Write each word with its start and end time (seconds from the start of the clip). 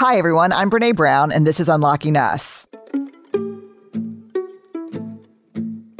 Hi, 0.00 0.16
everyone. 0.16 0.50
I'm 0.50 0.70
Brené 0.70 0.96
Brown, 0.96 1.30
and 1.30 1.46
this 1.46 1.60
is 1.60 1.68
Unlocking 1.68 2.16
Us. 2.16 2.66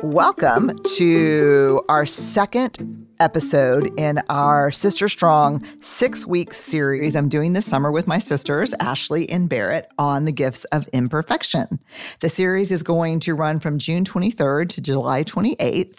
Welcome 0.02 0.78
to 0.96 1.82
our 1.90 2.06
second 2.06 3.06
episode 3.20 3.92
in 4.00 4.18
our 4.30 4.70
Sister 4.70 5.06
Strong 5.06 5.66
six 5.82 6.26
week 6.26 6.54
series 6.54 7.14
I'm 7.14 7.28
doing 7.28 7.52
this 7.52 7.66
summer 7.66 7.92
with 7.92 8.06
my 8.06 8.18
sisters, 8.18 8.72
Ashley 8.80 9.28
and 9.28 9.50
Barrett, 9.50 9.90
on 9.98 10.24
the 10.24 10.32
gifts 10.32 10.64
of 10.72 10.88
imperfection. 10.94 11.78
The 12.20 12.30
series 12.30 12.72
is 12.72 12.82
going 12.82 13.20
to 13.20 13.34
run 13.34 13.60
from 13.60 13.78
June 13.78 14.04
23rd 14.04 14.70
to 14.70 14.80
July 14.80 15.24
28th. 15.24 15.98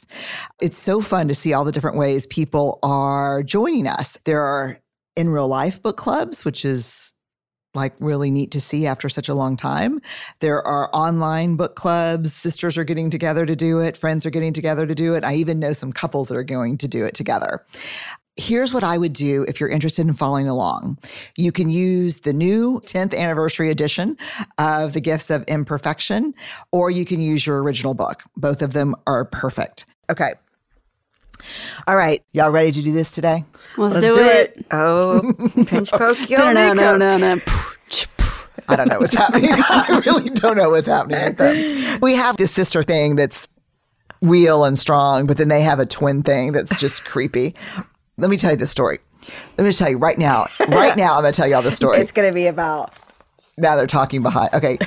It's 0.59 0.77
so 0.77 1.01
fun 1.01 1.27
to 1.27 1.35
see 1.35 1.53
all 1.53 1.65
the 1.65 1.71
different 1.71 1.97
ways 1.97 2.25
people 2.25 2.79
are 2.81 3.43
joining 3.43 3.85
us. 3.85 4.17
There 4.23 4.41
are 4.41 4.79
in 5.15 5.29
real 5.29 5.47
life 5.47 5.83
book 5.83 5.97
clubs, 5.97 6.43
which 6.43 6.65
is 6.65 7.00
like 7.73 7.93
really 7.99 8.31
neat 8.31 8.51
to 8.51 8.61
see 8.61 8.85
after 8.85 9.09
such 9.09 9.29
a 9.29 9.33
long 9.33 9.55
time. 9.55 10.01
There 10.39 10.65
are 10.65 10.89
online 10.93 11.55
book 11.55 11.75
clubs. 11.75 12.33
Sisters 12.33 12.77
are 12.77 12.83
getting 12.83 13.09
together 13.09 13.45
to 13.45 13.55
do 13.55 13.79
it. 13.79 13.95
Friends 13.95 14.25
are 14.25 14.29
getting 14.29 14.53
together 14.53 14.85
to 14.85 14.95
do 14.95 15.13
it. 15.13 15.23
I 15.23 15.35
even 15.35 15.59
know 15.59 15.73
some 15.73 15.91
couples 15.93 16.27
that 16.27 16.35
are 16.35 16.43
going 16.43 16.77
to 16.79 16.87
do 16.87 17.05
it 17.05 17.13
together. 17.13 17.65
Here's 18.37 18.73
what 18.73 18.83
I 18.83 18.97
would 18.97 19.13
do 19.13 19.43
if 19.47 19.59
you're 19.59 19.69
interested 19.69 20.07
in 20.07 20.13
following 20.13 20.47
along. 20.47 20.97
You 21.37 21.51
can 21.51 21.69
use 21.69 22.21
the 22.21 22.31
new 22.31 22.79
10th 22.85 23.15
anniversary 23.15 23.69
edition 23.69 24.17
of 24.57 24.93
The 24.93 25.01
Gifts 25.01 25.29
of 25.29 25.43
Imperfection, 25.43 26.33
or 26.71 26.89
you 26.89 27.03
can 27.03 27.21
use 27.21 27.45
your 27.45 27.61
original 27.61 27.93
book. 27.93 28.23
Both 28.37 28.61
of 28.61 28.71
them 28.71 28.95
are 29.05 29.25
perfect. 29.25 29.85
Okay. 30.09 30.33
All 31.87 31.95
right. 31.95 32.23
Y'all 32.33 32.49
ready 32.51 32.71
to 32.71 32.81
do 32.81 32.91
this 32.91 33.11
today? 33.11 33.43
Let's, 33.77 33.95
Let's 33.95 34.05
do, 34.07 34.13
do 34.13 34.27
it. 34.27 34.53
it. 34.57 34.65
Oh, 34.71 35.33
pinch 35.65 35.91
poke, 35.91 36.29
yo, 36.29 36.37
No, 36.37 36.51
no, 36.53 36.73
no, 36.73 36.97
makeup. 36.97 36.99
no, 36.99 37.17
no. 37.35 37.41
I 38.67 38.75
don't 38.75 38.87
know 38.89 38.99
what's 38.99 39.15
happening. 39.15 39.49
I 39.53 40.01
really 40.05 40.29
don't 40.29 40.55
know 40.57 40.69
what's 40.69 40.87
happening 40.87 41.19
with 41.25 41.37
them. 41.37 41.99
We 42.01 42.15
have 42.15 42.37
this 42.37 42.51
sister 42.51 42.83
thing 42.83 43.15
that's 43.15 43.47
real 44.21 44.63
and 44.65 44.77
strong, 44.77 45.25
but 45.25 45.37
then 45.37 45.47
they 45.49 45.61
have 45.61 45.79
a 45.79 45.85
twin 45.85 46.21
thing 46.23 46.51
that's 46.51 46.79
just 46.79 47.03
creepy. 47.05 47.55
Let 48.17 48.29
me 48.29 48.37
tell 48.37 48.51
you 48.51 48.57
the 48.57 48.67
story. 48.67 48.99
Let 49.57 49.65
me 49.65 49.73
tell 49.73 49.89
you 49.89 49.97
right 49.97 50.17
now. 50.17 50.45
Right 50.69 50.95
now, 50.97 51.15
I'm 51.15 51.21
going 51.23 51.33
to 51.33 51.37
tell 51.37 51.47
you 51.47 51.55
all 51.55 51.61
the 51.61 51.71
story. 51.71 51.99
It's 51.99 52.11
gonna 52.11 52.31
be 52.33 52.47
about. 52.47 52.93
now 53.57 53.75
they're 53.75 53.87
talking 53.87 54.21
behind. 54.21 54.53
Okay. 54.53 54.77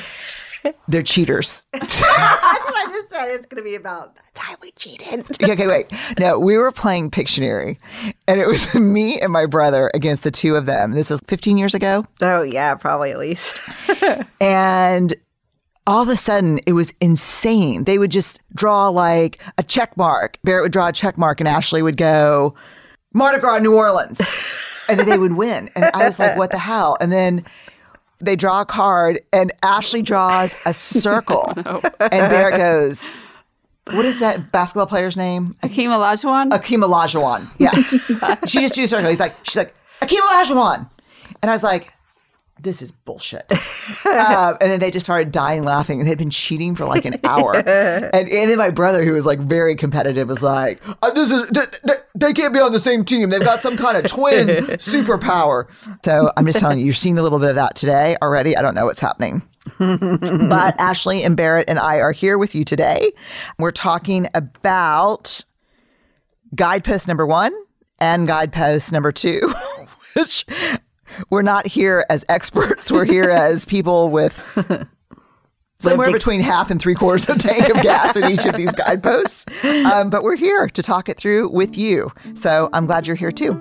They're 0.89 1.03
cheaters. 1.03 1.65
That's 1.73 2.01
what 2.01 2.09
I 2.19 2.87
just 2.93 3.11
said. 3.11 3.31
It's 3.33 3.47
gonna 3.47 3.63
be 3.63 3.75
about. 3.75 4.15
That's 4.17 4.39
how 4.47 4.57
we 4.63 4.71
cheated. 4.73 5.21
okay, 5.43 5.53
okay, 5.53 5.67
wait. 5.67 5.91
No, 6.19 6.39
we 6.39 6.57
were 6.57 6.73
playing 6.73 7.11
Pictionary, 7.11 7.79
and 8.27 8.41
it 8.41 8.47
was 8.47 8.75
me 8.75 9.21
and 9.21 9.33
my 9.33 9.47
brother 9.47 9.91
against 9.95 10.23
the 10.25 10.31
two 10.31 10.57
of 10.57 10.67
them. 10.67 10.93
This 10.93 11.11
is 11.11 11.21
15 11.29 11.59
years 11.59 11.75
ago. 11.75 12.05
Oh 12.21 12.43
yeah, 12.43 12.75
probably 12.75 13.11
at 13.11 13.19
least. 13.19 13.61
And 14.41 15.15
all 15.87 16.03
of 16.03 16.09
a 16.09 16.17
sudden, 16.17 16.61
it 16.67 16.73
was 16.73 16.93
insane. 17.01 17.85
They 17.85 17.99
would 17.99 18.11
just 18.11 18.41
draw 18.55 18.89
like 18.89 19.41
a 19.59 19.63
check 19.63 19.97
mark. 19.97 20.39
Barrett 20.45 20.63
would 20.65 20.73
draw 20.73 20.89
a 20.89 20.93
check 20.93 21.17
mark, 21.19 21.41
and 21.41 21.49
Ashley 21.49 21.83
would 21.83 21.97
go, 21.97 22.55
Mardi 23.13 23.41
Gras, 23.41 23.59
New 23.59 23.75
Orleans. 23.75 24.21
and 24.89 24.99
then 24.99 25.09
they 25.09 25.19
would 25.19 25.35
win. 25.35 25.71
And 25.77 25.85
I 25.95 26.05
was 26.05 26.19
like, 26.19 26.37
what 26.37 26.51
the 26.51 26.59
hell? 26.59 26.97
And 27.01 27.13
then 27.13 27.45
they 28.21 28.37
draw 28.37 28.63
a 28.63 28.67
card, 28.67 29.21
and 29.33 29.53
Ashley 29.63 30.03
draws 30.03 30.55
a 30.67 30.75
circle. 30.75 31.53
And 32.01 32.33
there 32.33 32.51
it 32.51 32.57
goes, 32.57 33.19
what 33.91 34.05
is 34.05 34.21
that 34.21 34.53
basketball 34.53 34.87
player's 34.87 35.17
name? 35.17 35.57
Akeem 35.63 35.89
Olajuwon? 35.89 36.51
Akeem 36.51 36.85
Olajuwon. 36.85 37.49
Yeah. 37.59 37.73
she 38.47 38.61
just 38.61 38.75
drew 38.75 38.85
a 38.85 38.89
circle. 38.89 39.11
He's 39.11 39.21
like, 39.21 39.35
she's 39.43 39.57
like, 39.57 39.75
Akeem 40.01 40.21
Olajuwon. 40.21 40.89
And 41.43 41.51
I 41.51 41.55
was 41.55 41.63
like, 41.63 41.93
this 42.65 42.83
is 42.83 42.91
bullshit. 42.91 43.45
um, 44.07 44.57
and 44.61 44.71
then 44.71 44.81
they 44.81 44.91
just 44.91 45.07
started 45.07 45.31
dying 45.31 45.63
laughing. 45.63 46.01
And 46.01 46.09
they'd 46.09 46.19
been 46.19 46.31
cheating 46.31 46.75
for 46.75 46.85
like 46.85 47.05
an 47.05 47.15
hour. 47.25 47.55
and, 47.67 48.29
and 48.29 48.51
then 48.51 48.59
my 48.59 48.71
brother, 48.71 49.05
who 49.05 49.13
was 49.13 49.25
like 49.25 49.39
very 49.39 49.77
competitive, 49.77 50.29
was 50.29 50.43
like, 50.43 50.83
uh, 51.03 51.11
this 51.13 51.31
is, 51.31 51.43
th- 51.53 51.71
th- 51.87 52.01
they 52.15 52.33
can't 52.33 52.53
be 52.53 52.61
on 52.61 52.73
the 52.73 52.81
same 52.81 53.05
team. 53.05 53.31
They've 53.31 53.41
got 53.41 53.61
some 53.61 53.77
kind 53.77 53.97
of 53.97 54.11
twin 54.11 54.49
superpower. 54.79 55.69
So 56.05 56.33
I'm 56.37 56.47
just 56.47 56.59
telling 56.59 56.79
you, 56.79 56.85
you're 56.85 56.95
seeing 56.95 57.19
a 57.19 57.23
little 57.23 57.39
bit 57.39 57.51
of 57.51 57.57
that 57.57 57.77
today 57.77 58.17
already. 58.21 58.57
I 58.57 58.63
don't 58.63 58.75
know 58.75 58.87
what's 58.87 59.01
happening. 59.01 59.43
but 59.79 60.75
Ashley 60.79 61.23
and 61.23 61.37
Barrett 61.37 61.69
and 61.69 61.79
I 61.79 61.97
are 61.97 62.13
here 62.13 62.37
with 62.39 62.55
you 62.55 62.65
today. 62.65 63.13
We're 63.59 63.71
talking 63.71 64.29
about 64.35 65.45
guidepost 66.55 67.09
number 67.09 67.27
one 67.27 67.53
and 67.99 68.27
guidepost 68.27 68.93
number 68.93 69.11
two, 69.13 69.53
which 70.15 70.45
we're 71.31 71.43
not 71.43 71.67
here 71.67 72.05
as 72.11 72.25
experts. 72.29 72.91
We're 72.91 73.05
here 73.05 73.31
as 73.31 73.65
people 73.65 74.11
with 74.11 74.35
somewhere 75.79 76.09
ex- 76.09 76.13
between 76.15 76.41
half 76.41 76.71
and 76.71 76.81
three 76.81 76.95
quarters 76.95 77.29
of 77.29 77.37
a 77.37 77.39
tank 77.39 77.69
of 77.69 77.83
gas 77.83 78.17
in 78.17 78.31
each 78.31 78.47
of 78.47 78.55
these 78.55 78.73
guideposts. 78.77 79.47
Um, 79.65 80.11
but 80.11 80.23
we're 80.23 80.37
here 80.37 80.69
to 80.69 80.83
talk 80.83 81.09
it 81.09 81.17
through 81.19 81.49
with 81.51 81.77
you. 81.77 82.11
So 82.35 82.69
I'm 82.73 82.87
glad 82.87 83.07
you're 83.07 83.17
here 83.17 83.33
too. 83.33 83.61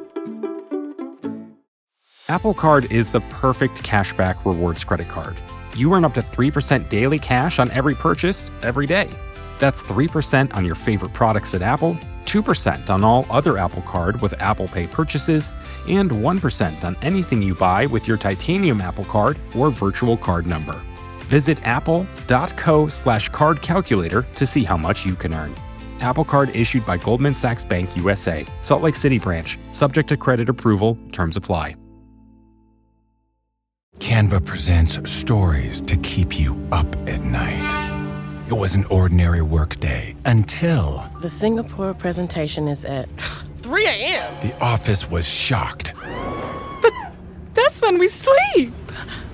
Apple 2.30 2.54
Card 2.54 2.90
is 2.92 3.12
the 3.12 3.20
perfect 3.22 3.84
cashback 3.84 4.44
rewards 4.46 4.84
credit 4.84 5.10
card. 5.10 5.36
You 5.76 5.94
earn 5.94 6.06
up 6.06 6.14
to 6.14 6.22
3% 6.22 6.88
daily 6.88 7.20
cash 7.20 7.60
on 7.60 7.70
every 7.72 7.96
purchase 7.96 8.50
every 8.62 8.86
day. 8.86 9.10
That's 9.60 9.82
3% 9.82 10.56
on 10.56 10.66
your 10.66 10.76
favorite 10.76 11.14
products 11.14 11.54
at 11.54 11.62
Apple, 11.62 11.98
2% 12.34 12.90
on 12.90 13.04
all 13.04 13.28
other 13.30 13.60
Apple 13.60 13.84
Card 13.84 14.20
with 14.22 14.34
Apple 14.40 14.68
Pay 14.68 14.88
purchases, 14.88 15.52
and 15.88 16.10
1% 16.10 16.84
on 16.84 16.98
anything 17.04 17.44
you 17.44 17.54
buy 17.54 17.86
with 17.86 18.08
your 18.08 18.18
titanium 18.18 18.82
Apple 18.82 19.04
Card 19.04 19.38
or 19.56 19.70
virtual 19.70 20.18
card 20.18 20.48
number. 20.48 20.82
Visit 21.30 21.66
apple.co 21.66 22.88
slash 22.90 23.30
card 23.30 23.62
calculator 23.62 24.26
to 24.34 24.46
see 24.46 24.64
how 24.64 24.78
much 24.78 25.06
you 25.06 25.16
can 25.16 25.34
earn. 25.34 25.54
Apple 26.00 26.26
Card 26.26 26.56
issued 26.56 26.86
by 26.86 26.98
Goldman 26.98 27.36
Sachs 27.36 27.64
Bank 27.64 27.96
USA, 27.96 28.46
Salt 28.62 28.82
Lake 28.82 28.96
City 28.96 29.20
branch, 29.20 29.58
subject 29.72 30.10
to 30.10 30.18
credit 30.18 30.50
approval, 30.50 30.98
terms 31.12 31.38
apply. 31.38 31.76
Canva 34.00 34.44
presents 34.44 35.10
stories 35.10 35.80
to 35.82 35.96
keep 35.98 36.38
you 36.38 36.60
up 36.72 36.88
at 37.08 37.22
night. 37.22 37.83
It 38.48 38.54
was 38.54 38.76
an 38.76 38.86
ordinary 38.86 39.42
workday 39.42 40.16
until 40.26 41.10
The 41.22 41.30
Singapore 41.30 41.94
presentation 41.94 42.68
is 42.68 42.84
at 42.86 43.08
3 43.62 43.86
a.m. 43.86 44.34
the 44.42 44.56
office 44.62 45.10
was 45.10 45.28
shocked. 45.28 45.94
That's 47.54 47.82
when 47.82 47.98
we 48.00 48.08
sleep. 48.08 48.74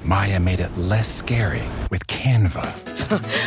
Maya 0.04 0.40
made 0.40 0.60
it 0.60 0.76
less 0.78 1.08
scary 1.14 1.64
with 1.90 2.06
Canva. 2.08 2.66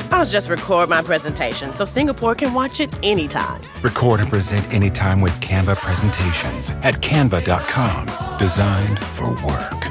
I'll 0.13 0.27
just 0.27 0.49
record 0.51 0.89
my 0.89 1.03
presentation 1.03 1.73
so 1.73 1.85
Singapore 1.85 2.35
can 2.35 2.53
watch 2.55 2.81
it 2.81 2.95
anytime. 3.03 3.61
Record 3.83 4.21
and 4.21 4.29
present 4.31 4.73
anytime 4.73 5.21
with 5.21 5.33
Canva 5.41 5.77
presentations 5.77 6.71
at 6.83 7.01
canva.com. 7.03 8.39
Designed 8.39 8.99
for 8.99 9.31
work. 9.47 9.87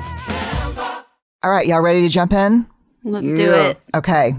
All 1.44 1.52
right, 1.52 1.66
y'all 1.66 1.82
ready 1.82 2.02
to 2.02 2.10
jump 2.10 2.34
in? 2.34 2.68
Let's 3.04 3.26
do 3.28 3.54
it. 3.54 3.80
Okay. 3.96 4.34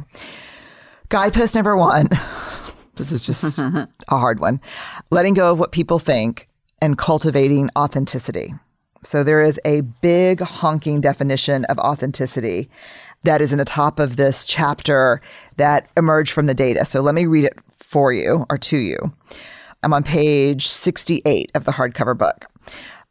Guidepost 1.12 1.54
number 1.54 1.76
one. 1.76 2.08
this 2.94 3.12
is 3.12 3.26
just 3.26 3.58
a 3.58 3.86
hard 4.08 4.40
one. 4.40 4.58
Letting 5.10 5.34
go 5.34 5.52
of 5.52 5.58
what 5.58 5.70
people 5.70 5.98
think 5.98 6.48
and 6.80 6.96
cultivating 6.96 7.68
authenticity. 7.76 8.54
So 9.04 9.22
there 9.22 9.42
is 9.42 9.60
a 9.66 9.82
big 9.82 10.40
honking 10.40 11.02
definition 11.02 11.66
of 11.66 11.78
authenticity 11.78 12.70
that 13.24 13.42
is 13.42 13.52
in 13.52 13.58
the 13.58 13.66
top 13.66 13.98
of 13.98 14.16
this 14.16 14.46
chapter 14.46 15.20
that 15.58 15.86
emerged 15.98 16.32
from 16.32 16.46
the 16.46 16.54
data. 16.54 16.86
So 16.86 17.02
let 17.02 17.14
me 17.14 17.26
read 17.26 17.44
it 17.44 17.58
for 17.68 18.14
you 18.14 18.46
or 18.48 18.56
to 18.56 18.78
you. 18.78 18.96
I'm 19.82 19.92
on 19.92 20.04
page 20.04 20.66
68 20.68 21.50
of 21.54 21.66
the 21.66 21.72
hardcover 21.72 22.16
book. 22.16 22.46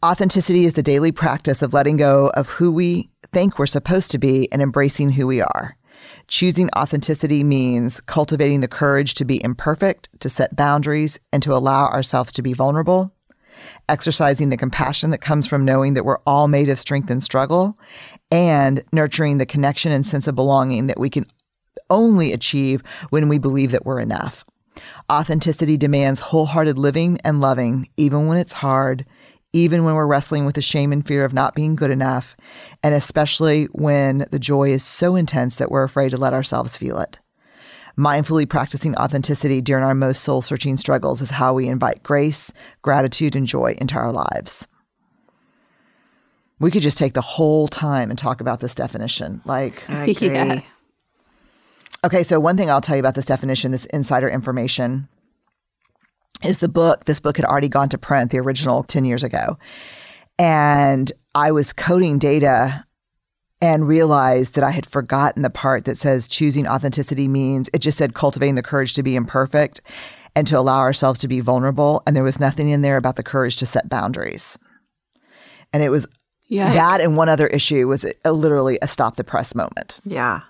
Authenticity 0.03 0.65
is 0.65 0.73
the 0.73 0.81
daily 0.81 1.11
practice 1.11 1.61
of 1.61 1.75
letting 1.75 1.97
go 1.97 2.31
of 2.31 2.49
who 2.49 2.71
we 2.71 3.11
think 3.31 3.59
we're 3.59 3.67
supposed 3.67 4.09
to 4.09 4.17
be 4.17 4.51
and 4.51 4.59
embracing 4.59 5.11
who 5.11 5.27
we 5.27 5.39
are. 5.39 5.77
Choosing 6.27 6.69
authenticity 6.75 7.43
means 7.43 8.01
cultivating 8.01 8.61
the 8.61 8.67
courage 8.67 9.13
to 9.15 9.25
be 9.25 9.43
imperfect, 9.43 10.09
to 10.19 10.29
set 10.29 10.55
boundaries, 10.55 11.19
and 11.31 11.43
to 11.43 11.53
allow 11.53 11.87
ourselves 11.87 12.31
to 12.33 12.41
be 12.41 12.53
vulnerable. 12.53 13.13
Exercising 13.89 14.49
the 14.49 14.57
compassion 14.57 15.11
that 15.11 15.19
comes 15.19 15.45
from 15.45 15.65
knowing 15.65 15.93
that 15.93 16.05
we're 16.05 16.19
all 16.25 16.47
made 16.47 16.69
of 16.69 16.79
strength 16.79 17.09
and 17.09 17.23
struggle, 17.23 17.77
and 18.31 18.83
nurturing 18.91 19.37
the 19.37 19.45
connection 19.45 19.91
and 19.91 20.05
sense 20.05 20.27
of 20.27 20.35
belonging 20.35 20.87
that 20.87 20.99
we 20.99 21.09
can 21.09 21.25
only 21.89 22.31
achieve 22.31 22.81
when 23.09 23.27
we 23.27 23.37
believe 23.37 23.71
that 23.71 23.85
we're 23.85 23.99
enough. 23.99 24.45
Authenticity 25.11 25.75
demands 25.77 26.21
wholehearted 26.21 26.77
living 26.77 27.19
and 27.23 27.41
loving, 27.41 27.89
even 27.97 28.27
when 28.27 28.37
it's 28.37 28.53
hard, 28.53 29.05
even 29.53 29.83
when 29.83 29.95
we're 29.95 30.07
wrestling 30.07 30.45
with 30.45 30.55
the 30.55 30.61
shame 30.61 30.91
and 30.91 31.05
fear 31.05 31.25
of 31.25 31.33
not 31.33 31.55
being 31.55 31.75
good 31.75 31.91
enough, 31.91 32.35
and 32.83 32.95
especially 32.95 33.65
when 33.73 34.25
the 34.31 34.39
joy 34.39 34.69
is 34.71 34.83
so 34.83 35.15
intense 35.15 35.57
that 35.57 35.69
we're 35.69 35.83
afraid 35.83 36.11
to 36.11 36.17
let 36.17 36.33
ourselves 36.33 36.77
feel 36.77 36.99
it. 36.99 37.19
Mindfully 37.97 38.47
practicing 38.47 38.95
authenticity 38.95 39.59
during 39.59 39.83
our 39.83 39.93
most 39.93 40.23
soul 40.23 40.41
searching 40.41 40.77
struggles 40.77 41.21
is 41.21 41.31
how 41.31 41.53
we 41.53 41.67
invite 41.67 42.03
grace, 42.03 42.53
gratitude, 42.81 43.35
and 43.35 43.45
joy 43.45 43.75
into 43.79 43.95
our 43.95 44.13
lives. 44.13 44.67
We 46.59 46.71
could 46.71 46.83
just 46.83 46.97
take 46.97 47.13
the 47.13 47.21
whole 47.21 47.67
time 47.67 48.09
and 48.09 48.17
talk 48.17 48.39
about 48.39 48.59
this 48.61 48.75
definition. 48.75 49.41
Like. 49.45 49.83
Yes. 50.21 50.81
okay, 52.03 52.23
so 52.23 52.39
one 52.39 52.55
thing 52.55 52.69
I'll 52.69 52.81
tell 52.81 52.95
you 52.95 53.01
about 53.01 53.15
this 53.15 53.25
definition, 53.25 53.71
this 53.71 53.85
insider 53.87 54.29
information, 54.29 55.09
is 56.43 56.59
the 56.59 56.67
book. 56.67 57.05
This 57.05 57.19
book 57.19 57.37
had 57.37 57.45
already 57.45 57.69
gone 57.69 57.89
to 57.89 57.97
print, 57.97 58.31
the 58.31 58.39
original 58.39 58.83
10 58.83 59.05
years 59.05 59.23
ago. 59.23 59.57
And 60.39 61.11
I 61.35 61.51
was 61.51 61.73
coding 61.73 62.19
data 62.19 62.85
and 63.61 63.87
realized 63.87 64.55
that 64.55 64.63
I 64.63 64.71
had 64.71 64.85
forgotten 64.85 65.43
the 65.43 65.49
part 65.49 65.85
that 65.85 65.97
says 65.97 66.27
choosing 66.27 66.67
authenticity 66.67 67.27
means 67.27 67.69
it 67.73 67.79
just 67.79 67.97
said 67.97 68.15
cultivating 68.15 68.55
the 68.55 68.63
courage 68.63 68.95
to 68.95 69.03
be 69.03 69.15
imperfect 69.15 69.81
and 70.35 70.47
to 70.47 70.57
allow 70.57 70.79
ourselves 70.79 71.19
to 71.19 71.27
be 71.27 71.41
vulnerable. 71.41 72.01
And 72.07 72.15
there 72.15 72.23
was 72.23 72.39
nothing 72.39 72.69
in 72.69 72.81
there 72.81 72.97
about 72.97 73.17
the 73.17 73.23
courage 73.23 73.57
to 73.57 73.65
set 73.65 73.87
boundaries. 73.87 74.57
And 75.73 75.83
it 75.83 75.89
was 75.89 76.07
Yikes. 76.49 76.73
that 76.73 77.01
and 77.01 77.15
one 77.15 77.29
other 77.29 77.47
issue 77.47 77.87
was 77.87 78.05
a, 78.25 78.31
literally 78.31 78.79
a 78.81 78.87
stop 78.87 79.15
the 79.15 79.23
press 79.23 79.53
moment. 79.53 79.99
Yeah. 80.03 80.41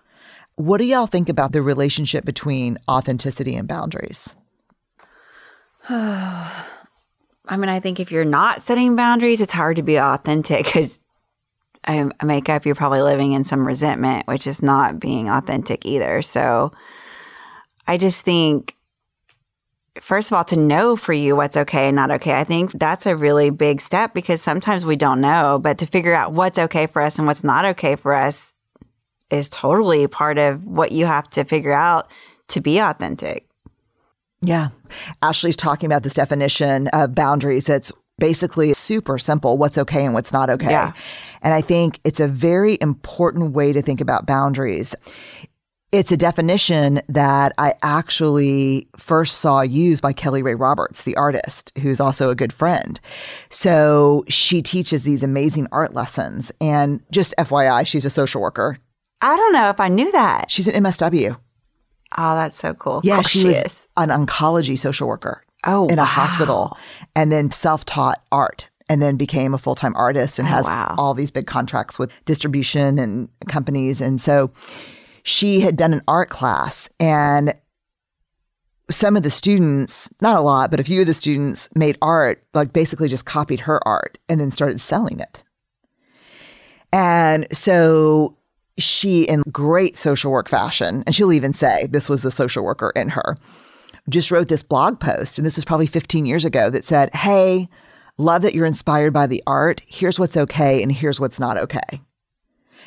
What 0.55 0.77
do 0.77 0.85
y'all 0.85 1.07
think 1.07 1.29
about 1.29 1.51
the 1.51 1.61
relationship 1.61 2.23
between 2.23 2.77
authenticity 2.87 3.55
and 3.55 3.67
boundaries? 3.67 4.35
I 5.89 7.57
mean, 7.57 7.69
I 7.69 7.79
think 7.79 7.99
if 7.99 8.11
you're 8.11 8.23
not 8.23 8.61
setting 8.61 8.95
boundaries, 8.95 9.41
it's 9.41 9.53
hard 9.53 9.77
to 9.77 9.83
be 9.83 9.99
authentic 9.99 10.65
because 10.65 10.99
I, 11.83 12.09
make 12.23 12.49
up 12.49 12.65
you're 12.65 12.75
probably 12.75 13.01
living 13.01 13.31
in 13.31 13.43
some 13.43 13.65
resentment, 13.65 14.27
which 14.27 14.45
is 14.45 14.61
not 14.61 14.99
being 14.99 15.29
authentic 15.29 15.85
either. 15.85 16.21
So 16.21 16.71
I 17.87 17.97
just 17.97 18.23
think, 18.23 18.75
first 19.99 20.31
of 20.31 20.37
all, 20.37 20.43
to 20.45 20.55
know 20.55 20.95
for 20.95 21.13
you 21.13 21.35
what's 21.35 21.57
okay 21.57 21.87
and 21.87 21.95
not 21.95 22.11
okay, 22.11 22.35
I 22.35 22.43
think 22.43 22.73
that's 22.73 23.07
a 23.07 23.15
really 23.15 23.49
big 23.49 23.81
step 23.81 24.13
because 24.13 24.41
sometimes 24.41 24.85
we 24.85 24.95
don't 24.95 25.21
know, 25.21 25.59
but 25.59 25.79
to 25.79 25.87
figure 25.87 26.13
out 26.13 26.33
what's 26.33 26.59
okay 26.59 26.85
for 26.85 27.01
us 27.01 27.17
and 27.17 27.25
what's 27.25 27.43
not 27.43 27.65
okay 27.65 27.95
for 27.95 28.13
us 28.13 28.55
is 29.31 29.49
totally 29.49 30.07
part 30.07 30.37
of 30.37 30.65
what 30.65 30.91
you 30.91 31.05
have 31.05 31.29
to 31.31 31.43
figure 31.43 31.73
out 31.73 32.11
to 32.49 32.61
be 32.61 32.79
authentic. 32.79 33.47
Yeah. 34.41 34.69
Ashley's 35.21 35.55
talking 35.55 35.87
about 35.87 36.03
this 36.03 36.15
definition 36.15 36.87
of 36.89 37.13
boundaries 37.13 37.65
that's 37.65 37.91
basically 38.17 38.73
super 38.73 39.17
simple 39.17 39.57
what's 39.57 39.77
okay 39.77 40.05
and 40.05 40.13
what's 40.13 40.33
not 40.33 40.49
okay. 40.49 40.69
Yeah. 40.69 40.93
And 41.41 41.53
I 41.53 41.61
think 41.61 41.99
it's 42.03 42.19
a 42.19 42.27
very 42.27 42.77
important 42.81 43.53
way 43.53 43.73
to 43.73 43.81
think 43.81 43.99
about 43.99 44.25
boundaries. 44.25 44.95
It's 45.91 46.11
a 46.11 46.17
definition 46.17 47.01
that 47.09 47.51
I 47.57 47.73
actually 47.81 48.87
first 48.95 49.39
saw 49.39 49.61
used 49.61 50.01
by 50.01 50.13
Kelly 50.13 50.41
Rae 50.41 50.53
Roberts, 50.53 51.03
the 51.03 51.17
artist, 51.17 51.77
who's 51.81 51.99
also 51.99 52.29
a 52.29 52.35
good 52.35 52.53
friend. 52.53 52.99
So 53.49 54.23
she 54.29 54.61
teaches 54.61 55.03
these 55.03 55.21
amazing 55.21 55.67
art 55.71 55.93
lessons. 55.93 56.51
And 56.61 57.03
just 57.11 57.33
FYI, 57.37 57.85
she's 57.85 58.05
a 58.05 58.09
social 58.09 58.41
worker. 58.41 58.77
I 59.19 59.35
don't 59.35 59.53
know 59.53 59.69
if 59.69 59.79
I 59.79 59.89
knew 59.89 60.11
that. 60.13 60.49
She's 60.49 60.67
an 60.67 60.81
MSW. 60.83 61.37
Oh, 62.17 62.35
that's 62.35 62.57
so 62.57 62.73
cool. 62.73 63.01
Yeah, 63.03 63.15
course 63.15 63.29
she 63.29 63.45
was 63.45 63.61
is. 63.63 63.87
an 63.97 64.09
oncology 64.09 64.77
social 64.77 65.07
worker. 65.07 65.43
Oh, 65.65 65.87
in 65.87 65.99
a 65.99 66.01
wow. 66.01 66.05
hospital, 66.05 66.77
and 67.15 67.31
then 67.31 67.51
self-taught 67.51 68.23
art, 68.31 68.69
and 68.89 68.99
then 68.99 69.15
became 69.15 69.53
a 69.53 69.59
full-time 69.59 69.95
artist 69.95 70.39
and 70.39 70.47
Oh, 70.47 70.51
has 70.51 70.65
wow. 70.65 70.95
all 70.97 71.13
these 71.13 71.29
big 71.29 71.45
contracts 71.45 71.99
with 71.99 72.09
distribution 72.25 72.97
and 72.97 73.29
companies. 73.47 74.01
And 74.01 74.19
so, 74.19 74.49
she 75.23 75.59
had 75.59 75.75
done 75.75 75.93
an 75.93 76.01
art 76.07 76.29
class, 76.29 76.89
and 76.99 77.53
some 78.89 79.15
of 79.15 79.23
the 79.23 79.29
students, 79.29 80.09
not 80.19 80.35
a 80.35 80.41
lot, 80.41 80.71
but 80.71 80.79
a 80.79 80.83
few 80.83 81.01
of 81.01 81.07
the 81.07 81.13
students 81.13 81.69
made 81.75 81.97
art, 82.01 82.43
like 82.53 82.73
basically 82.73 83.07
just 83.07 83.25
copied 83.25 83.61
her 83.61 83.85
art 83.87 84.17
and 84.27 84.41
then 84.41 84.51
started 84.51 84.81
selling 84.81 85.19
it. 85.19 85.43
And 86.91 87.47
so 87.55 88.35
she, 88.83 89.23
in 89.23 89.43
great 89.51 89.97
social 89.97 90.31
work 90.31 90.49
fashion, 90.49 91.03
and 91.05 91.15
she'll 91.15 91.33
even 91.33 91.53
say 91.53 91.87
this 91.87 92.09
was 92.09 92.21
the 92.21 92.31
social 92.31 92.63
worker 92.63 92.91
in 92.95 93.09
her, 93.09 93.37
just 94.09 94.31
wrote 94.31 94.47
this 94.47 94.63
blog 94.63 94.99
post, 94.99 95.37
and 95.37 95.45
this 95.45 95.55
was 95.55 95.65
probably 95.65 95.87
15 95.87 96.25
years 96.25 96.45
ago, 96.45 96.69
that 96.69 96.85
said, 96.85 97.13
Hey, 97.13 97.69
love 98.17 98.41
that 98.41 98.53
you're 98.53 98.65
inspired 98.65 99.13
by 99.13 99.27
the 99.27 99.43
art. 99.47 99.81
Here's 99.87 100.19
what's 100.19 100.37
okay, 100.37 100.81
and 100.81 100.91
here's 100.91 101.19
what's 101.19 101.39
not 101.39 101.57
okay. 101.57 102.01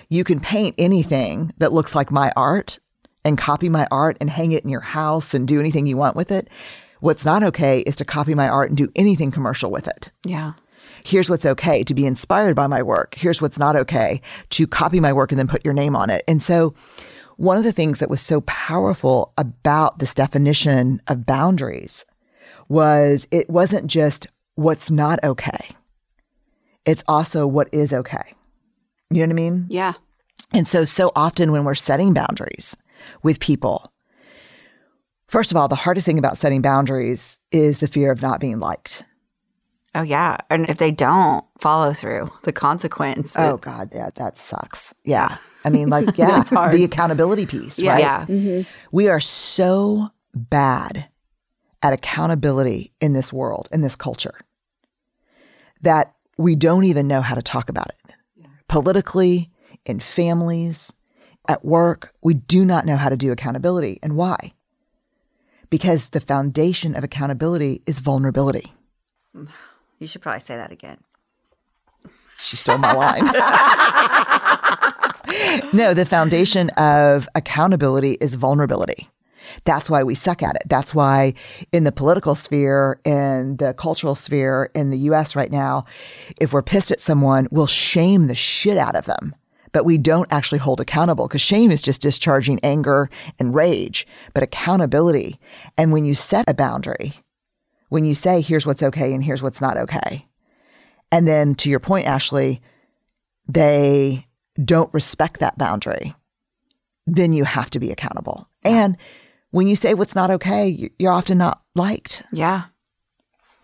You 0.08 0.24
can 0.24 0.40
paint 0.40 0.74
anything 0.78 1.52
that 1.58 1.72
looks 1.72 1.94
like 1.94 2.10
my 2.10 2.32
art 2.36 2.78
and 3.24 3.38
copy 3.38 3.68
my 3.68 3.86
art 3.90 4.16
and 4.20 4.28
hang 4.28 4.52
it 4.52 4.64
in 4.64 4.70
your 4.70 4.80
house 4.80 5.34
and 5.34 5.48
do 5.48 5.58
anything 5.58 5.86
you 5.86 5.96
want 5.96 6.16
with 6.16 6.30
it. 6.30 6.48
What's 7.00 7.24
not 7.24 7.42
okay 7.42 7.80
is 7.80 7.96
to 7.96 8.04
copy 8.04 8.34
my 8.34 8.48
art 8.48 8.70
and 8.70 8.76
do 8.76 8.90
anything 8.96 9.30
commercial 9.30 9.70
with 9.70 9.88
it 9.88 10.10
Yeah. 10.24 10.52
Here's 11.04 11.30
what's 11.30 11.46
okay 11.46 11.84
to 11.84 11.94
be 11.94 12.06
inspired 12.06 12.56
by 12.56 12.66
my 12.66 12.82
work. 12.82 13.14
Here's 13.14 13.40
what's 13.40 13.58
not 13.58 13.76
okay 13.76 14.20
to 14.50 14.66
copy 14.66 14.98
my 14.98 15.12
work 15.12 15.30
and 15.30 15.38
then 15.38 15.48
put 15.48 15.64
your 15.64 15.74
name 15.74 15.94
on 15.94 16.10
it. 16.10 16.24
And 16.26 16.42
so, 16.42 16.74
one 17.36 17.58
of 17.58 17.64
the 17.64 17.72
things 17.72 17.98
that 17.98 18.10
was 18.10 18.20
so 18.20 18.42
powerful 18.42 19.32
about 19.36 19.98
this 19.98 20.14
definition 20.14 21.02
of 21.08 21.26
boundaries 21.26 22.04
was 22.68 23.26
it 23.32 23.50
wasn't 23.50 23.88
just 23.88 24.28
what's 24.54 24.90
not 24.90 25.22
okay, 25.24 25.68
it's 26.84 27.04
also 27.08 27.46
what 27.46 27.68
is 27.72 27.92
okay. 27.92 28.34
You 29.10 29.18
know 29.18 29.26
what 29.26 29.30
I 29.30 29.34
mean? 29.34 29.66
Yeah. 29.68 29.94
And 30.52 30.68
so, 30.68 30.84
so 30.84 31.10
often 31.16 31.50
when 31.52 31.64
we're 31.64 31.74
setting 31.74 32.14
boundaries 32.14 32.76
with 33.22 33.40
people, 33.40 33.90
first 35.26 35.50
of 35.50 35.56
all, 35.56 35.68
the 35.68 35.74
hardest 35.74 36.06
thing 36.06 36.18
about 36.18 36.38
setting 36.38 36.62
boundaries 36.62 37.38
is 37.50 37.80
the 37.80 37.88
fear 37.88 38.12
of 38.12 38.22
not 38.22 38.40
being 38.40 38.60
liked. 38.60 39.04
Oh, 39.94 40.02
yeah. 40.02 40.38
And 40.50 40.68
if 40.68 40.78
they 40.78 40.90
don't 40.90 41.44
follow 41.60 41.92
through, 41.92 42.30
the 42.42 42.52
consequence. 42.52 43.34
Oh 43.38 43.58
God, 43.58 43.90
yeah, 43.94 44.10
that 44.16 44.36
sucks. 44.36 44.92
Yeah. 45.04 45.36
I 45.64 45.70
mean, 45.70 45.88
like, 45.88 46.08
yeah, 46.18 46.40
It's 46.40 46.50
hard. 46.50 46.74
the 46.74 46.84
accountability 46.84 47.46
piece, 47.46 47.78
yeah. 47.78 47.92
right? 47.92 48.00
Yeah. 48.00 48.26
Mm-hmm. 48.26 48.70
We 48.90 49.08
are 49.08 49.20
so 49.20 50.08
bad 50.34 51.06
at 51.82 51.92
accountability 51.92 52.92
in 53.00 53.12
this 53.12 53.32
world, 53.32 53.68
in 53.70 53.82
this 53.82 53.94
culture, 53.94 54.34
that 55.82 56.14
we 56.38 56.56
don't 56.56 56.84
even 56.84 57.06
know 57.06 57.20
how 57.20 57.34
to 57.34 57.42
talk 57.42 57.68
about 57.68 57.88
it. 57.88 58.14
Politically, 58.68 59.50
in 59.86 60.00
families, 60.00 60.92
at 61.46 61.64
work, 61.64 62.12
we 62.22 62.34
do 62.34 62.64
not 62.64 62.86
know 62.86 62.96
how 62.96 63.10
to 63.10 63.16
do 63.16 63.30
accountability. 63.30 63.98
And 64.02 64.16
why? 64.16 64.52
Because 65.70 66.08
the 66.08 66.20
foundation 66.20 66.96
of 66.96 67.04
accountability 67.04 67.82
is 67.86 68.00
vulnerability. 68.00 68.72
Mm. 69.36 69.48
You 70.04 70.08
should 70.08 70.20
probably 70.20 70.42
say 70.42 70.58
that 70.58 70.70
again. 70.70 70.98
She 72.38 72.56
stole 72.56 72.76
my 72.76 72.92
line. 72.92 73.24
no, 75.72 75.94
the 75.94 76.04
foundation 76.04 76.68
of 76.76 77.26
accountability 77.34 78.18
is 78.20 78.34
vulnerability. 78.34 79.08
That's 79.64 79.88
why 79.88 80.02
we 80.02 80.14
suck 80.14 80.42
at 80.42 80.56
it. 80.56 80.64
That's 80.66 80.94
why 80.94 81.32
in 81.72 81.84
the 81.84 81.92
political 81.92 82.34
sphere, 82.34 82.98
in 83.06 83.56
the 83.56 83.72
cultural 83.72 84.14
sphere, 84.14 84.70
in 84.74 84.90
the 84.90 84.98
US 85.10 85.34
right 85.34 85.50
now, 85.50 85.84
if 86.38 86.52
we're 86.52 86.60
pissed 86.60 86.90
at 86.90 87.00
someone, 87.00 87.48
we'll 87.50 87.66
shame 87.66 88.26
the 88.26 88.34
shit 88.34 88.76
out 88.76 88.96
of 88.96 89.06
them. 89.06 89.34
But 89.72 89.86
we 89.86 89.96
don't 89.96 90.30
actually 90.30 90.58
hold 90.58 90.82
accountable 90.82 91.28
because 91.28 91.40
shame 91.40 91.70
is 91.70 91.80
just 91.80 92.02
discharging 92.02 92.60
anger 92.62 93.08
and 93.38 93.54
rage. 93.54 94.06
But 94.34 94.42
accountability, 94.42 95.40
and 95.78 95.92
when 95.92 96.04
you 96.04 96.14
set 96.14 96.44
a 96.46 96.52
boundary, 96.52 97.23
when 97.94 98.04
you 98.04 98.12
say, 98.16 98.40
here's 98.40 98.66
what's 98.66 98.82
okay 98.82 99.14
and 99.14 99.22
here's 99.22 99.40
what's 99.40 99.60
not 99.60 99.76
okay, 99.76 100.26
and 101.12 101.28
then 101.28 101.54
to 101.54 101.70
your 101.70 101.78
point, 101.78 102.08
Ashley, 102.08 102.60
they 103.46 104.26
don't 104.64 104.92
respect 104.92 105.38
that 105.38 105.56
boundary, 105.56 106.12
then 107.06 107.32
you 107.32 107.44
have 107.44 107.70
to 107.70 107.78
be 107.78 107.92
accountable. 107.92 108.48
And 108.64 108.96
when 109.52 109.68
you 109.68 109.76
say 109.76 109.94
what's 109.94 110.16
not 110.16 110.32
okay, 110.32 110.66
you- 110.66 110.90
you're 110.98 111.12
often 111.12 111.38
not 111.38 111.62
liked. 111.76 112.24
Yeah. 112.32 112.64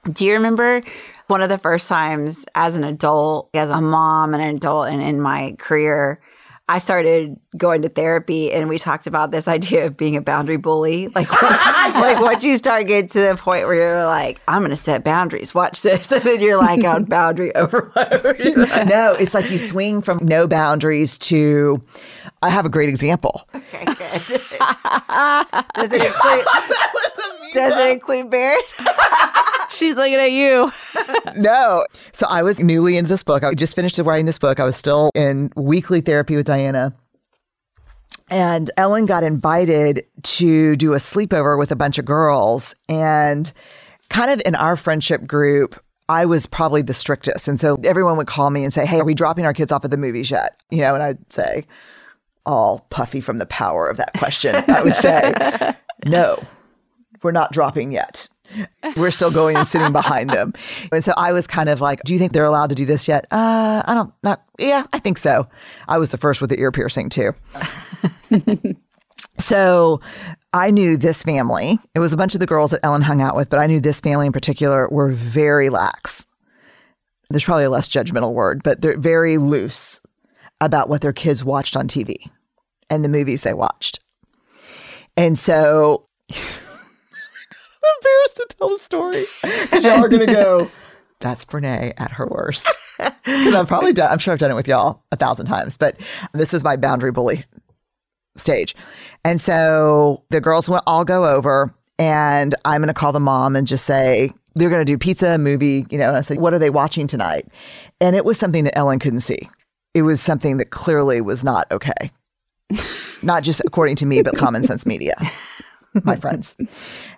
Do 0.05 0.25
you 0.25 0.35
remember 0.35 0.83
one 1.27 1.43
of 1.43 1.49
the 1.49 1.59
first 1.59 1.89
times 1.89 2.45
as 2.55 2.77
an 2.77 2.85
adult, 2.85 3.51
as 3.53 3.69
a 3.69 3.81
mom 3.81 4.33
and 4.33 4.43
an 4.45 4.55
adult, 4.55 4.91
and 4.91 5.03
in 5.03 5.21
my 5.21 5.57
career, 5.59 6.21
I 6.71 6.79
started 6.79 7.37
going 7.57 7.83
to 7.83 7.89
therapy, 7.89 8.53
and 8.53 8.69
we 8.69 8.79
talked 8.79 9.09
about 9.09 9.33
this 9.33 9.49
idea 9.49 9.87
of 9.87 9.97
being 9.97 10.15
a 10.15 10.21
boundary 10.21 10.57
bully. 10.57 11.09
Like, 11.21 11.43
like 11.43 12.21
once 12.21 12.45
you 12.45 12.57
start 12.57 12.87
getting 12.87 13.09
to 13.09 13.21
the 13.21 13.37
point 13.37 13.67
where 13.67 13.75
you're 13.75 14.07
like, 14.07 14.41
"I'm 14.47 14.61
going 14.61 14.71
to 14.71 14.77
set 14.77 15.03
boundaries. 15.03 15.55
Watch 15.55 15.83
this," 15.83 16.11
and 16.13 16.23
then 16.23 16.41
you're 16.41 16.57
like 16.57 16.85
on 16.85 17.05
boundary 17.05 17.55
overload. 17.57 18.39
No, 18.87 19.17
it's 19.19 19.35
like 19.35 19.51
you 19.51 19.59
swing 19.59 20.01
from 20.01 20.21
no 20.23 20.47
boundaries 20.47 21.19
to. 21.19 21.81
I 22.43 22.51
have 22.51 22.67
a 22.67 22.69
great 22.69 22.89
example. 22.89 23.49
okay, 23.55 23.85
good. 23.85 24.23
Does 25.75 25.93
it 25.93 26.03
include? 26.03 26.47
Does 27.53 27.77
it 27.77 27.91
include 27.91 28.31
Barrett? 28.31 28.65
She's 29.71 29.97
looking 29.97 30.15
at 30.15 30.33
you. 30.33 30.71
No. 31.37 31.87
So 32.13 32.27
I 32.29 32.43
was 32.43 32.61
newly 32.61 32.97
into 32.97 33.09
this 33.09 33.23
book. 33.23 33.45
I 33.45 33.55
just 33.55 33.75
finished 33.75 33.99
writing 33.99 34.27
this 34.27 34.39
book. 34.39 34.59
I 34.59 34.65
was 34.65 34.77
still 34.77 35.11
in 35.15 35.51
weekly 35.55 36.01
therapy 36.01 36.35
with 36.37 36.47
Diana. 36.47 36.93
And 38.31 38.71
Ellen 38.77 39.07
got 39.07 39.23
invited 39.23 40.05
to 40.23 40.77
do 40.77 40.93
a 40.93 40.97
sleepover 40.97 41.59
with 41.59 41.71
a 41.71 41.77
bunch 41.77 41.99
of 41.99 42.05
girls. 42.05 42.75
And 42.89 43.53
kind 44.09 44.31
of 44.31 44.43
in 44.45 44.55
our 44.55 44.77
friendship 44.77 45.27
group, 45.27 45.81
I 46.09 46.27
was 46.27 46.47
probably 46.47 46.83
the 46.83 46.95
strictest. 46.95 47.49
And 47.49 47.61
so 47.61 47.79
everyone 47.85 48.17
would 48.17 48.27
call 48.27 48.51
me 48.51 48.65
and 48.65 48.73
say, 48.73 48.85
Hey, 48.85 48.99
are 49.01 49.05
we 49.05 49.15
dropping 49.15 49.47
our 49.47 49.55
kids 49.55 49.71
off 49.73 49.85
at 49.85 49.91
the 49.91 49.97
movies 49.97 50.31
yet? 50.31 50.61
You 50.71 50.83
know, 50.83 50.95
and 50.95 51.03
I'd 51.03 51.33
say, 51.33 51.65
all 52.51 52.87
puffy 52.91 53.21
from 53.21 53.39
the 53.39 53.47
power 53.47 53.87
of 53.87 53.97
that 53.97 54.13
question, 54.19 54.55
I 54.69 54.83
would 54.83 54.95
say, 54.95 55.75
No, 56.05 56.43
we're 57.23 57.33
not 57.33 57.53
dropping 57.53 57.93
yet. 57.93 58.29
We're 58.97 59.13
still 59.13 59.31
going 59.31 59.57
and 59.57 59.67
sitting 59.67 59.93
behind 59.93 60.31
them. 60.31 60.55
And 60.91 61.05
so 61.05 61.13
I 61.17 61.33
was 61.33 61.47
kind 61.47 61.69
of 61.69 61.81
like, 61.81 62.03
Do 62.05 62.13
you 62.13 62.19
think 62.19 62.33
they're 62.33 62.45
allowed 62.45 62.71
to 62.71 62.75
do 62.75 62.85
this 62.85 63.07
yet? 63.07 63.25
Uh, 63.31 63.83
I 63.87 63.95
don't, 63.95 64.13
not, 64.23 64.43
yeah, 64.59 64.85
I 64.93 64.99
think 64.99 65.19
so. 65.19 65.49
I 65.87 65.99
was 65.99 66.11
the 66.11 66.19
first 66.19 66.41
with 66.41 66.51
the 66.51 66.59
ear 66.59 66.73
piercing 66.73 67.09
too. 67.09 67.33
So 69.41 70.01
I 70.53 70.71
knew 70.71 70.97
this 70.97 71.23
family. 71.23 71.79
It 71.95 71.99
was 71.99 72.13
a 72.13 72.17
bunch 72.17 72.35
of 72.35 72.41
the 72.41 72.47
girls 72.47 72.71
that 72.73 72.81
Ellen 72.83 73.03
hung 73.03 73.23
out 73.23 73.37
with, 73.37 73.49
but 73.49 73.59
I 73.59 73.67
knew 73.67 73.81
this 73.81 74.01
family 74.01 74.27
in 74.27 74.33
particular 74.33 74.89
were 74.91 75.11
very 75.11 75.71
lax. 75.71 76.27
There's 77.31 77.45
probably 77.45 77.65
a 77.65 77.71
less 77.71 77.89
judgmental 77.89 78.33
word, 78.33 78.63
but 78.63 78.81
they're 78.81 78.99
very 78.99 79.39
loose 79.39 80.01
about 80.61 80.89
what 80.89 81.01
their 81.01 81.13
kids 81.13 81.45
watched 81.45 81.77
on 81.77 81.89
TV 81.89 82.31
and 82.91 83.05
the 83.05 83.09
movies 83.09 83.43
they 83.43 83.55
watched. 83.55 84.01
And 85.17 85.39
so 85.39 86.07
I'm 86.31 86.37
embarrassed 87.99 88.37
to 88.37 88.47
tell 88.51 88.69
the 88.71 88.79
story 88.79 89.25
because 89.43 89.85
y'all 89.85 90.05
are 90.05 90.09
going 90.09 90.27
to 90.27 90.33
go, 90.33 90.71
that's 91.21 91.45
Brené 91.45 91.95
at 91.97 92.13
her 92.13 92.27
worst. 92.27 92.69
Because 92.99 93.55
I've 93.55 93.69
probably 93.69 93.93
done, 93.93 94.11
I'm 94.11 94.19
sure 94.19 94.33
I've 94.33 94.41
done 94.41 94.51
it 94.51 94.55
with 94.55 94.69
y'all 94.69 95.03
a 95.13 95.17
thousand 95.17 95.47
times, 95.47 95.77
but 95.77 95.97
this 96.33 96.53
was 96.53 96.65
my 96.65 96.77
boundary 96.77 97.13
bully 97.13 97.45
stage. 98.37 98.75
And 99.25 99.41
so 99.41 100.25
the 100.31 100.41
girls 100.41 100.69
will 100.69 100.83
all 100.87 101.05
go 101.05 101.25
over 101.25 101.75
and 101.99 102.55
I'm 102.65 102.81
going 102.81 102.89
to 102.89 102.95
call 102.95 103.13
the 103.13 103.21
mom 103.21 103.57
and 103.57 103.67
just 103.67 103.85
say, 103.85 104.33
they're 104.55 104.71
going 104.71 104.85
to 104.85 104.91
do 104.91 104.99
pizza, 104.99 105.39
movie, 105.39 105.87
you 105.91 105.99
know. 105.99 106.09
And 106.09 106.17
I 106.17 106.23
said, 106.23 106.39
what 106.39 106.55
are 106.55 106.59
they 106.59 106.71
watching 106.71 107.07
tonight? 107.07 107.47
And 108.01 108.17
it 108.17 108.25
was 108.25 108.39
something 108.39 108.65
that 108.65 108.77
Ellen 108.77 108.99
couldn't 108.99 109.21
see. 109.21 109.49
It 109.95 110.03
was 110.03 110.21
something 110.21 110.57
that 110.57 110.71
clearly 110.71 111.21
was 111.21 111.45
not 111.45 111.71
okay. 111.71 112.11
Not 113.23 113.43
just 113.43 113.61
according 113.65 113.97
to 113.97 114.07
me, 114.07 114.23
but 114.23 114.37
common 114.37 114.63
sense 114.63 114.87
media, 114.87 115.15
my 116.05 116.17
friends. 116.17 116.57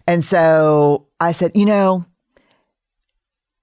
And 0.06 0.25
so 0.25 1.06
I 1.21 1.32
said, 1.32 1.52
you 1.54 1.66
know, 1.66 2.04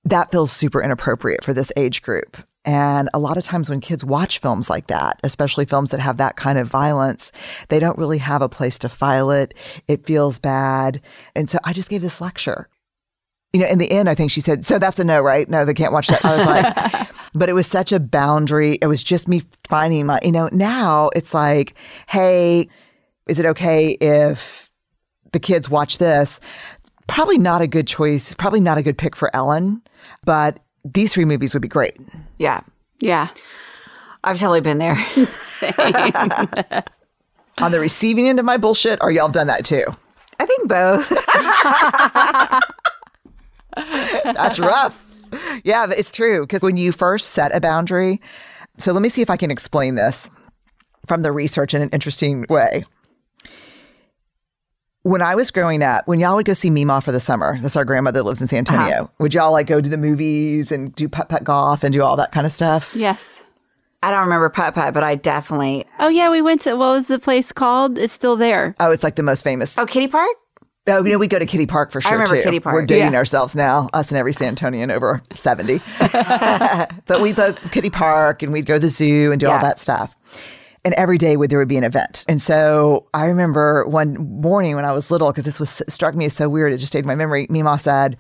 that 0.05 0.31
feels 0.31 0.51
super 0.51 0.81
inappropriate 0.81 1.43
for 1.43 1.53
this 1.53 1.72
age 1.75 2.01
group. 2.01 2.38
And 2.65 3.10
a 3.13 3.19
lot 3.19 3.38
of 3.38 3.43
times 3.43 3.69
when 3.69 3.79
kids 3.79 4.03
watch 4.03 4.39
films 4.39 4.69
like 4.69 4.88
that, 4.88 5.19
especially 5.24 5.65
films 5.65 5.91
that 5.91 6.00
have 6.00 6.17
that 6.17 6.36
kind 6.36 6.60
of 6.60 6.67
violence, 6.67 7.31
they 7.69 7.79
don't 7.79 7.98
really 7.98 8.17
have 8.17 8.41
a 8.41 8.50
place 8.50 8.77
to 8.79 8.89
file 8.89 9.31
it. 9.31 9.53
It 9.88 10.05
feels 10.05 10.39
bad. 10.39 11.01
And 11.36 11.50
so 11.50 11.58
I 11.63 11.74
just 11.74 11.89
gave 11.89 12.01
this 12.01 12.19
lecture. 12.19 12.67
You 13.53 13.62
know, 13.62 13.67
in 13.67 13.79
the 13.79 13.89
end, 13.89 14.10
I 14.10 14.15
think 14.15 14.29
she 14.29 14.41
said, 14.41 14.65
So 14.65 14.77
that's 14.77 15.00
a 15.00 15.03
no, 15.03 15.22
right? 15.22 15.50
No, 15.50 15.65
they 15.65 15.74
can't 15.74 15.93
watch 15.93 16.08
that. 16.10 16.24
I 16.24 16.36
was 16.36 16.46
like, 16.46 17.10
But 17.33 17.50
it 17.50 17.53
was 17.53 17.67
such 17.67 17.91
a 17.91 18.00
boundary. 18.00 18.77
It 18.81 18.88
was 18.88 19.03
just 19.03 19.27
me 19.27 19.43
finding 19.67 20.05
my, 20.05 20.19
you 20.24 20.31
know, 20.31 20.50
now 20.51 21.09
it's 21.15 21.33
like, 21.33 21.75
Hey, 22.07 22.67
is 23.27 23.39
it 23.39 23.45
okay 23.45 23.91
if 24.01 24.69
the 25.31 25.39
kids 25.39 25.69
watch 25.69 25.98
this? 26.00 26.39
Probably 27.07 27.38
not 27.38 27.62
a 27.62 27.67
good 27.67 27.88
choice. 27.88 28.33
Probably 28.33 28.59
not 28.59 28.77
a 28.77 28.83
good 28.83 28.98
pick 28.98 29.15
for 29.15 29.36
Ellen, 29.36 29.81
but 30.24 30.59
these 30.86 31.13
three 31.13 31.25
movies 31.25 31.53
would 31.53 31.62
be 31.62 31.67
great. 31.67 31.98
Yeah. 32.38 32.62
Yeah. 33.00 33.29
I've 34.24 34.39
totally 34.39 34.62
been 34.62 34.77
there. 34.79 34.95
On 37.59 37.71
the 37.71 37.79
receiving 37.79 38.27
end 38.29 38.39
of 38.39 38.45
my 38.45 38.57
bullshit, 38.57 39.00
or 39.01 39.12
y'all 39.12 39.29
done 39.29 39.48
that 39.48 39.65
too? 39.65 39.83
I 40.39 40.45
think 40.45 40.69
both. 40.69 41.09
That's 44.33 44.59
rough. 44.59 45.05
Yeah, 45.63 45.88
it's 45.89 46.12
true. 46.12 46.41
Because 46.41 46.62
when 46.62 46.77
you 46.77 46.91
first 46.91 47.31
set 47.31 47.53
a 47.53 47.59
boundary, 47.59 48.21
so 48.77 48.93
let 48.93 49.01
me 49.01 49.09
see 49.09 49.21
if 49.21 49.29
I 49.29 49.36
can 49.36 49.51
explain 49.51 49.95
this 49.95 50.29
from 51.05 51.21
the 51.21 51.31
research 51.31 51.74
in 51.74 51.81
an 51.81 51.89
interesting 51.89 52.45
way. 52.50 52.83
When 55.03 55.21
I 55.21 55.36
was 55.36 55.51
growing 55.51 55.83
up, 55.83 56.07
when 56.07 56.19
y'all 56.19 56.36
would 56.36 56.45
go 56.45 56.53
see 56.53 56.69
Mima 56.69 57.01
for 57.01 57.12
the 57.12 57.19
summer, 57.19 57.57
that's 57.62 57.75
our 57.75 57.86
grandmother 57.86 58.19
that 58.19 58.24
lives 58.24 58.41
in 58.41 58.48
San 58.48 58.59
Antonio, 58.59 58.95
uh-huh. 58.95 59.07
would 59.19 59.33
y'all 59.33 59.51
like 59.51 59.67
go 59.67 59.81
to 59.81 59.89
the 59.89 59.98
movies 59.98 60.71
and 60.71 60.93
do 60.95 61.09
putt 61.09 61.29
putt 61.29 61.43
golf 61.43 61.83
and 61.83 61.93
do 61.93 62.03
all 62.03 62.15
that 62.17 62.31
kind 62.31 62.45
of 62.45 62.51
stuff? 62.51 62.95
Yes. 62.95 63.41
I 64.01 64.12
don't 64.12 64.24
remember 64.24 64.50
putt 64.50 64.75
putt, 64.75 64.93
but 64.93 65.03
I 65.03 65.15
definitely. 65.15 65.86
Oh 66.00 66.07
yeah, 66.07 66.29
we 66.29 66.41
went 66.41 66.62
to 66.62 66.75
what 66.75 66.89
was 66.89 67.07
the 67.07 67.19
place 67.19 67.51
called? 67.51 67.98
It's 67.98 68.13
still 68.13 68.36
there. 68.38 68.75
Oh, 68.79 68.91
it's 68.91 69.03
like 69.03 69.15
the 69.15 69.24
most 69.24 69.43
famous. 69.43 69.77
Oh, 69.77 69.86
Kiddie 69.86 70.07
Park? 70.07 70.29
Oh, 70.89 71.03
you 71.05 71.12
know, 71.13 71.17
we 71.17 71.27
go 71.27 71.39
to 71.39 71.46
Kiddie 71.46 71.65
Park 71.65 71.91
for 71.91 72.01
sure. 72.01 72.13
remember 72.13 72.38
too. 72.38 72.43
Kiddie 72.43 72.60
Park. 72.60 72.74
We're 72.74 72.86
dating 72.86 73.13
Yeah. 73.13 73.19
ourselves 73.19 73.55
now, 73.55 73.89
us 73.93 74.10
and 74.12 74.17
every 74.17 74.34
San 74.34 74.55
Antonian 74.55 74.91
over 74.91 75.22
70. 75.36 75.81
but 77.05 77.22
we 77.22 77.34
both 77.34 77.72
Kiddie 77.72 77.89
Park 77.89 78.41
and 78.43 78.51
we'd 78.51 78.65
go 78.65 78.75
to 78.75 78.79
the 78.79 78.89
zoo 78.89 79.31
and 79.31 79.39
do 79.39 79.48
all 79.48 79.60
that 79.60 79.79
stuff. 79.79 80.15
And 80.86 80.93
every 80.93 81.17
day 81.17 81.36
would, 81.36 81.50
there 81.50 81.60
would 81.60 81.67
be 81.67 81.75
an 81.77 81.84
event. 81.84 82.24
And 82.29 82.41
so 82.41 83.08
I 83.13 83.25
remember 83.25 83.86
one 83.86 84.15
morning 84.41 84.75
when 84.75 84.86
I 84.86 84.93
was 84.93 85.12
little, 85.12 85.27
because 85.29 85.43
this 85.43 85.60
was 85.60 85.81
struck 85.89 86.15
me 86.15 86.25
as 86.25 86.34
so 86.34 86.48
weird, 86.48 86.72
it 86.72 86.77
just 86.77 86.91
stayed 86.91 87.00
in 87.00 87.05
my 87.08 87.15
memory. 87.15 87.48
Mima 87.50 87.77
said, 87.77 88.17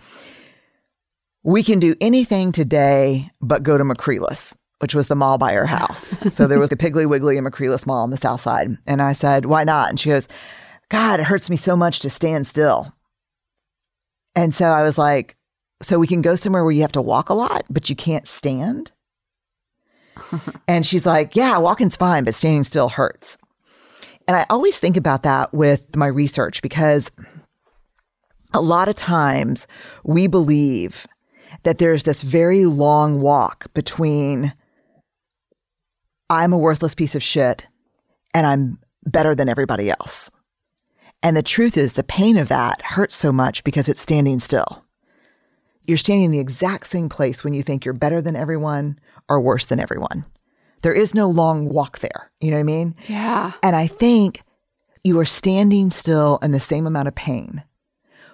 We 1.43 1.63
can 1.63 1.79
do 1.79 1.95
anything 2.01 2.51
today 2.51 3.29
but 3.41 3.63
go 3.63 3.77
to 3.77 3.83
McCreless, 3.85 4.55
which 4.79 4.93
was 4.93 5.07
the 5.07 5.15
mall 5.15 5.37
by 5.37 5.53
her 5.53 5.65
house. 5.65 6.17
so 6.33 6.47
there 6.47 6.59
was 6.59 6.69
the 6.69 6.75
Piggly 6.75 7.07
Wiggly 7.07 7.37
and 7.37 7.47
McCreless 7.47 7.85
Mall 7.85 7.99
on 8.03 8.09
the 8.09 8.17
south 8.17 8.41
side. 8.41 8.71
And 8.85 9.01
I 9.01 9.13
said, 9.13 9.45
Why 9.45 9.63
not? 9.63 9.89
And 9.89 9.97
she 9.99 10.09
goes, 10.09 10.27
God, 10.89 11.19
it 11.19 11.25
hurts 11.25 11.49
me 11.49 11.57
so 11.57 11.75
much 11.75 11.99
to 12.01 12.09
stand 12.09 12.47
still. 12.47 12.93
And 14.35 14.53
so 14.53 14.65
I 14.65 14.83
was 14.83 14.97
like, 14.97 15.35
So 15.81 15.99
we 15.99 16.07
can 16.07 16.21
go 16.21 16.35
somewhere 16.35 16.63
where 16.63 16.73
you 16.73 16.81
have 16.81 16.91
to 16.93 17.01
walk 17.01 17.29
a 17.29 17.33
lot, 17.33 17.65
but 17.69 17.89
you 17.89 17.95
can't 17.95 18.27
stand? 18.27 18.91
and 20.67 20.85
she's 20.85 21.05
like, 21.05 21.35
Yeah, 21.35 21.57
walking's 21.57 21.95
fine, 21.95 22.23
but 22.23 22.35
standing 22.35 22.63
still 22.63 22.89
hurts. 22.89 23.37
And 24.27 24.37
I 24.37 24.45
always 24.49 24.79
think 24.79 24.97
about 24.97 25.23
that 25.23 25.53
with 25.53 25.95
my 25.95 26.07
research 26.07 26.61
because 26.61 27.09
a 28.53 28.61
lot 28.61 28.89
of 28.89 28.95
times 28.95 29.67
we 30.03 30.27
believe 30.27 31.07
that 31.63 31.77
there's 31.79 32.03
this 32.03 32.21
very 32.21 32.65
long 32.65 33.21
walk 33.21 33.73
between 33.73 34.53
I'm 36.29 36.53
a 36.53 36.57
worthless 36.57 36.93
piece 36.93 37.15
of 37.15 37.23
shit 37.23 37.65
and 38.33 38.45
I'm 38.45 38.79
better 39.03 39.33
than 39.33 39.49
everybody 39.49 39.89
else. 39.89 40.29
And 41.21 41.35
the 41.35 41.43
truth 41.43 41.77
is, 41.77 41.93
the 41.93 42.03
pain 42.03 42.37
of 42.37 42.47
that 42.47 42.81
hurts 42.81 43.15
so 43.17 43.31
much 43.31 43.63
because 43.63 43.89
it's 43.89 44.01
standing 44.01 44.39
still. 44.39 44.83
You're 45.85 45.97
standing 45.97 46.25
in 46.25 46.31
the 46.31 46.39
exact 46.39 46.87
same 46.87 47.09
place 47.09 47.43
when 47.43 47.53
you 47.53 47.63
think 47.63 47.83
you're 47.83 47.93
better 47.93 48.21
than 48.21 48.35
everyone 48.35 48.99
or 49.27 49.41
worse 49.41 49.65
than 49.65 49.79
everyone. 49.79 50.25
There 50.81 50.93
is 50.93 51.13
no 51.13 51.29
long 51.29 51.67
walk 51.67 51.99
there. 51.99 52.31
You 52.39 52.51
know 52.51 52.57
what 52.57 52.61
I 52.61 52.63
mean? 52.63 52.95
Yeah. 53.07 53.51
And 53.63 53.75
I 53.75 53.87
think 53.87 54.43
you 55.03 55.19
are 55.19 55.25
standing 55.25 55.91
still 55.91 56.39
in 56.41 56.51
the 56.51 56.59
same 56.59 56.87
amount 56.87 57.07
of 57.07 57.15
pain 57.15 57.63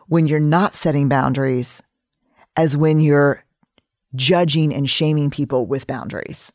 when 0.07 0.27
you're 0.27 0.39
not 0.39 0.75
setting 0.75 1.09
boundaries 1.09 1.81
as 2.55 2.77
when 2.77 2.99
you're 2.99 3.43
judging 4.15 4.73
and 4.73 4.89
shaming 4.89 5.29
people 5.29 5.65
with 5.65 5.87
boundaries. 5.87 6.51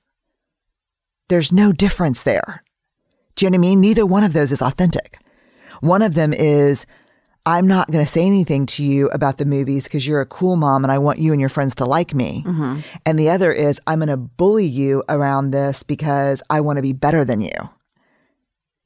There's 1.29 1.53
no 1.53 1.73
difference 1.73 2.23
there. 2.23 2.63
Do 3.37 3.45
you 3.45 3.51
know 3.51 3.55
what 3.55 3.59
I 3.59 3.69
mean? 3.69 3.81
Neither 3.81 4.07
one 4.07 4.25
of 4.25 4.33
those 4.33 4.53
is 4.53 4.63
authentic. 4.63 5.19
One 5.81 6.03
of 6.03 6.15
them 6.15 6.33
is, 6.33 6.87
I'm 7.47 7.67
not 7.67 7.91
going 7.91 8.05
to 8.05 8.11
say 8.11 8.25
anything 8.27 8.67
to 8.67 8.85
you 8.85 9.09
about 9.09 9.39
the 9.39 9.45
movies 9.45 9.85
because 9.85 10.07
you're 10.07 10.21
a 10.21 10.27
cool 10.27 10.57
mom 10.57 10.85
and 10.85 10.93
I 10.93 10.99
want 10.99 11.19
you 11.19 11.33
and 11.33 11.41
your 11.41 11.49
friends 11.49 11.75
to 11.77 11.87
like 11.87 12.15
me. 12.15 12.45
Mm-hmm. 12.47 12.81
And 13.07 13.19
the 13.19 13.31
other 13.31 13.51
is, 13.51 13.81
I'm 13.87 13.99
going 13.99 14.09
to 14.09 14.17
bully 14.17 14.67
you 14.67 15.03
around 15.09 15.51
this 15.51 15.83
because 15.83 16.43
I 16.51 16.61
want 16.61 16.77
to 16.77 16.83
be 16.83 16.93
better 16.93 17.25
than 17.25 17.41
you. 17.41 17.51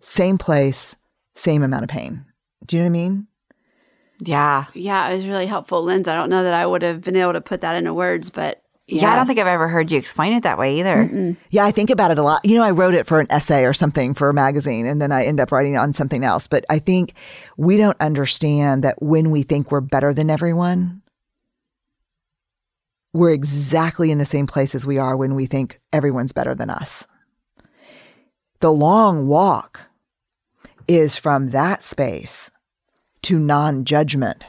Same 0.00 0.38
place, 0.38 0.96
same 1.34 1.62
amount 1.62 1.84
of 1.84 1.90
pain. 1.90 2.24
Do 2.66 2.76
you 2.76 2.82
know 2.82 2.86
what 2.86 2.90
I 2.90 3.00
mean? 3.00 3.26
Yeah. 4.20 4.66
Yeah, 4.72 5.08
it 5.08 5.16
was 5.16 5.26
really 5.26 5.46
helpful, 5.46 5.82
Linz. 5.82 6.08
I 6.08 6.14
don't 6.14 6.30
know 6.30 6.44
that 6.44 6.54
I 6.54 6.64
would 6.64 6.82
have 6.82 7.02
been 7.02 7.16
able 7.16 7.34
to 7.34 7.40
put 7.40 7.60
that 7.62 7.76
into 7.76 7.92
words, 7.92 8.30
but 8.30 8.63
Yeah, 8.86 9.10
I 9.10 9.16
don't 9.16 9.26
think 9.26 9.38
I've 9.38 9.46
ever 9.46 9.66
heard 9.66 9.90
you 9.90 9.96
explain 9.96 10.34
it 10.34 10.42
that 10.42 10.58
way 10.58 10.78
either. 10.78 11.36
Yeah, 11.48 11.64
I 11.64 11.70
think 11.70 11.88
about 11.88 12.10
it 12.10 12.18
a 12.18 12.22
lot. 12.22 12.44
You 12.44 12.56
know, 12.56 12.64
I 12.64 12.70
wrote 12.70 12.92
it 12.92 13.06
for 13.06 13.18
an 13.18 13.26
essay 13.30 13.64
or 13.64 13.72
something 13.72 14.12
for 14.12 14.28
a 14.28 14.34
magazine, 14.34 14.86
and 14.86 15.00
then 15.00 15.10
I 15.10 15.24
end 15.24 15.40
up 15.40 15.52
writing 15.52 15.74
it 15.74 15.78
on 15.78 15.94
something 15.94 16.22
else. 16.22 16.46
But 16.46 16.66
I 16.68 16.80
think 16.80 17.14
we 17.56 17.78
don't 17.78 17.98
understand 17.98 18.84
that 18.84 19.00
when 19.00 19.30
we 19.30 19.42
think 19.42 19.70
we're 19.70 19.80
better 19.80 20.12
than 20.12 20.28
everyone, 20.28 21.00
we're 23.14 23.32
exactly 23.32 24.10
in 24.10 24.18
the 24.18 24.26
same 24.26 24.46
place 24.46 24.74
as 24.74 24.84
we 24.84 24.98
are 24.98 25.16
when 25.16 25.34
we 25.34 25.46
think 25.46 25.80
everyone's 25.90 26.32
better 26.32 26.54
than 26.54 26.68
us. 26.68 27.06
The 28.60 28.72
long 28.72 29.28
walk 29.28 29.80
is 30.86 31.16
from 31.16 31.50
that 31.50 31.82
space 31.82 32.50
to 33.22 33.38
non 33.38 33.86
judgment 33.86 34.44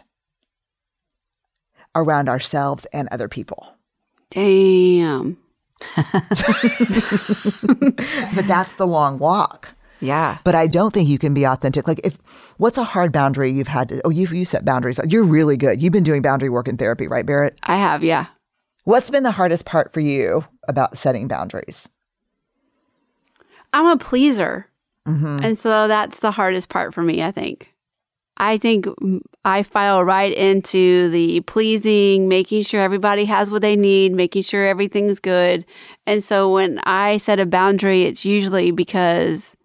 around 1.96 2.28
ourselves 2.28 2.86
and 2.92 3.08
other 3.10 3.30
people. 3.30 3.75
Damn. 4.36 5.38
But 8.36 8.48
that's 8.48 8.76
the 8.76 8.86
long 8.86 9.18
walk. 9.18 9.74
Yeah. 10.02 10.40
But 10.44 10.56
I 10.56 10.68
don't 10.68 10.94
think 10.94 11.08
you 11.08 11.18
can 11.18 11.34
be 11.34 11.46
authentic. 11.46 11.88
Like, 11.88 12.02
if 12.04 12.18
what's 12.58 12.78
a 12.78 12.84
hard 12.84 13.12
boundary 13.12 13.52
you've 13.52 13.68
had 13.68 13.90
to? 13.90 14.02
Oh, 14.06 14.10
you've 14.10 14.34
you 14.34 14.46
set 14.46 14.66
boundaries. 14.66 15.00
You're 15.08 15.24
really 15.24 15.58
good. 15.58 15.82
You've 15.82 15.94
been 15.94 16.04
doing 16.04 16.22
boundary 16.22 16.50
work 16.50 16.68
in 16.68 16.78
therapy, 16.78 17.08
right, 17.08 17.26
Barrett? 17.26 17.58
I 17.64 17.78
have, 17.78 18.04
yeah. 18.04 18.28
What's 18.84 19.10
been 19.10 19.24
the 19.24 19.32
hardest 19.32 19.66
part 19.66 19.94
for 19.94 20.02
you 20.02 20.44
about 20.68 20.98
setting 20.98 21.28
boundaries? 21.28 21.90
I'm 23.74 23.88
a 23.88 23.98
pleaser. 23.98 24.70
Mm-hmm. 25.08 25.40
And 25.44 25.58
so 25.58 25.88
that's 25.88 26.20
the 26.20 26.32
hardest 26.32 26.70
part 26.70 26.94
for 26.94 27.02
me, 27.04 27.24
I 27.24 27.32
think. 27.32 27.74
I 28.38 28.58
think 28.58 28.88
I 29.46 29.64
file 29.64 30.04
right 30.04 30.34
into 30.34 31.10
the 31.10 31.40
pleasing, 31.42 32.28
making 32.28 32.64
sure 32.64 32.82
everybody 32.82 33.26
has 33.26 33.50
what 33.50 33.62
they 33.62 33.76
need, 33.76 34.14
making 34.14 34.44
sure 34.44 34.68
everything's 34.68 35.20
good. 35.20 35.66
And 36.06 36.24
so 36.24 36.52
when 36.52 36.80
I 36.84 37.18
set 37.18 37.40
a 37.40 37.46
boundary, 37.46 38.04
it's 38.04 38.26
usually 38.26 38.72
because 38.72 39.56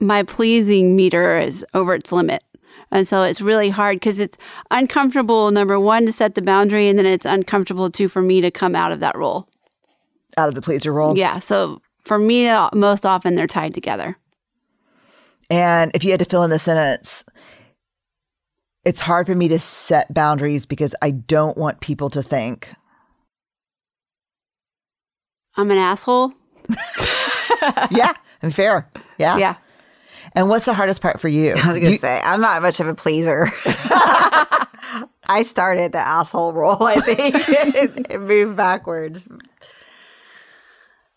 my 0.00 0.22
pleasing 0.22 0.94
meter 0.94 1.38
is 1.38 1.64
over 1.72 1.94
its 1.94 2.12
limit. 2.12 2.42
And 2.90 3.08
so 3.08 3.22
it's 3.22 3.40
really 3.40 3.70
hard 3.70 3.96
because 3.96 4.20
it's 4.20 4.36
uncomfortable, 4.70 5.50
number 5.50 5.80
one, 5.80 6.04
to 6.04 6.12
set 6.12 6.34
the 6.34 6.42
boundary, 6.42 6.88
and 6.88 6.98
then 6.98 7.06
it's 7.06 7.24
uncomfortable 7.24 7.90
too 7.90 8.08
for 8.08 8.20
me 8.20 8.42
to 8.42 8.50
come 8.50 8.74
out 8.74 8.92
of 8.92 9.00
that 9.00 9.16
role. 9.16 9.48
Out 10.36 10.50
of 10.50 10.54
the 10.54 10.60
pleaser 10.60 10.92
role? 10.92 11.16
Yeah. 11.16 11.38
So 11.38 11.80
for 12.04 12.18
me, 12.18 12.48
uh, 12.48 12.68
most 12.74 13.06
often 13.06 13.34
they're 13.34 13.46
tied 13.46 13.72
together. 13.72 14.18
And 15.52 15.90
if 15.92 16.02
you 16.02 16.10
had 16.12 16.20
to 16.20 16.24
fill 16.24 16.44
in 16.44 16.50
the 16.50 16.58
sentence, 16.58 17.26
it's 18.86 19.02
hard 19.02 19.26
for 19.26 19.34
me 19.34 19.48
to 19.48 19.58
set 19.58 20.12
boundaries 20.14 20.64
because 20.64 20.94
I 21.02 21.10
don't 21.10 21.58
want 21.58 21.80
people 21.80 22.08
to 22.08 22.22
think. 22.22 22.72
I'm 25.54 25.70
an 25.70 25.76
asshole. 25.76 26.32
yeah, 27.90 28.14
and 28.40 28.54
fair. 28.54 28.90
Yeah. 29.18 29.36
Yeah. 29.36 29.56
And 30.34 30.48
what's 30.48 30.64
the 30.64 30.72
hardest 30.72 31.02
part 31.02 31.20
for 31.20 31.28
you? 31.28 31.50
I 31.50 31.68
was 31.68 31.78
gonna 31.78 31.98
say 31.98 32.22
I'm 32.24 32.40
not 32.40 32.62
much 32.62 32.80
of 32.80 32.86
a 32.86 32.94
pleaser. 32.94 33.50
I 35.26 35.42
started 35.44 35.92
the 35.92 35.98
asshole 35.98 36.54
role, 36.54 36.82
I 36.82 36.94
think, 36.94 37.48
and, 37.76 38.10
and 38.10 38.26
moved 38.26 38.56
backwards. 38.56 39.28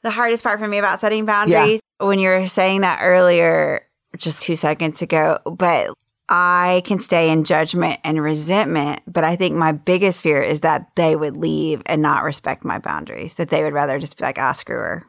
The 0.03 0.11
hardest 0.11 0.43
part 0.43 0.59
for 0.59 0.67
me 0.67 0.77
about 0.77 0.99
setting 0.99 1.25
boundaries 1.25 1.79
when 1.99 2.19
you 2.19 2.27
were 2.27 2.47
saying 2.47 2.81
that 2.81 2.99
earlier, 3.01 3.85
just 4.15 4.41
two 4.41 4.55
seconds 4.55 5.01
ago, 5.01 5.39
but 5.45 5.91
I 6.27 6.81
can 6.85 6.99
stay 6.99 7.29
in 7.29 7.43
judgment 7.43 7.99
and 8.03 8.21
resentment. 8.21 9.01
But 9.07 9.23
I 9.23 9.35
think 9.35 9.55
my 9.55 9.71
biggest 9.71 10.23
fear 10.23 10.41
is 10.41 10.61
that 10.61 10.87
they 10.95 11.15
would 11.15 11.37
leave 11.37 11.81
and 11.85 12.01
not 12.01 12.23
respect 12.23 12.65
my 12.65 12.79
boundaries, 12.79 13.35
that 13.35 13.49
they 13.49 13.63
would 13.63 13.73
rather 13.73 13.99
just 13.99 14.17
be 14.17 14.23
like, 14.23 14.39
ah, 14.39 14.53
screw 14.53 14.75
her. 14.75 15.05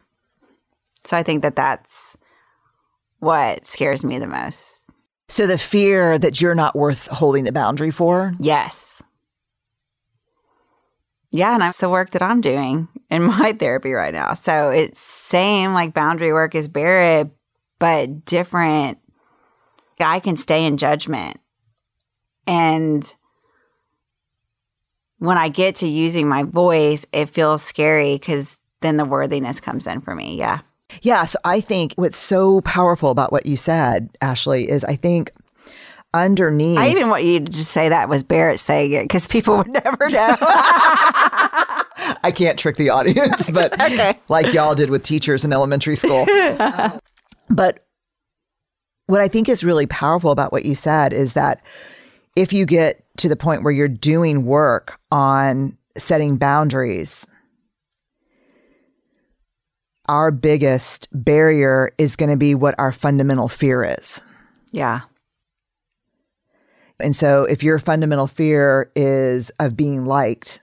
So 1.05 1.17
I 1.17 1.23
think 1.23 1.43
that 1.43 1.57
that's 1.57 2.17
what 3.21 3.67
scares 3.67 4.05
me 4.05 4.19
the 4.19 4.27
most. 4.27 4.91
So 5.29 5.47
the 5.47 5.59
fear 5.59 6.19
that 6.19 6.41
you're 6.41 6.55
not 6.55 6.77
worth 6.77 7.07
holding 7.09 7.45
the 7.45 7.53
boundary 7.53 7.91
for. 7.91 8.35
Yes. 8.39 9.03
Yeah, 11.31 11.53
and 11.53 11.63
that's 11.63 11.79
the 11.79 11.91
work 11.91 12.11
that 12.11 12.23
I'm 12.23 12.41
doing 12.41 12.89
in 13.11 13.23
my 13.23 13.53
therapy 13.59 13.93
right 13.93 14.15
now. 14.15 14.35
So 14.35 14.71
it's 14.71 15.01
same 15.01 15.73
like 15.75 15.95
boundary 15.95 16.33
work 16.33 16.55
as 16.55 16.69
Barrett, 16.69 17.31
but 17.79 18.25
different. 18.25 18.99
I 20.01 20.21
can 20.21 20.37
stay 20.37 20.65
in 20.65 20.77
judgment. 20.77 21.39
And 22.47 23.15
when 25.19 25.39
I 25.39 25.49
get 25.49 25.77
to 25.77 25.87
using 25.87 26.29
my 26.29 26.43
voice, 26.43 27.07
it 27.13 27.27
feels 27.27 27.63
scary 27.63 28.15
because 28.15 28.59
then 28.81 28.97
the 28.97 29.05
worthiness 29.05 29.61
comes 29.61 29.87
in 29.87 30.01
for 30.01 30.15
me. 30.15 30.37
Yeah. 30.37 30.61
Yeah. 31.03 31.25
So 31.25 31.39
I 31.45 31.61
think 31.61 31.95
what's 31.97 32.19
so 32.19 32.61
powerful 32.61 33.11
about 33.11 33.33
what 33.33 33.47
you 33.47 33.57
said, 33.57 34.11
Ashley, 34.21 34.69
is 34.69 34.85
I 34.85 34.97
think 34.97 35.33
underneath. 36.15 36.79
I 36.79 36.89
even 36.89 37.09
want 37.09 37.25
you 37.25 37.41
to 37.41 37.51
just 37.51 37.71
say 37.71 37.89
that 37.89 38.09
was 38.09 38.23
Barrett 38.23 38.61
saying 38.61 38.93
it 38.93 39.03
because 39.05 39.27
people 39.27 39.57
would 39.59 39.69
never 39.85 40.09
know. 40.09 40.37
I 42.23 42.33
can't 42.35 42.59
trick 42.59 42.77
the 42.77 42.91
audience, 42.91 43.51
but 43.51 43.77
like 44.29 44.53
y'all 44.53 44.75
did 44.75 44.91
with 44.91 45.03
teachers 45.03 45.45
in 45.45 45.53
elementary 45.53 45.97
school. 45.97 46.25
But 47.49 47.87
what 49.07 49.21
I 49.21 49.29
think 49.29 49.49
is 49.49 49.65
really 49.65 49.87
powerful 49.87 50.31
about 50.31 50.53
what 50.53 50.65
you 50.65 50.75
said 50.75 51.13
is 51.13 51.35
that 51.35 51.63
if 52.35 52.53
you 52.53 52.67
get 52.67 53.05
to 53.19 53.29
the 53.29 53.37
point 53.37 53.63
where 53.63 53.73
you're 53.73 53.89
doing 53.89 54.45
work 54.45 54.99
on 55.11 55.79
setting 55.97 56.37
boundaries, 56.37 57.27
our 60.07 60.31
biggest 60.31 61.09
barrier 61.13 61.93
is 61.99 62.17
going 62.17 62.31
to 62.31 62.37
be 62.37 62.55
what 62.55 62.75
our 62.79 62.93
fundamental 62.93 63.49
fear 63.49 63.85
is. 63.85 64.23
yeah. 64.73 65.01
And 66.99 67.15
so 67.15 67.45
if 67.45 67.63
your 67.63 67.79
fundamental 67.79 68.27
fear 68.27 68.91
is 68.97 69.51
of 69.61 69.77
being 69.77 70.07
liked 70.07 70.61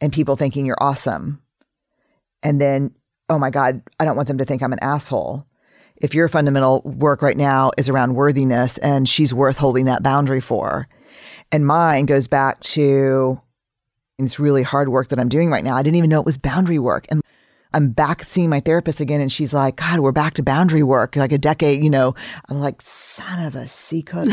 and 0.00 0.12
people 0.12 0.36
thinking 0.36 0.66
you're 0.66 0.76
awesome, 0.80 1.42
and 2.42 2.60
then, 2.60 2.94
oh 3.28 3.38
my 3.38 3.50
God, 3.50 3.82
I 3.98 4.04
don't 4.04 4.16
want 4.16 4.28
them 4.28 4.38
to 4.38 4.44
think 4.44 4.62
I'm 4.62 4.72
an 4.72 4.82
asshole. 4.82 5.46
If 6.02 6.14
your 6.14 6.28
fundamental 6.28 6.82
work 6.84 7.22
right 7.22 7.36
now 7.36 7.70
is 7.78 7.88
around 7.88 8.14
worthiness 8.16 8.76
and 8.78 9.08
she's 9.08 9.32
worth 9.32 9.56
holding 9.56 9.86
that 9.86 10.02
boundary 10.02 10.40
for, 10.40 10.88
and 11.50 11.66
mine 11.66 12.06
goes 12.06 12.26
back 12.26 12.60
to 12.60 13.40
this 14.18 14.38
really 14.38 14.62
hard 14.62 14.88
work 14.88 15.08
that 15.08 15.20
I'm 15.20 15.28
doing 15.28 15.50
right 15.50 15.64
now. 15.64 15.76
I 15.76 15.82
didn't 15.82 15.96
even 15.96 16.10
know 16.10 16.20
it 16.20 16.26
was 16.26 16.38
boundary 16.38 16.78
work. 16.78 17.06
And 17.08 17.22
I'm 17.72 17.90
back 17.90 18.24
seeing 18.24 18.50
my 18.50 18.60
therapist 18.60 19.00
again, 19.00 19.20
and 19.20 19.32
she's 19.32 19.54
like, 19.54 19.76
God, 19.76 20.00
we're 20.00 20.12
back 20.12 20.34
to 20.34 20.42
boundary 20.42 20.82
work, 20.82 21.16
like 21.16 21.32
a 21.32 21.38
decade, 21.38 21.82
you 21.82 21.88
know. 21.88 22.14
I'm 22.48 22.60
like, 22.60 22.82
son 22.82 23.46
of 23.46 23.54
a 23.54 23.66
sea 23.66 24.02
cook. 24.02 24.28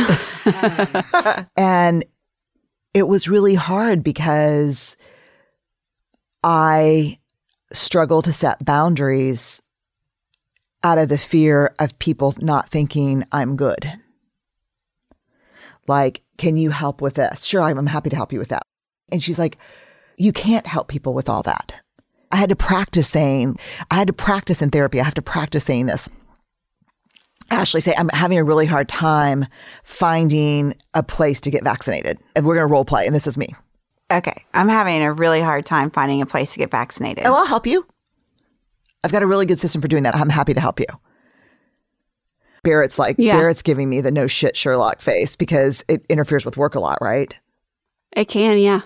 and 1.58 2.04
it 2.94 3.04
was 3.04 3.30
really 3.30 3.56
hard 3.56 4.04
because 4.04 4.98
I 6.44 7.20
struggle 7.72 8.22
to 8.24 8.34
set 8.34 8.66
boundaries 8.66 9.62
out 10.84 10.98
of 10.98 11.10
the 11.10 11.18
fear 11.18 11.74
of 11.80 11.98
people 12.00 12.34
not 12.40 12.70
thinking 12.70 13.24
I'm 13.32 13.56
good. 13.56 13.92
Like, 15.88 16.22
can 16.38 16.56
you 16.56 16.70
help 16.70 17.02
with 17.02 17.16
this? 17.16 17.44
Sure, 17.44 17.62
I'm, 17.62 17.86
happy 17.88 18.10
to 18.10 18.16
help 18.16 18.32
you 18.32 18.40
with 18.40 18.50
that. 18.50 18.64
And 19.12 19.24
she's 19.24 19.40
like, 19.40 19.58
you 20.18 20.32
can't 20.32 20.68
help 20.68 20.88
people 20.88 21.14
with 21.14 21.30
all 21.30 21.44
that. 21.44 21.76
I 22.32 22.36
had 22.36 22.50
to 22.50 22.56
practice 22.56 23.08
saying, 23.08 23.58
I 23.90 23.96
had 23.96 24.08
to 24.08 24.14
practice 24.14 24.62
in 24.62 24.70
therapy. 24.70 25.02
I 25.02 25.04
have 25.04 25.16
to 25.16 25.22
practice 25.22 25.64
saying 25.64 25.88
this. 25.88 26.08
Ashley 27.50 27.82
say, 27.82 27.96
I'm 27.98 28.10
having 28.10 28.38
a 28.38 28.44
really 28.44 28.68
hard 28.68 28.88
time 28.88 29.48
finding 29.84 30.76
a 30.94 31.02
place 31.02 31.40
to 31.42 31.50
get 31.50 31.64
vaccinated. 31.64 32.20
And 32.36 32.46
we're 32.46 32.56
going 32.56 32.68
to 32.68 32.72
role 32.72 32.86
play. 32.86 33.08
And 33.08 33.16
this 33.16 33.26
is 33.26 33.38
me. 33.38 33.56
Okay. 34.12 34.46
I'm 34.54 34.70
having 34.70 35.02
a 35.02 35.12
really 35.12 35.42
hard 35.42 35.66
time 35.66 35.90
finding 35.90 36.22
a 36.22 36.28
place 36.28 36.54
to 36.54 36.60
get 36.60 36.70
vaccinated. 36.70 37.26
Oh, 37.26 37.34
I'll 37.34 37.46
help 37.46 37.66
you. 37.66 37.88
I've 39.04 39.12
got 39.12 39.24
a 39.24 39.28
really 39.28 39.46
good 39.46 39.60
system 39.60 39.82
for 39.82 39.88
doing 39.88 40.04
that. 40.04 40.16
I'm 40.16 40.30
happy 40.30 40.54
to 40.54 40.60
help 40.62 40.80
you. 40.80 40.86
Barrett's 42.64 43.00
like, 43.00 43.16
Yeah. 43.18 43.38
Barrett's 43.38 43.62
giving 43.62 43.90
me 43.90 44.02
the 44.02 44.12
no 44.12 44.28
shit 44.28 44.58
Sherlock 44.58 45.02
face 45.02 45.36
because 45.36 45.84
it 45.88 46.06
interferes 46.10 46.46
with 46.46 46.58
work 46.58 46.76
a 46.76 46.80
lot, 46.80 46.98
right? 47.02 47.34
It 48.16 48.26
can, 48.26 48.58
yeah. 48.58 48.82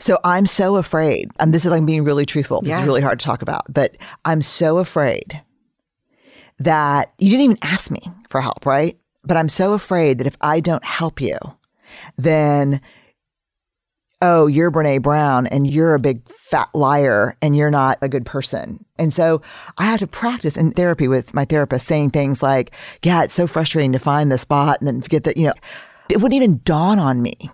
So 0.00 0.18
I'm 0.24 0.46
so 0.46 0.76
afraid. 0.76 1.30
And 1.40 1.52
this 1.52 1.64
is 1.64 1.70
like 1.70 1.84
being 1.84 2.04
really 2.04 2.26
truthful. 2.26 2.60
This 2.60 2.78
is 2.78 2.84
really 2.84 3.00
hard 3.00 3.18
to 3.18 3.24
talk 3.24 3.42
about, 3.42 3.72
but 3.72 3.96
I'm 4.24 4.42
so 4.42 4.78
afraid 4.78 5.42
that 6.60 7.12
you 7.18 7.30
didn't 7.30 7.44
even 7.44 7.58
ask 7.62 7.90
me 7.90 8.02
for 8.28 8.40
help, 8.40 8.66
right? 8.66 8.98
But 9.24 9.36
I'm 9.36 9.48
so 9.48 9.72
afraid 9.72 10.18
that 10.18 10.26
if 10.26 10.36
I 10.40 10.60
don't 10.60 10.84
help 10.84 11.20
you, 11.20 11.36
then 12.16 12.80
oh, 14.20 14.46
you're 14.46 14.70
Brené 14.70 15.00
Brown 15.00 15.46
and 15.46 15.66
you're 15.68 15.94
a 15.94 16.00
big 16.00 16.28
fat 16.28 16.68
liar 16.74 17.36
and 17.40 17.56
you're 17.56 17.70
not 17.70 17.98
a 18.02 18.08
good 18.08 18.26
person. 18.26 18.84
And 18.98 19.12
so 19.12 19.42
I 19.76 19.84
have 19.84 20.00
to 20.00 20.06
practice 20.06 20.56
in 20.56 20.72
therapy 20.72 21.06
with 21.06 21.34
my 21.34 21.44
therapist 21.44 21.86
saying 21.86 22.10
things 22.10 22.42
like, 22.42 22.72
yeah, 23.04 23.22
it's 23.22 23.34
so 23.34 23.46
frustrating 23.46 23.92
to 23.92 23.98
find 23.98 24.32
the 24.32 24.38
spot 24.38 24.80
and 24.80 24.88
then 24.88 25.00
get 25.00 25.24
that, 25.24 25.36
you 25.36 25.46
know, 25.46 25.54
it 26.08 26.16
wouldn't 26.16 26.34
even 26.34 26.60
dawn 26.64 26.98
on 26.98 27.22
me 27.22 27.50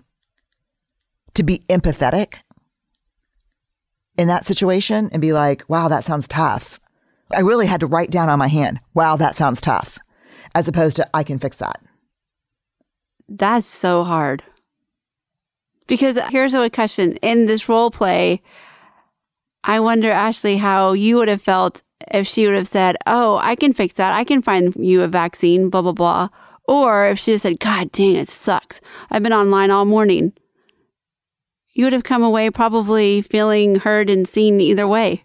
to 1.35 1.43
be 1.43 1.65
empathetic 1.69 2.39
in 4.17 4.29
that 4.29 4.47
situation 4.47 5.11
and 5.13 5.21
be 5.21 5.33
like, 5.33 5.65
wow, 5.69 5.89
that 5.89 6.05
sounds 6.05 6.29
tough. 6.29 6.81
I 7.35 7.41
really 7.41 7.67
had 7.67 7.81
to 7.81 7.87
write 7.87 8.11
down 8.11 8.29
on 8.29 8.39
my 8.39 8.49
hand, 8.49 8.81
wow, 8.95 9.17
that 9.17 9.35
sounds 9.35 9.61
tough, 9.61 9.99
as 10.55 10.69
opposed 10.69 10.97
to 10.97 11.09
I 11.13 11.25
can 11.25 11.39
fix 11.39 11.59
that. 11.59 11.81
That's 13.29 13.67
so 13.67 14.05
hard. 14.05 14.45
Because 15.87 16.19
here's 16.31 16.55
a 16.55 16.71
question 16.71 17.17
in 17.17 17.47
this 17.47 17.69
role 17.69 17.91
play, 17.91 18.43
I 19.63 19.81
wonder, 19.81 20.11
Ashley, 20.11 20.57
how 20.57 20.93
you 20.93 21.17
would 21.17 21.29
have 21.29 21.43
felt 21.43 21.83
if 22.13 22.27
she 22.27 22.47
would 22.47 22.55
have 22.55 22.69
said, 22.69 22.97
Oh, 23.07 23.39
I 23.39 23.55
can 23.57 23.73
fix 23.73 23.95
that. 23.95 24.13
I 24.13 24.25
can 24.25 24.43
find 24.43 24.75
you 24.77 25.03
a 25.03 25.09
vaccine, 25.09 25.71
blah, 25.71 25.83
blah, 25.83 25.93
blah. 25.93 26.29
Or 26.67 27.07
if 27.07 27.19
she 27.19 27.37
said, 27.39 27.61
God 27.61 27.93
dang, 27.93 28.17
it 28.17 28.29
sucks. 28.29 28.81
I've 29.11 29.23
been 29.23 29.33
online 29.33 29.71
all 29.71 29.85
morning. 29.85 30.33
You 31.75 31.85
would 31.85 31.93
have 31.93 32.05
come 32.05 32.23
away 32.23 32.51
probably 32.51 33.21
feeling 33.21 33.77
heard 33.77 34.09
and 34.09 34.29
seen 34.29 34.61
either 34.61 34.87
way. 34.87 35.25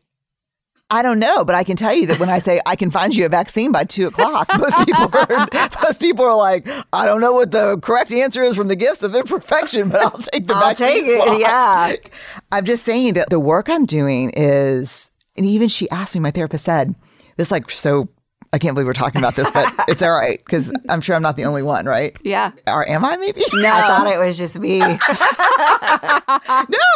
I 0.91 1.03
don't 1.03 1.19
know, 1.19 1.45
but 1.45 1.53
I 1.53 1.63
can 1.63 1.77
tell 1.77 1.93
you 1.93 2.07
that 2.07 2.19
when 2.19 2.29
I 2.29 2.39
say 2.39 2.59
I 2.65 2.75
can 2.75 2.89
find 2.89 3.15
you 3.15 3.25
a 3.25 3.29
vaccine 3.29 3.71
by 3.71 3.83
two 3.83 4.07
o'clock, 4.07 4.47
most 4.57 4.75
people 4.85 5.09
are 5.13 5.47
most 5.83 5.99
people 5.99 6.25
are 6.25 6.35
like, 6.35 6.67
I 6.91 7.05
don't 7.05 7.21
know 7.21 7.33
what 7.33 7.51
the 7.51 7.77
correct 7.77 8.11
answer 8.11 8.41
is 8.43 8.55
from 8.55 8.69
the 8.69 8.75
gifts 8.75 9.03
of 9.03 9.13
imperfection, 9.13 9.89
but 9.89 10.01
I'll 10.01 10.11
take 10.11 10.47
the 10.47 10.55
vaccine. 10.55 10.87
I'll 10.87 10.93
vaccine 10.93 11.05
take 11.05 11.05
it, 11.05 11.23
slot." 11.23 11.39
yeah. 11.39 11.95
I'm 12.51 12.65
just 12.65 12.83
saying 12.85 13.13
that 13.13 13.29
the 13.29 13.39
work 13.39 13.69
I'm 13.69 13.85
doing 13.85 14.31
is, 14.35 15.11
and 15.37 15.45
even 15.45 15.69
she 15.69 15.87
asked 15.91 16.15
me, 16.15 16.21
my 16.21 16.31
therapist 16.31 16.65
said, 16.65 16.95
this 17.37 17.51
like 17.51 17.69
so. 17.69 18.09
I 18.51 18.57
can't 18.57 18.73
believe 18.73 18.87
we're 18.87 18.93
talking 18.93 19.19
about 19.19 19.35
this, 19.35 19.51
but 19.51 19.71
it's 19.87 20.01
all 20.01 20.11
right 20.11 20.39
because 20.43 20.71
I'm 20.89 21.01
sure 21.01 21.15
I'm 21.15 21.21
not 21.21 21.35
the 21.35 21.45
only 21.45 21.61
one, 21.61 21.85
right? 21.85 22.17
Yeah. 22.23 22.51
Or 22.65 22.87
am 22.87 23.05
I 23.05 23.15
maybe? 23.17 23.43
No. 23.53 23.71
I 23.71 23.81
thought 23.81 24.07
it 24.07 24.17
was 24.17 24.37
just 24.37 24.57
me. 24.59 24.79
no, 24.79 24.97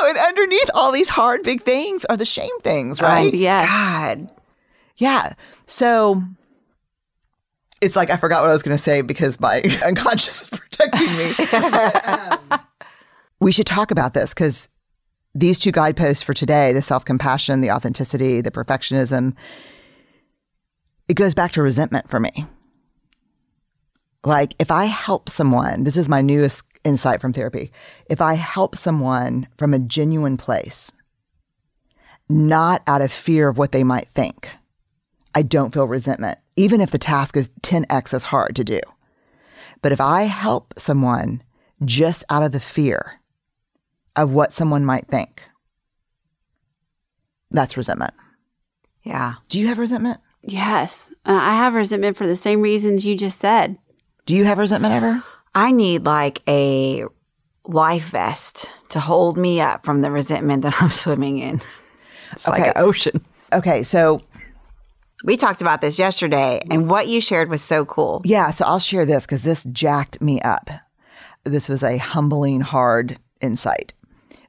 and 0.09 0.17
underneath 0.17 0.69
all 0.73 0.91
these 0.91 1.09
hard 1.09 1.43
big 1.43 1.63
things 1.63 2.05
are 2.05 2.17
the 2.17 2.25
shame 2.25 2.59
things, 2.61 3.01
right? 3.01 3.33
Yes. 3.33 3.69
God. 3.69 4.31
Yeah. 4.97 5.33
So 5.67 6.23
it's 7.81 7.95
like 7.95 8.09
I 8.09 8.17
forgot 8.17 8.41
what 8.41 8.49
I 8.49 8.53
was 8.53 8.63
going 8.63 8.75
to 8.75 8.83
say 8.83 9.01
because 9.01 9.39
my 9.39 9.61
unconscious 9.85 10.41
is 10.41 10.49
protecting 10.49 11.15
me. 11.15 11.33
Um, 11.51 12.59
we 13.39 13.51
should 13.51 13.67
talk 13.67 13.91
about 13.91 14.13
this 14.13 14.33
because 14.33 14.69
these 15.35 15.59
two 15.59 15.71
guideposts 15.71 16.23
for 16.23 16.33
today 16.33 16.73
the 16.73 16.81
self 16.81 17.05
compassion, 17.05 17.61
the 17.61 17.71
authenticity, 17.71 18.41
the 18.41 18.51
perfectionism 18.51 19.35
it 21.13 21.15
goes 21.15 21.35
back 21.35 21.51
to 21.51 21.61
resentment 21.61 22.09
for 22.09 22.19
me. 22.19 22.47
Like 24.25 24.55
if 24.57 24.71
I 24.71 24.85
help 24.85 25.29
someone, 25.29 25.83
this 25.83 25.95
is 25.95 26.09
my 26.09 26.21
newest 26.21 26.63
insight 26.83 27.21
from 27.21 27.33
therapy. 27.33 27.71
If 28.09 28.19
I 28.19 28.33
help 28.33 28.75
someone 28.75 29.47
from 29.59 29.75
a 29.75 29.79
genuine 29.79 30.37
place, 30.37 30.91
not 32.29 32.81
out 32.87 33.03
of 33.03 33.11
fear 33.11 33.47
of 33.47 33.59
what 33.59 33.73
they 33.73 33.83
might 33.83 34.07
think, 34.07 34.49
I 35.35 35.43
don't 35.43 35.71
feel 35.71 35.87
resentment, 35.87 36.39
even 36.55 36.81
if 36.81 36.89
the 36.89 36.97
task 36.97 37.37
is 37.37 37.51
10x 37.61 38.11
as 38.15 38.23
hard 38.23 38.55
to 38.55 38.63
do. 38.63 38.79
But 39.83 39.91
if 39.91 40.01
I 40.01 40.23
help 40.23 40.73
someone 40.79 41.43
just 41.85 42.23
out 42.27 42.41
of 42.41 42.53
the 42.53 42.59
fear 42.59 43.19
of 44.15 44.33
what 44.33 44.51
someone 44.51 44.83
might 44.83 45.05
think, 45.09 45.43
that's 47.51 47.77
resentment. 47.77 48.15
Yeah. 49.03 49.35
Do 49.47 49.59
you 49.59 49.67
have 49.67 49.77
resentment? 49.77 50.19
Yes. 50.43 51.09
Uh, 51.25 51.31
I 51.41 51.55
have 51.55 51.73
resentment 51.73 52.17
for 52.17 52.27
the 52.27 52.35
same 52.35 52.61
reasons 52.61 53.05
you 53.05 53.15
just 53.15 53.39
said. 53.39 53.77
Do 54.25 54.35
you 54.35 54.45
have 54.45 54.57
resentment 54.57 54.93
ever? 54.93 55.23
I 55.55 55.71
need 55.71 56.05
like 56.05 56.41
a 56.47 57.05
life 57.65 58.09
vest 58.09 58.69
to 58.89 58.99
hold 58.99 59.37
me 59.37 59.61
up 59.61 59.85
from 59.85 60.01
the 60.01 60.11
resentment 60.11 60.63
that 60.63 60.75
I'm 60.81 60.89
swimming 60.89 61.39
in. 61.39 61.61
It's 62.33 62.47
like 62.47 62.61
Okay. 62.61 62.69
an 62.69 62.83
ocean. 62.83 63.25
Okay, 63.53 63.83
so 63.83 64.19
We 65.23 65.37
talked 65.37 65.61
about 65.61 65.79
this 65.79 65.97
yesterday, 65.99 66.59
and 66.69 66.89
what 66.89 67.07
you 67.07 67.21
shared 67.21 67.49
was 67.49 67.61
so 67.61 67.85
cool. 67.85 68.21
yeah, 68.25 68.51
so 68.51 68.65
I'll 68.65 68.79
share 68.79 69.05
this 69.05 69.25
because 69.25 69.43
this 69.43 69.63
jacked 69.71 70.21
me 70.21 70.41
up. 70.41 70.69
This 71.45 71.69
was 71.69 71.83
a 71.83 71.97
humbling, 71.97 72.59
hard 72.61 73.17
insight. 73.39 73.93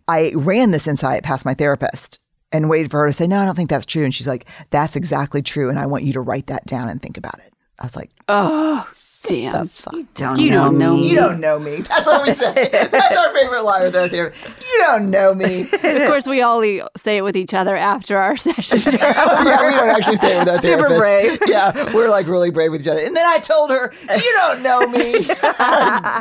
I 0.08 0.32
ran 0.34 0.70
this 0.72 0.86
insight 0.88 1.22
past 1.22 1.44
my 1.44 1.54
therapist 1.54 2.18
and 2.54 2.70
waited 2.70 2.90
for 2.90 3.00
her 3.00 3.08
to 3.08 3.12
say, 3.12 3.26
No, 3.26 3.38
I 3.40 3.44
don't 3.44 3.54
think 3.54 3.68
that's 3.68 3.84
true. 3.84 4.04
And 4.04 4.14
she's 4.14 4.26
like, 4.26 4.46
That's 4.70 4.96
exactly 4.96 5.42
true. 5.42 5.68
And 5.68 5.78
I 5.78 5.84
want 5.86 6.04
you 6.04 6.12
to 6.14 6.20
write 6.20 6.46
that 6.46 6.64
down 6.66 6.88
and 6.88 7.02
think 7.02 7.18
about 7.18 7.38
it. 7.44 7.52
I 7.78 7.82
was 7.84 7.96
like, 7.96 8.10
Oh, 8.28 8.88
damn. 9.24 9.68
Don't 10.14 10.38
You 10.38 10.50
know 10.50 10.64
don't 10.66 10.78
know 10.78 10.96
me. 10.96 11.10
You 11.10 11.16
don't 11.16 11.40
know 11.40 11.58
me. 11.58 11.80
That's 11.80 12.06
what 12.06 12.24
we 12.26 12.32
say. 12.32 12.52
That's 12.72 13.16
our 13.16 13.32
favorite 13.32 13.64
line 13.64 13.82
with 13.82 13.96
our 13.96 14.08
therapist. 14.08 14.46
You 14.60 14.78
don't 14.86 15.10
know 15.10 15.34
me. 15.34 15.62
of 15.62 16.06
course, 16.06 16.26
we 16.26 16.40
all 16.40 16.62
say 16.96 17.16
it 17.18 17.22
with 17.22 17.36
each 17.36 17.52
other 17.52 17.76
after 17.76 18.16
our 18.16 18.36
session. 18.38 18.78
yeah, 18.98 19.62
we 19.66 19.70
don't 19.72 19.90
actually 19.90 20.16
say 20.16 20.36
it 20.36 20.38
with 20.40 20.48
our 20.54 20.58
Super 20.60 20.88
therapist. 20.88 20.98
brave. 21.00 21.38
Yeah, 21.46 21.92
we're 21.94 22.08
like 22.08 22.28
really 22.28 22.50
brave 22.50 22.70
with 22.70 22.82
each 22.82 22.86
other. 22.88 23.00
And 23.00 23.16
then 23.16 23.26
I 23.26 23.38
told 23.40 23.70
her, 23.70 23.92
"You 24.08 24.32
don't 24.40 24.62
know 24.62 24.86
me." 24.86 25.26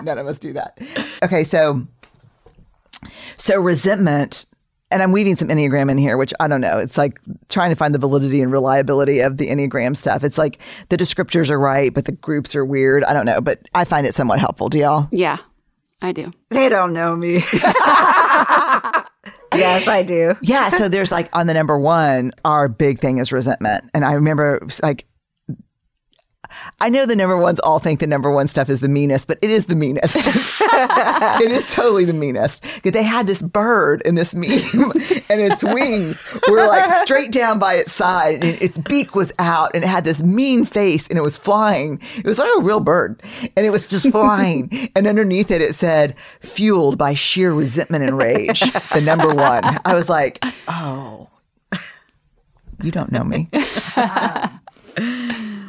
None 0.04 0.17
of 0.17 0.26
us 0.28 0.39
do 0.39 0.54
that. 0.54 0.80
Okay, 1.22 1.43
so 1.43 1.86
so 3.38 3.60
resentment, 3.60 4.46
and 4.94 5.02
I'm 5.02 5.12
weaving 5.12 5.36
some 5.36 5.48
enneagram 5.50 5.90
in 5.90 5.98
here, 5.98 6.16
which 6.18 6.34
I 6.40 6.48
don't 6.48 6.62
know. 6.62 6.78
It's 6.78 6.98
like 6.98 7.20
trying 7.50 7.72
to 7.72 7.76
find 7.76 7.94
the 7.94 8.00
validity 8.00 8.42
and 8.42 8.52
reliability 8.52 9.20
of 9.20 9.38
the 9.38 9.50
enneagram 9.50 9.98
stuff. 9.98 10.24
It's 10.24 10.38
like 10.38 10.60
the 10.90 10.98
descriptors 10.98 11.50
are 11.50 11.60
right, 11.60 11.94
but 11.94 12.06
the 12.06 12.12
groups 12.12 12.56
are 12.56 12.64
weird. 12.64 13.04
I 13.04 13.14
don't 13.14 13.26
know, 13.26 13.42
but 13.42 13.60
I 13.74 13.86
find 13.86 14.06
it 14.06 14.14
somewhat 14.14 14.40
helpful. 14.40 14.70
Do 14.70 14.78
y'all? 14.78 15.08
yeah, 15.12 15.40
I 16.02 16.12
do. 16.12 16.32
They 16.50 16.70
don't 16.70 16.94
know 16.94 17.16
me. 17.16 17.34
yes, 19.56 19.88
I 19.88 20.04
do. 20.06 20.38
Yeah. 20.42 20.70
So 20.70 20.88
there's 20.88 21.12
like 21.12 21.30
on 21.36 21.48
the 21.48 21.54
number 21.54 21.78
one, 21.78 22.32
our 22.46 22.68
big 22.68 23.00
thing 23.00 23.18
is 23.18 23.32
resentment. 23.32 23.90
And 23.94 24.06
I 24.06 24.14
remember 24.14 24.66
like, 24.84 25.06
I 26.80 26.89
know 26.89 27.06
the 27.06 27.16
number 27.16 27.38
ones 27.38 27.60
all 27.60 27.80
think 27.80 28.00
the 28.00 28.08
number 28.08 28.32
one 28.32 28.48
stuff 28.48 28.70
is 28.70 28.82
the 28.82 28.88
meanest, 28.88 29.28
but 29.28 29.38
it 29.42 29.50
is 29.50 29.68
the 29.68 29.76
meanest. 29.76 30.16
it 30.28 31.52
is 31.52 31.66
totally 31.66 32.06
the 32.06 32.13
meanest. 32.13 32.63
Because 32.76 32.92
They 32.92 33.04
had 33.04 33.28
this 33.28 33.42
bird 33.42 34.02
in 34.04 34.16
this 34.16 34.36
meme, 34.36 34.92
and 35.30 35.42
its 35.42 35.63
wings 35.63 36.24
were 36.50 36.66
like 36.68 36.92
straight 37.04 37.32
down 37.32 37.60
by 37.60 37.76
its 37.76 37.94
side, 37.94 38.44
and 38.44 38.62
its 38.62 38.78
beak 38.78 39.16
was 39.16 39.32
out, 39.39 39.72
and 39.74 39.84
it 39.84 39.88
had 39.88 40.06
this 40.06 40.22
mean 40.22 40.66
face, 40.66 41.08
and 41.08 41.18
it 41.18 41.22
was 41.22 41.38
flying. 41.38 42.02
It 42.18 42.26
was 42.26 42.39
like 42.39 42.50
a 42.58 42.62
real 42.62 42.80
bird, 42.80 43.22
and 43.56 43.66
it 43.66 43.72
was 43.72 43.88
just 43.88 44.12
flying. 44.12 44.89
and 44.96 45.08
underneath 45.08 45.52
it, 45.52 45.62
it 45.62 45.76
said, 45.76 46.16
"Fueled 46.42 46.98
by 46.98 47.13
sheer 47.13 47.54
resentment 47.54 48.04
and 48.04 48.18
rage." 48.18 48.62
The 48.94 49.02
number 49.02 49.34
one. 49.34 49.80
I 49.86 49.94
was 49.94 50.10
like, 50.10 50.44
oh, 50.68 51.30
you 52.82 52.92
don't 52.92 53.12
know 53.12 53.24
me. 53.24 53.50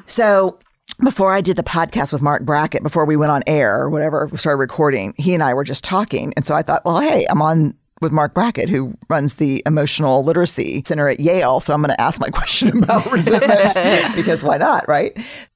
So 0.07 0.59
before 1.03 1.33
I 1.33 1.41
did 1.41 1.57
the 1.57 1.63
podcast 1.63 2.13
with 2.13 2.23
Marc 2.23 2.45
Brackett, 2.45 2.83
before 2.83 3.05
we 3.05 3.17
went 3.17 3.33
on 3.33 3.43
air 3.47 3.81
or 3.81 3.91
whatever, 3.91 4.31
started 4.35 4.59
recording, 4.59 5.15
he 5.17 5.35
and 5.35 5.43
I 5.43 5.55
were 5.55 5.65
just 5.65 5.85
talking. 5.85 6.33
And 6.37 6.47
so 6.47 6.55
I 6.55 6.63
thought, 6.63 6.85
well, 6.85 7.01
hey, 7.01 7.27
I'm 7.29 7.43
on 7.43 7.75
with 8.01 8.13
Marc 8.13 8.35
Brackett, 8.35 8.69
who 8.69 8.95
runs 9.09 9.37
the 9.37 9.63
Emotional 9.67 10.25
Literacy 10.25 10.83
Center 10.87 11.09
at 11.09 11.21
Yale. 11.21 11.61
So 11.61 11.73
I'm 11.73 11.81
going 11.81 11.95
to 11.95 12.01
ask 12.01 12.21
my 12.21 12.29
question 12.33 12.83
about 12.83 13.07
resentment 13.13 14.15
because 14.15 14.45
why 14.45 14.59
not, 14.59 14.87
right? 14.89 15.13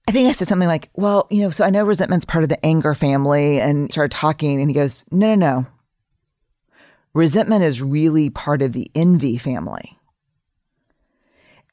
I 0.08 0.12
think 0.12 0.28
I 0.28 0.32
said 0.32 0.48
something 0.48 0.68
like, 0.68 0.88
well, 0.94 1.26
you 1.30 1.42
know, 1.42 1.50
so 1.50 1.64
I 1.64 1.70
know 1.70 1.84
resentment's 1.84 2.24
part 2.24 2.44
of 2.44 2.48
the 2.48 2.64
anger 2.64 2.94
family 2.94 3.60
and 3.60 3.92
started 3.92 4.12
talking. 4.12 4.60
And 4.60 4.70
he 4.70 4.74
goes, 4.74 5.04
no, 5.10 5.34
no, 5.34 5.60
no. 5.60 5.66
Resentment 7.12 7.64
is 7.64 7.82
really 7.82 8.30
part 8.30 8.62
of 8.62 8.72
the 8.72 8.90
envy 8.94 9.36
family. 9.36 9.96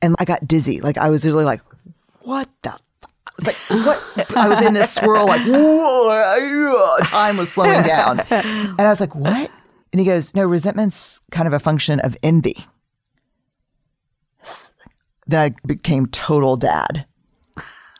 And 0.02 0.16
I 0.20 0.26
got 0.26 0.48
dizzy. 0.48 0.82
Like 0.82 0.98
I 0.98 1.10
was 1.10 1.24
literally 1.24 1.46
like, 1.46 1.62
what 2.22 2.50
the? 2.64 2.78
Was 3.38 3.48
like, 3.48 3.56
what? 3.86 4.02
I 4.38 4.48
was 4.48 4.66
in 4.66 4.74
this 4.74 4.94
swirl, 4.94 5.26
like, 5.28 5.46
whoa, 5.46 6.98
time 7.04 7.38
was 7.38 7.52
slowing 7.52 7.84
down. 7.84 8.22
And 8.30 8.80
I 8.80 8.90
was 8.90 9.00
like, 9.00 9.14
what? 9.16 9.52
And 9.92 10.00
he 10.00 10.06
goes, 10.06 10.34
no, 10.34 10.46
resentment's 10.46 11.22
kind 11.32 11.48
of 11.48 11.54
a 11.54 11.60
function 11.60 12.00
of 12.02 12.18
envy. 12.24 12.66
Then 15.28 15.40
I 15.40 15.54
became 15.68 16.06
total 16.08 16.56
dad. 16.58 17.06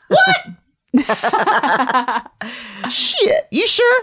What? 0.08 0.46
Shit, 2.90 3.48
you 3.50 3.66
sure? 3.66 4.02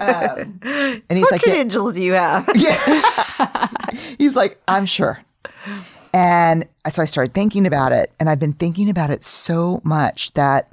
Um, 0.00 0.60
and 0.62 1.02
he's 1.10 1.22
like, 1.22 1.30
What 1.30 1.32
like, 1.32 1.42
yeah, 1.46 1.52
credentials 1.52 1.94
do 1.94 2.02
you 2.02 2.12
have? 2.14 2.48
yeah. 2.54 3.68
He's 4.18 4.36
like, 4.36 4.60
I'm 4.68 4.84
sure. 4.86 5.20
And 6.12 6.68
so 6.90 7.00
I 7.02 7.06
started 7.06 7.32
thinking 7.32 7.66
about 7.66 7.92
it, 7.92 8.12
and 8.20 8.28
I've 8.28 8.38
been 8.38 8.52
thinking 8.52 8.90
about 8.90 9.10
it 9.10 9.24
so 9.24 9.80
much 9.82 10.32
that 10.34 10.70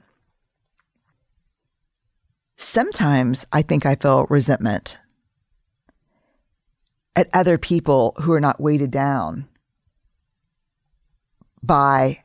sometimes 2.57 3.45
I 3.53 3.61
think 3.61 3.85
I 3.85 3.95
feel 3.95 4.27
resentment 4.29 4.97
at 7.15 7.29
other 7.33 7.57
people 7.57 8.15
who 8.21 8.33
are 8.33 8.41
not 8.41 8.59
weighted 8.59 8.91
down 8.91 9.47
by 11.63 12.19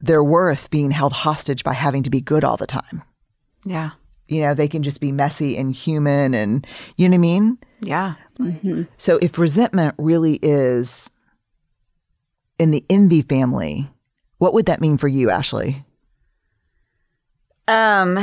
their 0.00 0.22
worth 0.22 0.70
being 0.70 0.90
held 0.90 1.12
hostage 1.12 1.64
by 1.64 1.72
having 1.72 2.02
to 2.02 2.10
be 2.10 2.20
good 2.20 2.44
all 2.44 2.56
the 2.56 2.66
time. 2.66 3.02
Yeah. 3.64 3.90
You 4.28 4.42
know, 4.42 4.54
they 4.54 4.68
can 4.68 4.82
just 4.82 5.00
be 5.00 5.10
messy 5.10 5.56
and 5.56 5.74
human, 5.74 6.34
and 6.34 6.66
you 6.96 7.08
know 7.08 7.12
what 7.12 7.18
I 7.18 7.18
mean? 7.18 7.58
Yeah. 7.80 8.14
Mm-hmm. 8.38 8.82
So 8.98 9.18
if 9.22 9.38
resentment 9.38 9.94
really 9.96 10.38
is 10.42 11.10
in 12.58 12.70
the 12.70 12.84
envy 12.90 13.22
family, 13.22 13.88
what 14.38 14.54
would 14.54 14.66
that 14.66 14.80
mean 14.80 14.98
for 14.98 15.08
you, 15.08 15.30
Ashley? 15.30 15.84
Um, 17.66 18.18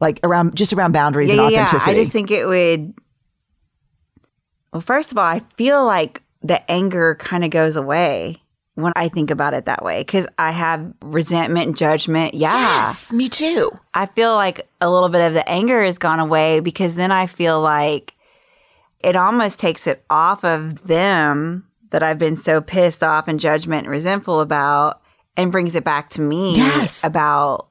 Like 0.00 0.20
around 0.22 0.54
just 0.56 0.72
around 0.72 0.92
boundaries 0.92 1.28
yeah, 1.28 1.42
and 1.42 1.52
yeah, 1.52 1.68
yeah. 1.72 1.80
I 1.82 1.94
just 1.94 2.12
think 2.12 2.30
it 2.30 2.46
would. 2.46 2.94
Well, 4.72 4.80
first 4.80 5.10
of 5.12 5.18
all, 5.18 5.24
I 5.24 5.42
feel 5.56 5.84
like 5.84 6.22
the 6.42 6.70
anger 6.70 7.16
kind 7.16 7.44
of 7.44 7.50
goes 7.50 7.76
away 7.76 8.42
when 8.74 8.92
I 8.94 9.08
think 9.08 9.32
about 9.32 9.54
it 9.54 9.64
that 9.64 9.82
way 9.82 10.00
because 10.00 10.28
I 10.38 10.52
have 10.52 10.92
resentment 11.02 11.66
and 11.66 11.76
judgment. 11.76 12.34
Yeah. 12.34 12.54
Yes, 12.54 13.12
me 13.12 13.28
too. 13.28 13.72
I 13.92 14.06
feel 14.06 14.34
like 14.34 14.68
a 14.80 14.88
little 14.88 15.08
bit 15.08 15.26
of 15.26 15.34
the 15.34 15.48
anger 15.48 15.82
has 15.82 15.98
gone 15.98 16.20
away 16.20 16.60
because 16.60 16.94
then 16.94 17.10
I 17.10 17.26
feel 17.26 17.60
like 17.60 18.14
it 19.00 19.16
almost 19.16 19.60
takes 19.60 19.86
it 19.86 20.04
off 20.10 20.44
of 20.44 20.86
them 20.86 21.64
that 21.90 22.02
I've 22.02 22.18
been 22.18 22.36
so 22.36 22.60
pissed 22.60 23.02
off 23.02 23.28
and 23.28 23.38
judgment 23.40 23.84
and 23.84 23.90
resentful 23.90 24.40
about 24.40 25.00
and 25.36 25.52
brings 25.52 25.74
it 25.74 25.84
back 25.84 26.10
to 26.10 26.20
me 26.20 26.56
Yes. 26.56 27.02
about 27.04 27.68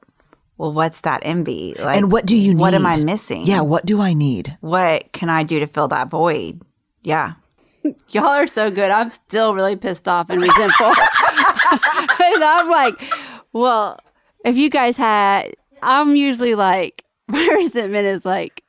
well 0.56 0.72
what's 0.72 1.00
that 1.02 1.20
envy 1.24 1.74
like 1.78 1.96
and 1.96 2.10
what 2.10 2.26
do 2.26 2.34
you 2.36 2.52
need? 2.54 2.60
what 2.60 2.74
am 2.74 2.84
i 2.86 2.96
missing 2.96 3.46
Yeah, 3.46 3.60
what 3.60 3.86
do 3.86 4.00
I 4.00 4.12
need? 4.12 4.56
what 4.60 5.12
can 5.12 5.28
i 5.28 5.42
do 5.44 5.60
to 5.60 5.66
fill 5.66 5.88
that 5.88 6.08
void 6.10 6.62
yeah 7.02 7.34
Y'all 8.10 8.26
are 8.26 8.46
so 8.48 8.70
good. 8.72 8.90
I'm 8.90 9.08
still 9.08 9.54
really 9.54 9.76
pissed 9.76 10.08
off 10.08 10.28
and 10.30 10.42
resentful. 10.42 10.86
and 10.92 12.44
I'm 12.44 12.68
like, 12.68 13.00
well, 13.52 13.98
if 14.44 14.56
you 14.56 14.68
guys 14.68 14.96
had, 14.96 15.54
I'm 15.80 16.16
usually 16.16 16.54
like, 16.54 17.04
my 17.28 17.46
resentment 17.54 18.04
is 18.06 18.24
like, 18.24 18.62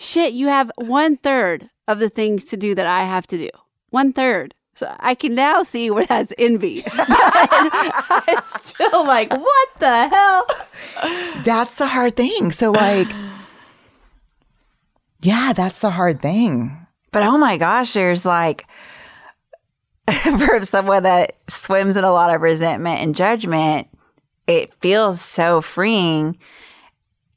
shit, 0.00 0.32
you 0.32 0.48
have 0.48 0.72
one 0.76 1.16
third 1.16 1.68
of 1.86 2.00
the 2.00 2.08
things 2.08 2.46
to 2.46 2.56
do 2.56 2.74
that 2.74 2.86
I 2.86 3.04
have 3.04 3.26
to 3.28 3.36
do. 3.36 3.50
One 3.90 4.12
third. 4.12 4.54
So 4.74 4.92
I 4.98 5.14
can 5.14 5.34
now 5.34 5.62
see 5.62 5.90
where 5.90 6.06
that's 6.06 6.32
envy. 6.38 6.82
I'm 6.92 8.42
still 8.56 9.04
like, 9.06 9.30
what 9.30 9.68
the 9.78 10.08
hell? 10.08 10.46
That's 11.44 11.76
the 11.76 11.86
hard 11.86 12.16
thing. 12.16 12.50
So, 12.50 12.70
like, 12.70 13.08
yeah, 15.20 15.52
that's 15.52 15.80
the 15.80 15.90
hard 15.90 16.22
thing. 16.22 16.86
but 17.12 17.22
oh 17.22 17.36
my 17.36 17.56
gosh 17.58 17.92
there's 17.92 18.24
like 18.24 18.66
for 20.38 20.64
someone 20.64 21.02
that 21.02 21.36
swims 21.48 21.96
in 21.96 22.04
a 22.04 22.12
lot 22.12 22.34
of 22.34 22.40
resentment 22.40 23.00
and 23.00 23.14
judgment 23.14 23.88
it 24.46 24.72
feels 24.80 25.20
so 25.20 25.60
freeing 25.60 26.38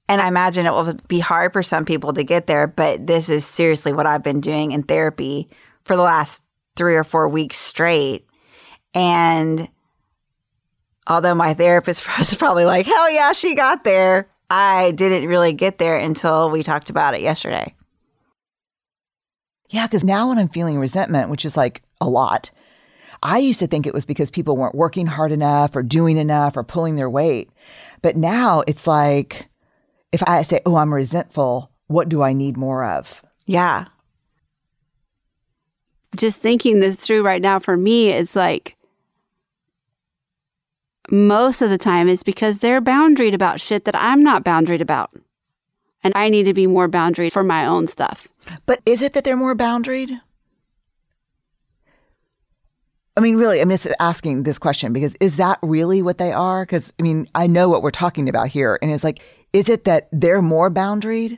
and 0.10 0.22
i 0.22 0.28
imagine 0.28 0.66
it 0.66 0.72
will 0.72 0.94
be 1.08 1.20
hard 1.20 1.54
for 1.54 1.64
some 1.64 1.86
people 1.86 2.14
to 2.14 2.24
get 2.24 2.48
there 2.48 2.68
but 2.68 3.06
this 3.08 3.30
is 3.30 3.46
seriously 3.46 3.94
what 3.94 4.06
i've 4.06 4.24
been 4.24 4.42
doing 4.42 4.72
in 4.72 4.84
therapy 4.84 5.50
for 5.84 5.96
the 5.96 6.02
last 6.02 6.42
three 6.76 6.96
or 6.96 7.04
four 7.04 7.28
weeks 7.30 7.58
straight 7.58 8.26
and 8.94 9.68
although 11.08 11.36
my 11.36 11.54
therapist 11.54 12.06
was 12.18 12.34
probably 12.36 12.66
like 12.66 12.86
hell 12.86 13.12
yeah 13.12 13.34
she 13.34 13.56
got 13.56 13.84
there 13.84 14.30
i 14.50 14.92
didn't 14.92 15.28
really 15.30 15.54
get 15.54 15.78
there 15.78 15.98
until 15.98 16.50
we 16.50 16.64
talked 16.64 16.90
about 16.90 17.14
it 17.14 17.22
yesterday 17.22 17.74
Yeah, 19.70 19.88
because 19.88 20.04
now 20.04 20.30
when 20.30 20.38
I'm 20.38 20.50
feeling 20.50 20.78
resentment, 20.78 21.30
which 21.30 21.46
is 21.46 21.58
like 21.58 21.82
a 22.00 22.08
lot, 22.08 22.52
I 23.24 23.40
used 23.40 23.60
to 23.60 23.66
think 23.68 23.88
it 23.88 23.94
was 23.94 24.06
because 24.06 24.30
people 24.30 24.56
weren't 24.56 24.76
working 24.76 25.08
hard 25.08 25.32
enough 25.32 25.76
or 25.76 25.82
doing 25.82 26.18
enough 26.18 26.56
or 26.56 26.64
pulling 26.64 26.96
their 26.96 27.10
weight. 27.10 27.50
But 28.04 28.16
now 28.16 28.64
it's 28.68 28.86
like, 28.86 29.48
if 30.14 30.24
I 30.26 30.44
say, 30.44 30.62
oh, 30.66 30.78
I'm 30.78 30.94
resentful, 30.94 31.70
what 31.88 32.08
do 32.08 32.22
I 32.24 32.32
need 32.32 32.56
more 32.56 32.86
of? 32.86 33.22
yeah 33.46 33.88
just 36.16 36.40
thinking 36.40 36.80
this 36.80 36.98
through 36.98 37.24
right 37.24 37.42
now 37.42 37.60
for 37.60 37.78
me, 37.78 38.10
it's 38.10 38.36
like 38.36 38.76
most 41.10 41.62
of 41.62 41.70
the 41.70 41.78
time 41.78 42.08
it's 42.08 42.24
because 42.24 42.60
they're 42.60 42.82
boundaried 42.82 43.34
about 43.34 43.60
shit 43.60 43.86
that 43.86 43.96
I'm 43.96 44.24
not 44.24 44.44
boundaried 44.44 44.82
about. 44.82 45.12
And 46.04 46.14
I 46.16 46.30
need 46.30 46.44
to 46.44 46.54
be 46.54 46.68
more 46.68 46.90
boundaried 46.90 47.32
for 47.32 47.44
my 47.44 47.66
own 47.66 47.88
stuff. 47.88 48.28
But 48.66 48.82
is 48.86 49.02
it 49.02 49.14
that 49.14 49.24
they're 49.24 49.38
more 49.38 49.56
boundaried? 49.56 50.20
I 53.16 53.22
mean, 53.22 53.38
really, 53.38 53.62
I'm 53.62 53.70
just 53.70 53.88
asking 54.00 54.44
this 54.44 54.58
question 54.58 54.92
because 54.92 55.16
is 55.22 55.38
that 55.38 55.60
really 55.62 56.02
what 56.02 56.18
they 56.18 56.32
are? 56.32 56.66
Because, 56.66 56.92
I 57.00 57.04
mean, 57.04 57.30
I 57.36 57.48
know 57.48 57.70
what 57.70 57.84
we're 57.84 57.92
talking 57.92 58.28
about 58.28 58.48
here. 58.48 58.80
And 58.82 58.92
it's 58.92 59.04
like, 59.04 59.22
is 59.54 59.70
it 59.70 59.86
that 59.86 60.10
they're 60.12 60.42
more 60.42 60.70
boundaried? 60.70 61.38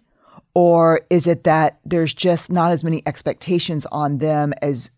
Or 0.54 1.01
is 1.10 1.28
it 1.28 1.43
that 1.43 1.80
there's 1.84 2.13
just 2.13 2.49
not 2.49 2.71
as 2.71 2.82
many 2.84 3.04
expectations 3.06 3.86
on 3.91 4.19
them 4.19 4.54
as 4.62 4.89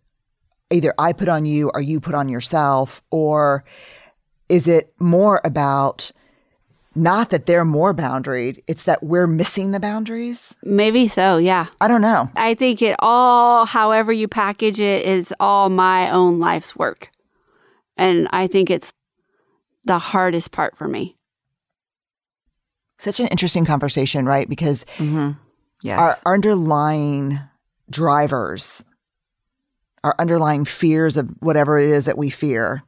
either 0.69 0.93
I 0.99 1.13
put 1.13 1.27
on 1.27 1.45
you 1.45 1.71
or 1.73 1.82
you 1.82 1.99
put 1.99 2.13
on 2.13 2.30
yourself? 2.30 3.01
Or 3.10 3.65
is 4.49 4.67
it 4.67 4.93
more 4.99 5.41
about 5.43 6.12
not 6.93 7.32
that 7.32 7.45
they're 7.45 7.65
more 7.65 7.93
boundaried, 7.93 8.63
it's 8.67 8.84
that 8.84 9.03
we're 9.03 9.27
missing 9.27 9.71
the 9.71 9.80
boundaries? 9.80 10.56
Maybe 10.63 11.08
so, 11.08 11.38
yeah. 11.38 11.67
I 11.82 11.88
don't 11.88 12.01
know. 12.01 12.30
I 12.36 12.53
think 12.53 12.82
it 12.82 12.95
all, 12.99 13.65
however 13.65 14.12
you 14.12 14.27
package 14.27 14.80
it, 14.80 15.06
is 15.06 15.34
all 15.39 15.69
my 15.69 16.10
own 16.12 16.39
life's 16.39 16.75
work. 16.75 17.10
And 17.97 18.27
I 18.32 18.47
think 18.47 18.69
it's 18.69 18.93
the 19.86 19.99
hardest 19.99 20.51
part 20.51 20.77
for 20.77 20.88
me. 20.88 21.16
Such 22.99 23.19
an 23.19 23.27
interesting 23.27 23.65
conversation, 23.65 24.25
right? 24.25 24.49
Because 24.49 24.86
mm-hmm. 24.97 25.31
yes 25.81 25.99
our 25.99 26.17
underlying 26.25 27.39
drivers, 27.89 28.83
our 30.03 30.15
underlying 30.19 30.65
fears 30.65 31.17
of 31.17 31.29
whatever 31.39 31.79
it 31.79 31.89
is 31.89 32.05
that 32.05 32.17
we 32.17 32.29
fear, 32.29 32.83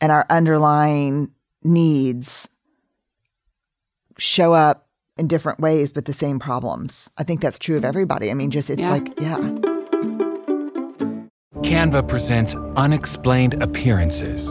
and 0.00 0.10
our 0.10 0.26
underlying 0.30 1.32
needs 1.62 2.48
show 4.18 4.52
up 4.52 4.86
in 5.16 5.26
different 5.28 5.60
ways, 5.60 5.92
but 5.92 6.06
the 6.06 6.14
same 6.14 6.38
problems. 6.38 7.10
I 7.18 7.24
think 7.24 7.40
that's 7.40 7.58
true 7.58 7.76
of 7.76 7.84
everybody. 7.84 8.30
I 8.30 8.34
mean, 8.34 8.50
just 8.50 8.70
it's 8.70 8.80
Yeah. 8.80 8.90
like, 8.90 9.20
yeah. 9.20 9.38
Canva 11.62 12.08
presents 12.08 12.54
unexplained 12.76 13.62
appearances. 13.62 14.50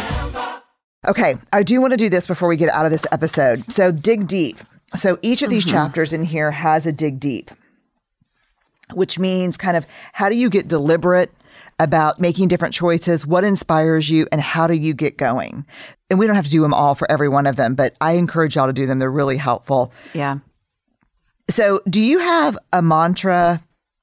Okay, 1.07 1.35
I 1.51 1.63
do 1.63 1.81
want 1.81 1.91
to 1.91 1.97
do 1.97 2.09
this 2.09 2.27
before 2.27 2.47
we 2.47 2.57
get 2.57 2.69
out 2.69 2.85
of 2.85 2.91
this 2.91 3.07
episode. 3.11 3.71
So, 3.71 3.91
dig 3.91 4.27
deep. 4.27 4.59
So, 4.95 5.17
each 5.23 5.41
of 5.41 5.49
these 5.49 5.65
mm-hmm. 5.65 5.75
chapters 5.75 6.13
in 6.13 6.23
here 6.23 6.51
has 6.51 6.85
a 6.85 6.91
dig 6.91 7.19
deep, 7.19 7.49
which 8.93 9.17
means 9.17 9.57
kind 9.57 9.75
of 9.75 9.87
how 10.13 10.29
do 10.29 10.37
you 10.37 10.47
get 10.47 10.67
deliberate 10.67 11.31
about 11.79 12.19
making 12.19 12.49
different 12.49 12.75
choices? 12.75 13.25
What 13.25 13.43
inspires 13.43 14.11
you, 14.11 14.27
and 14.31 14.39
how 14.39 14.67
do 14.67 14.75
you 14.75 14.93
get 14.93 15.17
going? 15.17 15.65
And 16.11 16.19
we 16.19 16.27
don't 16.27 16.35
have 16.35 16.45
to 16.45 16.51
do 16.51 16.61
them 16.61 16.73
all 16.73 16.93
for 16.93 17.09
every 17.11 17.29
one 17.29 17.47
of 17.47 17.55
them, 17.55 17.73
but 17.73 17.95
I 17.99 18.11
encourage 18.13 18.55
y'all 18.55 18.67
to 18.67 18.73
do 18.73 18.85
them. 18.85 18.99
They're 18.99 19.09
really 19.09 19.37
helpful. 19.37 19.91
yeah 20.13 20.37
So, 21.49 21.81
do 21.89 21.99
you 22.03 22.19
have 22.19 22.59
a 22.73 22.83
mantra 22.83 23.59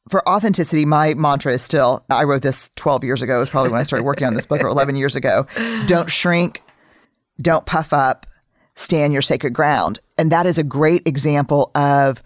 for 0.08 0.28
authenticity? 0.28 0.84
My 0.84 1.14
mantra 1.14 1.52
is 1.52 1.62
still, 1.62 2.04
I 2.10 2.24
wrote 2.24 2.42
this 2.42 2.70
12 2.74 3.04
years 3.04 3.22
ago. 3.22 3.36
It 3.36 3.38
was 3.38 3.50
probably 3.50 3.70
when 3.70 3.78
I 3.78 3.84
started 3.84 4.02
working 4.02 4.26
on 4.26 4.34
this 4.34 4.46
book 4.46 4.64
or 4.64 4.66
11 4.68 4.96
years 4.96 5.14
ago. 5.14 5.46
Don't 5.86 6.10
shrink, 6.10 6.60
don't 7.40 7.66
puff 7.66 7.92
up, 7.92 8.26
stand 8.74 9.12
your 9.12 9.22
sacred 9.22 9.52
ground. 9.52 9.98
And 10.16 10.32
that 10.32 10.46
is 10.46 10.58
a 10.58 10.62
great 10.64 11.06
example 11.06 11.70
of, 11.74 12.22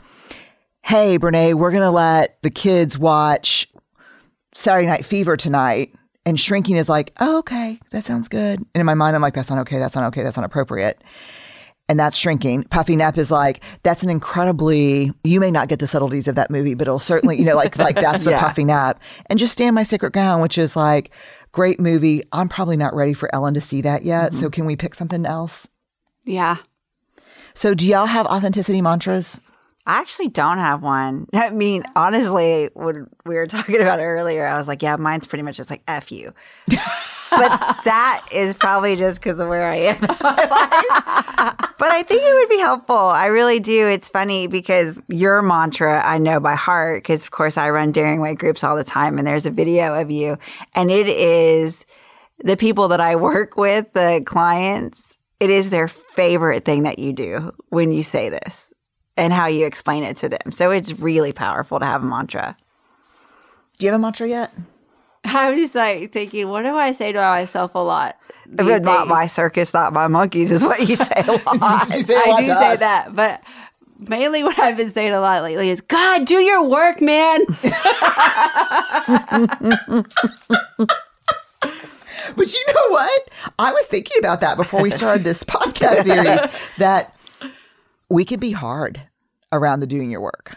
hey, 0.83 1.19
Brené, 1.19 1.55
we're 1.55 1.71
going 1.71 1.83
to 1.83 1.91
let 1.91 2.41
the 2.43 2.51
kids 2.51 2.99
watch 2.99 3.69
Saturday 4.55 4.87
Night 4.87 5.05
Fever 5.05 5.37
tonight. 5.37 5.95
And 6.25 6.39
shrinking 6.39 6.77
is 6.77 6.89
like, 6.89 7.13
oh, 7.21 7.39
okay, 7.39 7.81
that 7.91 8.05
sounds 8.05 8.29
good. 8.29 8.61
And 8.61 8.81
in 8.81 8.87
my 8.87 8.95
mind, 8.95 9.17
I'm 9.17 9.23
like, 9.23 9.35
that's 9.35 9.51
not 9.51 9.59
okay. 9.61 9.79
That's 9.81 9.97
not 9.97 10.05
okay. 10.09 10.23
That's 10.23 10.37
not 10.37 10.47
appropriate 10.47 11.03
and 11.89 11.99
that's 11.99 12.17
shrinking. 12.17 12.63
Puffing 12.65 13.03
up 13.03 13.19
is 13.19 13.31
like 13.31 13.61
that's 13.83 14.05
an 14.05 14.09
incredibly 14.09 15.13
you 15.25 15.41
may 15.41 15.51
not 15.51 15.69
get 15.69 15.81
the 15.81 15.87
subtleties 15.89 16.29
of 16.29 16.37
that 16.37 16.49
movie, 16.51 16.75
but 16.75 16.83
it'll 16.87 17.01
certainly 17.01 17.37
you 17.37 17.45
know 17.45 17.57
like 17.57 17.77
like 17.77 17.97
that's 17.97 18.23
the 18.25 18.31
Yeah. 18.33 18.41
puffing 18.41 18.71
up. 18.71 19.01
And 19.27 19.39
just 19.39 19.53
stand 19.53 19.75
my 19.75 19.83
sacred 19.83 20.13
ground, 20.13 20.43
which 20.43 20.59
is 20.59 20.77
like 20.77 21.11
great 21.53 21.79
movie. 21.79 22.23
I'm 22.33 22.49
probably 22.49 22.77
not 22.77 22.95
ready 22.95 23.15
for 23.15 23.33
Ellen 23.35 23.55
to 23.55 23.61
see 23.61 23.83
that 23.83 24.05
yet. 24.05 24.33
So 24.35 24.41
mm-hmm. 24.41 24.51
can 24.51 24.67
we 24.67 24.77
pick 24.77 24.95
something 24.95 25.25
else? 25.25 25.69
Yeah. 26.25 26.57
So 27.55 27.75
do 27.75 27.87
y'all 27.87 28.07
have 28.07 28.27
authenticity 28.27 28.81
mantras? 28.81 29.41
I 29.87 29.99
actually 29.99 30.29
don't 30.29 30.59
have 30.59 30.83
one. 30.83 31.27
I 31.35 31.51
mean, 31.51 31.85
honestly, 31.97 32.71
when 32.75 33.09
we 33.27 33.35
were 33.35 33.47
talking 33.47 33.81
about 33.81 33.99
it 33.99 34.05
earlier, 34.05 34.47
I 34.47 34.57
was 34.57 34.69
like, 34.69 34.83
yeah, 34.83 34.97
mine's 34.97 35.27
pretty 35.27 35.43
much 35.43 35.57
just 35.57 35.71
like 35.71 35.83
F 35.87 36.11
you. 36.13 36.33
but 37.37 37.51
that 37.85 38.27
is 38.33 38.55
probably 38.55 38.97
just 38.97 39.21
because 39.21 39.41
of 39.41 39.49
where 39.49 39.65
I 39.65 39.77
am 39.77 39.97
in 39.97 40.03
my 40.03 40.47
life. 40.49 41.75
But 41.79 41.91
I 41.91 42.03
think 42.03 42.23
it 42.23 42.35
would 42.35 42.49
be 42.49 42.61
helpful. 42.61 42.97
I 42.97 43.27
really 43.27 43.59
do. 43.59 43.89
It's 43.89 44.09
funny 44.09 44.47
because 44.47 45.01
your 45.09 45.43
mantra 45.43 46.01
I 46.05 46.19
know 46.19 46.39
by 46.39 46.55
heart, 46.55 47.03
because 47.03 47.23
of 47.23 47.31
course 47.33 47.57
I 47.57 47.71
run 47.71 47.93
Daring 47.93 48.21
Way 48.21 48.35
groups 48.35 48.63
all 48.63 48.77
the 48.77 48.85
time, 48.85 49.19
and 49.19 49.27
there's 49.27 49.47
a 49.47 49.51
video 49.51 50.01
of 50.01 50.11
you, 50.11 50.39
and 50.75 50.91
it 50.91 51.09
is 51.09 51.85
the 52.45 52.57
people 52.57 52.89
that 52.89 53.01
I 53.01 53.17
work 53.17 53.57
with, 53.57 53.93
the 53.93 54.23
clients, 54.25 55.19
it 55.41 55.51
is 55.51 55.71
their 55.71 55.89
favorite 55.89 56.65
thing 56.65 56.85
that 56.85 56.99
you 56.99 57.13
do 57.13 57.53
when 57.69 57.93
you 57.93 58.03
say 58.03 58.29
this 58.29 58.73
and 59.17 59.33
how 59.33 59.47
you 59.47 59.67
explain 59.67 60.05
it 60.05 60.17
to 60.19 60.29
them. 60.29 60.53
So 60.53 60.71
it's 60.71 60.93
really 60.99 61.33
powerful 61.33 61.81
to 61.81 61.85
have 61.85 62.03
a 62.03 62.07
mantra. 62.07 62.57
Do 63.79 63.85
you 63.85 63.91
have 63.91 64.01
a 64.01 64.03
mantra 64.03 64.29
yet? 64.29 64.53
I'm 65.25 65.57
just 65.57 65.75
like 65.75 66.13
thinking, 66.13 66.49
what 66.49 66.63
do 66.63 66.75
I 66.77 66.93
say 66.93 67.13
to 67.13 67.21
myself 67.21 67.75
a 67.75 67.79
lot? 67.79 68.17
these 68.47 68.57
But 68.57 68.83
not 68.83 69.03
days? 69.05 69.09
my 69.09 69.27
circus, 69.29 69.73
not 69.73 69.93
my 69.93 70.09
monkeys, 70.09 70.51
is 70.51 70.65
what 70.65 70.81
you 70.81 70.97
say 70.97 71.23
a 71.27 71.33
lot. 71.57 71.89
You 71.95 72.03
say 72.03 72.15
a 72.15 72.19
I 72.25 72.27
lot 72.29 72.41
do 72.41 72.47
to 72.47 72.55
say 72.59 72.73
us. 72.75 72.79
that, 72.81 73.15
but 73.15 73.41
mainly 73.99 74.43
what 74.43 74.59
I've 74.59 74.77
been 74.77 74.91
saying 74.91 75.13
a 75.13 75.21
lot 75.21 75.43
lately 75.45 75.69
is, 75.71 75.81
God, 75.81 76.25
do 76.27 76.35
your 76.41 76.65
work, 76.69 77.01
man. 77.01 77.45
But 82.37 82.53
you 82.55 82.65
know 82.69 82.89
what? 82.91 83.29
I 83.59 83.73
was 83.73 83.87
thinking 83.87 84.17
about 84.19 84.41
that 84.41 84.57
before 84.57 84.81
we 84.83 84.91
started 84.91 85.25
this 85.25 85.43
podcast 85.45 86.03
series 86.05 86.41
that 86.79 87.17
we 88.09 88.25
can 88.25 88.39
be 88.41 88.53
hard 88.53 89.03
around 89.51 89.81
the 89.81 89.87
doing 89.87 90.11
your 90.11 90.21
work. 90.21 90.57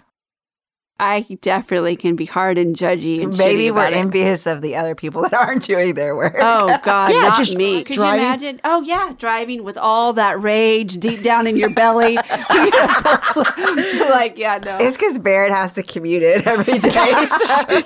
I 0.98 1.26
definitely 1.42 1.98
can 1.98 2.16
be 2.16 2.24
hard 2.24 2.58
and 2.58 2.74
judgy 2.74 3.22
and 3.22 3.38
Maybe 3.38 3.64
shitty 3.64 3.74
we're 3.74 3.82
about 3.82 3.92
it. 3.92 3.98
envious 3.98 4.46
of 4.48 4.62
the 4.62 4.78
other 4.78 4.96
people 4.96 5.24
that 5.24 5.34
aren't 5.34 5.64
doing 5.64 5.94
their 5.96 6.16
work. 6.16 6.36
Oh 6.40 6.68
God, 6.84 7.12
Yeah, 7.12 7.20
not 7.20 7.38
just 7.38 7.54
me. 7.56 7.84
Could 7.84 7.98
driving- 7.98 8.22
you 8.22 8.26
imagine? 8.28 8.62
Oh 8.64 8.82
yeah, 8.82 9.12
driving 9.18 9.64
with 9.66 9.78
all 9.78 10.14
that 10.14 10.42
rage 10.42 10.94
deep 10.98 11.22
down 11.22 11.48
in 11.48 11.58
your 11.58 11.70
belly. 11.70 12.16
like 13.36 14.38
yeah, 14.38 14.60
no. 14.64 14.78
It's 14.80 14.98
because 14.98 15.20
Barrett 15.20 15.52
has 15.52 15.74
to 15.74 15.84
commute 15.84 16.24
it 16.24 16.48
every 16.48 16.80
day. 16.80 16.90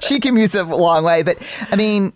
she 0.02 0.19
commutes 0.19 0.60
a 0.60 0.63
long 0.76 1.04
way. 1.04 1.24
But 1.24 1.38
I 1.72 1.76
mean, 1.76 2.13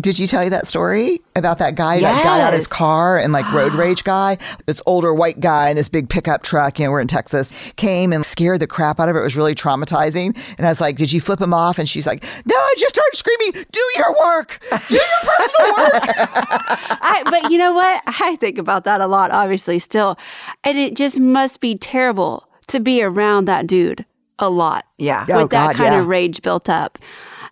did 0.00 0.16
she 0.16 0.26
tell 0.26 0.42
you 0.42 0.50
that 0.50 0.66
story 0.66 1.20
about 1.36 1.58
that 1.58 1.76
guy 1.76 2.00
that 2.00 2.24
got 2.24 2.40
out 2.40 2.52
of 2.52 2.58
his 2.58 2.66
car 2.66 3.16
and 3.16 3.32
like 3.32 3.50
road 3.52 3.72
rage 3.74 4.02
guy? 4.04 4.38
This 4.66 4.82
older 4.86 5.14
white 5.14 5.38
guy 5.40 5.70
in 5.70 5.76
this 5.76 5.88
big 5.88 6.08
pickup 6.08 6.42
truck, 6.42 6.78
you 6.78 6.84
know, 6.84 6.90
we're 6.90 7.00
in 7.00 7.06
Texas, 7.06 7.52
came 7.76 8.12
and 8.12 8.26
scared 8.26 8.60
the 8.60 8.66
crap 8.66 8.98
out 8.98 9.08
of 9.08 9.14
her. 9.14 9.20
It 9.20 9.24
was 9.24 9.36
really 9.36 9.54
traumatizing. 9.54 10.36
And 10.58 10.66
I 10.66 10.70
was 10.70 10.80
like, 10.80 10.96
Did 10.96 11.12
you 11.12 11.20
flip 11.20 11.40
him 11.40 11.54
off? 11.54 11.78
And 11.78 11.88
she's 11.88 12.06
like, 12.06 12.22
No, 12.44 12.56
I 12.56 12.74
just 12.78 12.94
started 12.94 13.16
screaming, 13.16 13.64
Do 13.70 13.80
your 13.96 14.14
work. 14.24 14.60
Do 14.88 14.94
your 14.94 15.02
personal 15.22 15.70
work. 15.76 16.02
I, 17.00 17.22
but 17.26 17.50
you 17.50 17.58
know 17.58 17.72
what? 17.72 18.02
I 18.06 18.36
think 18.36 18.58
about 18.58 18.84
that 18.84 19.00
a 19.00 19.06
lot, 19.06 19.30
obviously, 19.30 19.78
still. 19.78 20.18
And 20.64 20.76
it 20.78 20.94
just 20.96 21.20
must 21.20 21.60
be 21.60 21.76
terrible 21.76 22.48
to 22.66 22.80
be 22.80 23.02
around 23.02 23.44
that 23.44 23.66
dude 23.66 24.04
a 24.38 24.48
lot. 24.50 24.86
Yeah. 24.98 25.26
Oh, 25.28 25.34
with 25.34 25.44
Oh, 25.44 25.46
that 25.48 25.48
God, 25.48 25.76
kind 25.76 25.94
yeah. 25.94 26.00
of 26.00 26.06
rage 26.08 26.42
built 26.42 26.68
up. 26.68 26.98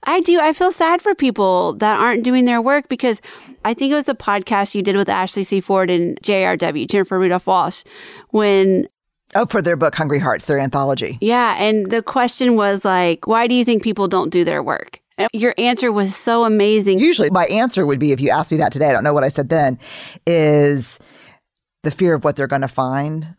I 0.04 0.20
do. 0.20 0.40
I 0.40 0.52
feel 0.52 0.72
sad 0.72 1.00
for 1.00 1.14
people 1.14 1.74
that 1.74 1.98
aren't 1.98 2.24
doing 2.24 2.44
their 2.44 2.60
work 2.60 2.88
because 2.88 3.20
I 3.64 3.74
think 3.74 3.92
it 3.92 3.94
was 3.96 4.08
a 4.08 4.14
podcast 4.14 4.74
you 4.74 4.82
did 4.82 4.96
with 4.96 5.08
Ashley 5.08 5.44
C. 5.44 5.60
Ford 5.60 5.90
and 5.90 6.18
JRW, 6.22 6.88
Jennifer 6.90 7.18
Rudolph 7.18 7.46
Walsh, 7.46 7.84
when 8.30 8.88
Oh, 9.34 9.46
for 9.46 9.62
their 9.62 9.76
book, 9.76 9.94
Hungry 9.94 10.18
Hearts, 10.18 10.44
their 10.44 10.58
anthology. 10.58 11.16
yeah, 11.22 11.54
and 11.58 11.90
the 11.90 12.02
question 12.02 12.54
was 12.56 12.84
like, 12.84 13.26
why 13.26 13.46
do 13.46 13.54
you 13.54 13.64
think 13.64 13.82
people 13.82 14.06
don't 14.06 14.28
do 14.30 14.44
their 14.44 14.62
work? 14.62 15.00
And 15.16 15.28
your 15.32 15.54
answer 15.56 15.90
was 15.92 16.14
so 16.14 16.44
amazing. 16.44 16.98
Usually, 16.98 17.30
my 17.30 17.46
answer 17.46 17.86
would 17.86 17.98
be 17.98 18.12
if 18.12 18.20
you 18.20 18.28
asked 18.30 18.50
me 18.50 18.58
that 18.58 18.72
today, 18.72 18.88
I 18.90 18.92
don't 18.92 19.04
know 19.04 19.12
what 19.14 19.24
I 19.24 19.28
said 19.30 19.48
then, 19.48 19.78
is 20.26 20.98
the 21.82 21.90
fear 21.90 22.14
of 22.14 22.24
what 22.24 22.36
they're 22.36 22.46
going 22.46 22.62
to 22.62 22.68
find. 22.68 23.34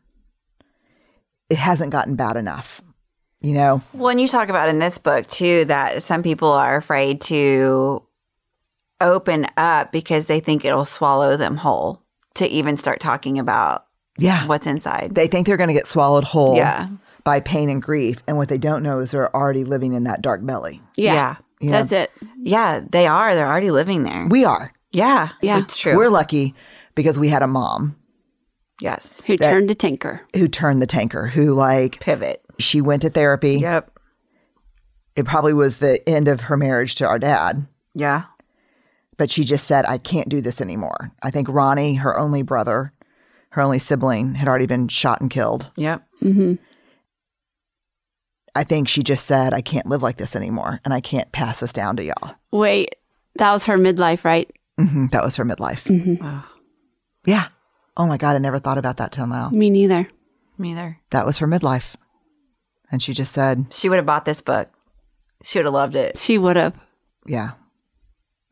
It 1.50 1.58
hasn't 1.58 1.92
gotten 1.92 2.16
bad 2.16 2.38
enough. 2.38 2.82
You 3.44 3.54
know, 3.54 3.82
When 3.92 4.20
you 4.20 4.28
talk 4.30 4.48
about 4.50 4.70
in 4.70 4.80
this 4.80 4.98
book 4.98 5.28
too, 5.28 5.66
that 5.66 6.02
some 6.02 6.24
people 6.24 6.48
are 6.50 6.78
afraid 6.78 7.20
to 7.24 8.02
open 9.02 9.46
up 9.58 9.92
because 9.92 10.28
they 10.28 10.40
think 10.40 10.64
it'll 10.64 10.86
swallow 10.86 11.36
them 11.36 11.58
whole 11.58 12.02
to 12.36 12.48
even 12.48 12.78
start 12.78 13.02
talking 13.02 13.38
about 13.38 13.86
yeah. 14.18 14.48
what's 14.48 14.66
inside. 14.66 15.12
They 15.14 15.28
think 15.28 15.46
they're 15.46 15.58
going 15.58 15.68
to 15.68 15.74
get 15.74 15.88
swallowed 15.88 16.24
whole 16.24 16.56
Yeah. 16.56 16.88
by 17.26 17.42
pain 17.42 17.70
and 17.70 17.82
grief. 17.82 18.24
And 18.28 18.38
what 18.38 18.48
they 18.48 18.58
don't 18.58 18.82
know 18.82 19.00
is 19.00 19.12
they're 19.12 19.36
already 19.36 19.66
living 19.66 19.94
in 19.94 20.06
that 20.06 20.22
dark 20.22 20.46
belly. 20.46 20.82
Yeah, 20.96 21.36
Yeah. 21.60 21.72
that's 21.72 21.92
it. 21.92 22.12
Yeah, 22.42 22.80
they 22.90 23.08
are. 23.08 23.36
They're 23.36 23.48
already 23.48 23.72
living 23.72 24.04
there. 24.04 24.26
We 24.30 24.46
are. 24.46 24.72
yeah, 24.92 25.30
Yeah. 25.42 25.60
it's 25.60 25.76
true. 25.78 25.98
We're 25.98 26.10
lucky 26.10 26.56
because 26.96 27.20
we 27.20 27.28
had 27.28 27.42
a 27.44 27.48
mom 27.48 27.98
yes, 28.80 29.22
Who 29.28 29.38
turned 29.38 29.70
the 29.70 29.76
tinker? 29.76 30.22
who 30.36 30.48
turned 30.48 30.82
the 30.82 30.88
tanker, 30.88 31.28
who, 31.28 31.54
like, 31.54 32.00
pivot. 32.00 32.43
She 32.60 32.82
went 32.82 33.02
to 33.04 33.10
therapy. 33.10 33.60
Yep. 33.60 33.92
It 35.16 35.26
probably 35.26 35.54
was 35.54 35.78
the 35.78 36.08
end 36.10 36.28
of 36.28 36.42
her 36.42 36.58
marriage 36.58 36.96
to 36.96 37.08
our 37.08 37.20
dad. 37.20 37.68
Yeah. 37.94 38.24
but 39.18 39.30
she 39.30 39.44
just 39.44 39.68
said, 39.68 39.86
I 39.86 40.00
can't 40.00 40.28
do 40.30 40.42
this 40.42 40.60
anymore. 40.60 41.12
I 41.22 41.30
think 41.30 41.48
Ronnie, 41.50 41.94
her 41.96 42.18
only 42.18 42.42
brother, 42.42 42.92
her 43.52 43.62
only 43.62 43.78
sibling, 43.78 44.34
had 44.34 44.48
already 44.48 44.66
been 44.66 44.88
shot 44.88 45.22
and 45.22 45.30
killed. 45.30 45.70
Yep. 45.76 46.04
I 48.56 48.64
think 48.64 48.88
she 48.88 49.04
just 49.04 49.26
said, 49.26 49.54
I 49.54 49.62
can't 49.62 49.86
live 49.88 50.02
like 50.04 50.18
this 50.18 50.36
anymore 50.36 50.80
and 50.86 50.94
I 50.94 51.02
can't 51.02 51.32
pass 51.32 51.60
this 51.60 51.74
down 51.74 51.96
to 51.98 52.04
y'all. 52.04 52.36
Wait, 52.52 52.96
that 53.36 53.52
was 53.54 53.66
her 53.66 53.78
midlife, 53.78 54.24
right? 54.24 54.50
Mm-hmm, 54.80 55.08
That 55.08 55.24
was 55.24 55.36
her 55.36 55.46
midlife. 55.46 55.84
Mm-hmm. 55.86 56.24
Wow. 56.24 56.44
Yeah. 57.26 57.48
Oh 57.96 58.08
my 58.08 58.18
God, 58.18 58.36
I 58.36 58.40
never 58.40 58.58
thought 58.60 58.78
about 58.80 58.98
that 58.98 59.12
till 59.12 59.28
now. 59.28 59.50
Me 59.52 59.70
neither. 59.70 60.08
Me 60.58 60.72
either. 60.72 61.00
That 61.12 61.26
was 61.28 61.38
her 61.40 61.48
midlife. 61.48 61.94
And 62.94 63.02
she 63.02 63.12
just 63.12 63.34
said, 63.34 63.66
She 63.72 63.90
would 63.90 63.96
have 63.96 64.06
bought 64.06 64.24
this 64.26 64.40
book. 64.42 64.70
She 65.44 65.58
would 65.58 65.66
have 65.66 65.74
loved 65.74 65.96
it. 65.96 66.18
She 66.20 66.38
would 66.38 66.56
have. 66.56 66.74
Yeah, 67.26 67.54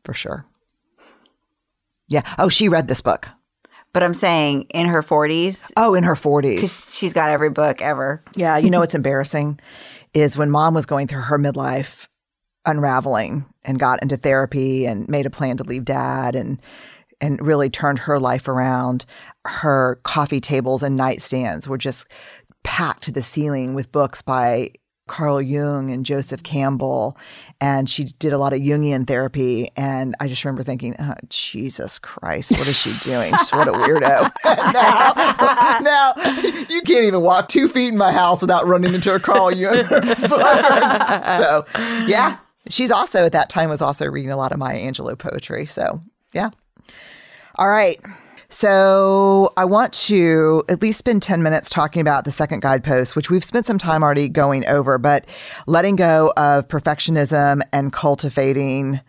for 0.04 0.12
sure. 0.12 0.44
Yeah. 2.08 2.22
Oh, 2.38 2.48
she 2.48 2.68
read 2.68 2.88
this 2.88 3.00
book. 3.00 3.28
But 3.92 4.02
I'm 4.02 4.14
saying 4.14 4.62
in 4.74 4.86
her 4.88 5.00
40s, 5.02 5.70
Oh, 5.76 5.94
in 5.94 6.02
her 6.02 6.16
40s. 6.16 6.56
because 6.56 6.92
she's 6.94 7.12
got 7.12 7.30
every 7.30 7.50
book 7.50 7.80
ever. 7.80 8.22
Yeah, 8.34 8.56
you 8.58 8.68
know 8.68 8.80
what's 8.80 8.94
embarrassing 9.02 9.60
is 10.12 10.36
when 10.36 10.50
mom 10.50 10.74
was 10.74 10.86
going 10.86 11.06
through 11.06 11.20
her 11.22 11.38
midlife 11.38 12.08
unraveling 12.66 13.44
and 13.64 13.78
got 13.78 14.02
into 14.02 14.16
therapy 14.16 14.86
and 14.86 15.08
made 15.08 15.26
a 15.26 15.30
plan 15.30 15.56
to 15.58 15.64
leave 15.64 15.84
dad 15.84 16.34
and 16.34 16.60
and 17.20 17.40
really 17.46 17.70
turned 17.70 18.00
her 18.00 18.18
life 18.18 18.48
around. 18.48 19.04
Her 19.46 20.00
coffee 20.02 20.40
tables 20.40 20.82
and 20.82 20.98
nightstands 20.98 21.68
were 21.68 21.78
just 21.78 22.08
packed 22.62 23.04
to 23.04 23.12
the 23.12 23.22
ceiling 23.22 23.74
with 23.74 23.92
books 23.92 24.22
by 24.22 24.72
Carl 25.08 25.42
Jung 25.42 25.90
and 25.90 26.06
Joseph 26.06 26.42
Campbell. 26.42 27.16
And 27.60 27.88
she 27.90 28.04
did 28.04 28.32
a 28.32 28.38
lot 28.38 28.52
of 28.52 28.60
Jungian 28.60 29.06
therapy. 29.06 29.70
And 29.76 30.14
I 30.20 30.28
just 30.28 30.44
remember 30.44 30.62
thinking, 30.62 30.96
oh, 30.98 31.14
Jesus 31.28 31.98
Christ, 31.98 32.52
what 32.52 32.66
is 32.66 32.76
she 32.76 32.96
doing? 33.00 33.32
Just 33.32 33.52
what 33.52 33.68
a 33.68 33.72
weirdo. 33.72 34.30
now, 34.72 35.78
now, 35.80 36.14
you 36.70 36.82
can't 36.82 37.04
even 37.04 37.20
walk 37.20 37.48
two 37.48 37.68
feet 37.68 37.88
in 37.88 37.98
my 37.98 38.12
house 38.12 38.40
without 38.40 38.66
running 38.66 38.94
into 38.94 39.14
a 39.14 39.20
Carl 39.20 39.54
Jung 39.54 39.74
so, 39.88 41.66
yeah. 42.06 42.38
She's 42.68 42.90
also, 42.90 43.26
at 43.26 43.32
that 43.32 43.50
time, 43.50 43.68
was 43.68 43.82
also 43.82 44.06
reading 44.06 44.30
a 44.30 44.36
lot 44.36 44.52
of 44.52 44.58
Maya 44.58 44.78
Angelou 44.78 45.18
poetry. 45.18 45.66
So, 45.66 46.00
yeah. 46.32 46.50
All 47.56 47.68
right. 47.68 48.00
So 48.52 49.50
I 49.56 49.64
want 49.64 49.94
to 49.94 50.62
at 50.68 50.82
least 50.82 50.98
spend 50.98 51.22
10 51.22 51.42
minutes 51.42 51.70
talking 51.70 52.02
about 52.02 52.26
the 52.26 52.30
second 52.30 52.60
guidepost, 52.60 53.16
which 53.16 53.30
we've 53.30 53.42
spent 53.42 53.66
some 53.66 53.78
time 53.78 54.02
already 54.02 54.28
going 54.28 54.66
over, 54.66 54.98
but 54.98 55.24
letting 55.66 55.96
go 55.96 56.34
of 56.36 56.68
perfectionism 56.68 57.62
and 57.72 57.94
cultivating 57.94 59.00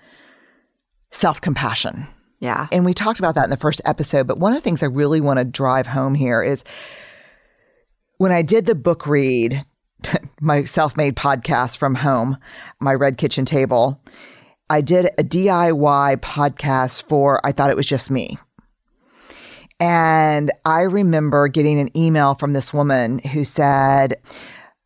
self 1.11 1.41
compassion. 1.41 2.07
Yeah. 2.39 2.67
And 2.71 2.85
we 2.85 2.93
talked 2.93 3.19
about 3.19 3.35
that 3.35 3.43
in 3.43 3.49
the 3.49 3.57
first 3.57 3.81
episode. 3.83 4.27
But 4.27 4.39
one 4.39 4.53
of 4.53 4.57
the 4.57 4.61
things 4.61 4.81
I 4.81 4.85
really 4.85 5.19
want 5.19 5.39
to 5.39 5.45
drive 5.45 5.87
home 5.87 6.15
here 6.15 6.41
is 6.41 6.63
when 8.19 8.31
I 8.31 8.43
did 8.43 8.65
the 8.65 8.75
book 8.75 9.05
read, 9.05 9.65
my 10.39 10.63
self 10.63 10.95
made 10.95 11.17
podcast 11.17 11.77
from 11.77 11.95
home, 11.95 12.37
my 12.79 12.93
red 12.93 13.17
kitchen 13.17 13.43
table, 13.43 13.99
I 14.69 14.79
did 14.79 15.07
a 15.17 15.23
DIY 15.23 16.21
podcast 16.21 17.03
for 17.09 17.45
I 17.45 17.51
thought 17.51 17.71
it 17.71 17.75
was 17.75 17.85
just 17.85 18.09
me. 18.09 18.37
And 19.79 20.51
I 20.65 20.81
remember 20.81 21.47
getting 21.47 21.79
an 21.79 21.95
email 21.97 22.35
from 22.35 22.53
this 22.53 22.73
woman 22.73 23.19
who 23.19 23.43
said, 23.43 24.15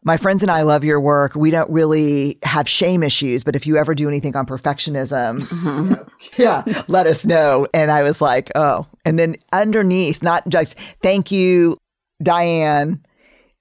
my 0.04 0.16
friends 0.16 0.42
and 0.42 0.50
I 0.50 0.62
love 0.62 0.86
your 0.86 1.02
work. 1.02 1.36
We 1.36 1.52
don't 1.52 1.70
really 1.70 2.40
have 2.44 2.70
shame 2.70 3.04
issues, 3.04 3.44
but 3.44 3.58
if 3.58 3.68
you 3.68 3.76
ever 3.78 3.94
do 3.94 4.08
anything 4.08 4.38
on 4.38 4.46
perfectionism, 4.46 5.42
mm-hmm. 5.42 5.96
yeah, 6.42 6.84
let 6.88 7.08
us 7.08 7.26
know. 7.26 7.68
And 7.74 7.92
I 7.92 8.04
was 8.04 8.22
like, 8.22 8.50
oh. 8.56 8.88
And 9.04 9.20
then 9.20 9.36
underneath, 9.52 10.24
not 10.24 10.48
just 10.48 10.76
thank 11.04 11.30
you, 11.30 11.78
Diane, 12.24 13.04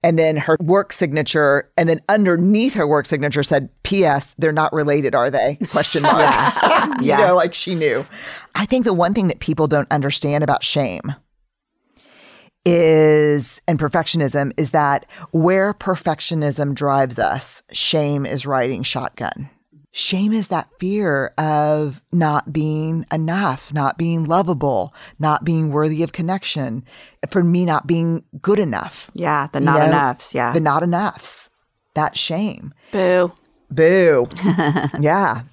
and 0.07 0.17
then 0.19 0.37
her 0.37 0.57
work 0.61 0.93
signature, 0.93 1.69
and 1.77 1.89
then 1.89 2.01
underneath 2.09 2.75
her 2.75 2.87
work 2.87 3.07
signature 3.07 3.43
said, 3.43 3.69
"P.S. 3.83 4.35
They're 4.39 4.53
not 4.53 4.73
related, 4.73 5.15
are 5.17 5.31
they?" 5.31 5.59
Question 5.71 6.03
mark. 6.05 6.17
you 7.01 7.09
Yeah. 7.09 7.17
know, 7.27 7.35
like 7.35 7.55
she 7.55 7.75
knew. 7.75 8.07
I 8.55 8.67
think 8.67 8.85
the 8.85 8.95
one 8.95 9.15
thing 9.15 9.27
that 9.29 9.41
people 9.41 9.67
don't 9.67 9.91
understand 9.91 10.45
about 10.45 10.63
shame 10.63 11.15
is 12.65 13.61
and 13.69 13.79
perfectionism 13.79 14.53
is 14.57 14.71
that 14.73 15.07
where 15.33 15.75
perfectionism 15.75 16.75
drives 16.75 17.19
us, 17.19 17.63
shame 17.73 18.25
is 18.27 18.47
riding 18.47 18.83
shotgun. 18.83 19.51
Shame 19.97 20.35
is 20.35 20.49
that 20.49 20.69
fear 20.79 21.33
of 21.39 22.03
not 22.13 22.53
being 22.53 23.07
enough, 23.11 23.73
not 23.73 23.97
being 23.97 24.25
lovable, 24.25 24.93
not 25.19 25.43
being 25.43 25.71
worthy 25.73 26.03
of 26.03 26.13
connection, 26.13 26.85
for 27.31 27.43
me 27.43 27.65
not 27.65 27.87
being 27.87 28.23
good 28.43 28.59
enough. 28.59 29.11
Yeah. 29.15 29.49
The 29.51 29.61
You 29.61 29.65
not 29.65 29.79
know, 29.79 29.87
enoughs. 29.87 30.35
Yeah. 30.35 30.53
The 30.53 30.61
not 30.61 30.83
enoughs. 30.83 31.49
That 31.95 32.15
shame. 32.15 32.75
Boo. 32.93 33.33
Boo. 33.71 34.29
yeah. 35.01 35.45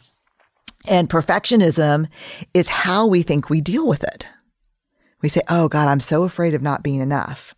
And 0.89 1.09
perfectionism 1.09 2.09
is 2.53 2.67
how 2.67 3.07
we 3.07 3.23
think 3.23 3.49
we 3.49 3.61
deal 3.61 3.87
with 3.87 4.03
it. 4.03 4.27
We 5.21 5.29
say, 5.29 5.41
Oh 5.47 5.69
God, 5.69 5.87
I'm 5.87 6.01
so 6.01 6.23
afraid 6.23 6.53
of 6.53 6.61
not 6.61 6.83
being 6.83 6.99
enough. 6.99 7.55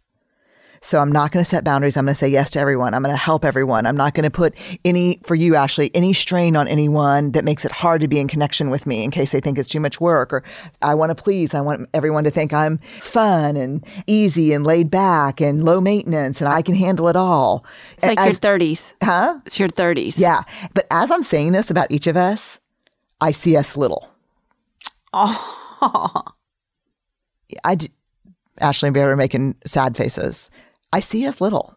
So 0.86 1.00
I'm 1.00 1.12
not 1.12 1.32
going 1.32 1.44
to 1.44 1.50
set 1.50 1.64
boundaries. 1.64 1.98
I'm 1.98 2.06
going 2.06 2.14
to 2.14 2.18
say 2.20 2.28
yes 2.28 2.52
to 2.52 2.60
everyone. 2.60 2.94
I'm 2.94 3.02
going 3.02 3.12
to 3.12 3.18
help 3.18 3.44
everyone. 3.44 3.88
I'm 3.88 3.98
not 3.98 4.14
going 4.14 4.24
to 4.26 4.30
put 4.30 4.54
any, 4.86 5.20
for 5.24 5.34
you, 5.34 5.56
Ashley, 5.56 5.90
any 5.96 6.14
strain 6.14 6.56
on 6.56 6.68
anyone 6.68 7.32
that 7.32 7.44
makes 7.44 7.66
it 7.66 7.72
hard 7.72 8.02
to 8.02 8.08
be 8.08 8.20
in 8.20 8.28
connection 8.28 8.70
with 8.70 8.86
me 8.86 9.04
in 9.04 9.10
case 9.10 9.32
they 9.32 9.40
think 9.40 9.58
it's 9.58 9.68
too 9.68 9.80
much 9.80 10.00
work 10.00 10.32
or 10.32 10.44
I 10.84 10.94
want 10.94 11.10
to 11.10 11.16
please. 11.16 11.56
I 11.56 11.62
want 11.62 11.90
everyone 11.96 12.24
to 12.26 12.30
think 12.30 12.54
I'm 12.54 12.78
fun 13.00 13.58
and 13.58 13.84
easy 14.06 14.54
and 14.54 14.64
laid 14.64 14.92
back 14.92 15.42
and 15.42 15.66
low 15.66 15.82
maintenance 15.82 16.40
and 16.40 16.48
I 16.48 16.62
can 16.62 16.76
handle 16.76 17.08
it 17.08 17.16
all. 17.16 17.66
It's 17.96 18.04
like 18.04 18.20
As- 18.20 18.28
your 18.34 18.36
30s. 18.60 18.94
huh? 19.04 19.40
It's 19.48 19.60
your 19.60 19.70
30s. 19.70 20.20
Yeah. 20.20 20.44
But 20.76 20.86
as 20.92 21.10
I'm 21.10 21.24
saying 21.24 21.54
this 21.54 21.72
about 21.72 21.90
each 21.92 22.06
of 22.06 22.16
us, 22.16 22.60
I 23.20 23.32
see 23.32 23.58
us 23.58 23.76
little. 23.76 24.08
Oh, 25.14 26.22
I, 27.64 27.74
d- 27.74 27.90
Ashley 28.60 28.88
and 28.90 28.94
Bear 28.94 29.12
are 29.12 29.16
making 29.16 29.56
sad 29.66 29.98
faces. 29.98 30.52
I 30.96 31.02
see 31.02 31.28
us 31.28 31.42
little. 31.42 31.76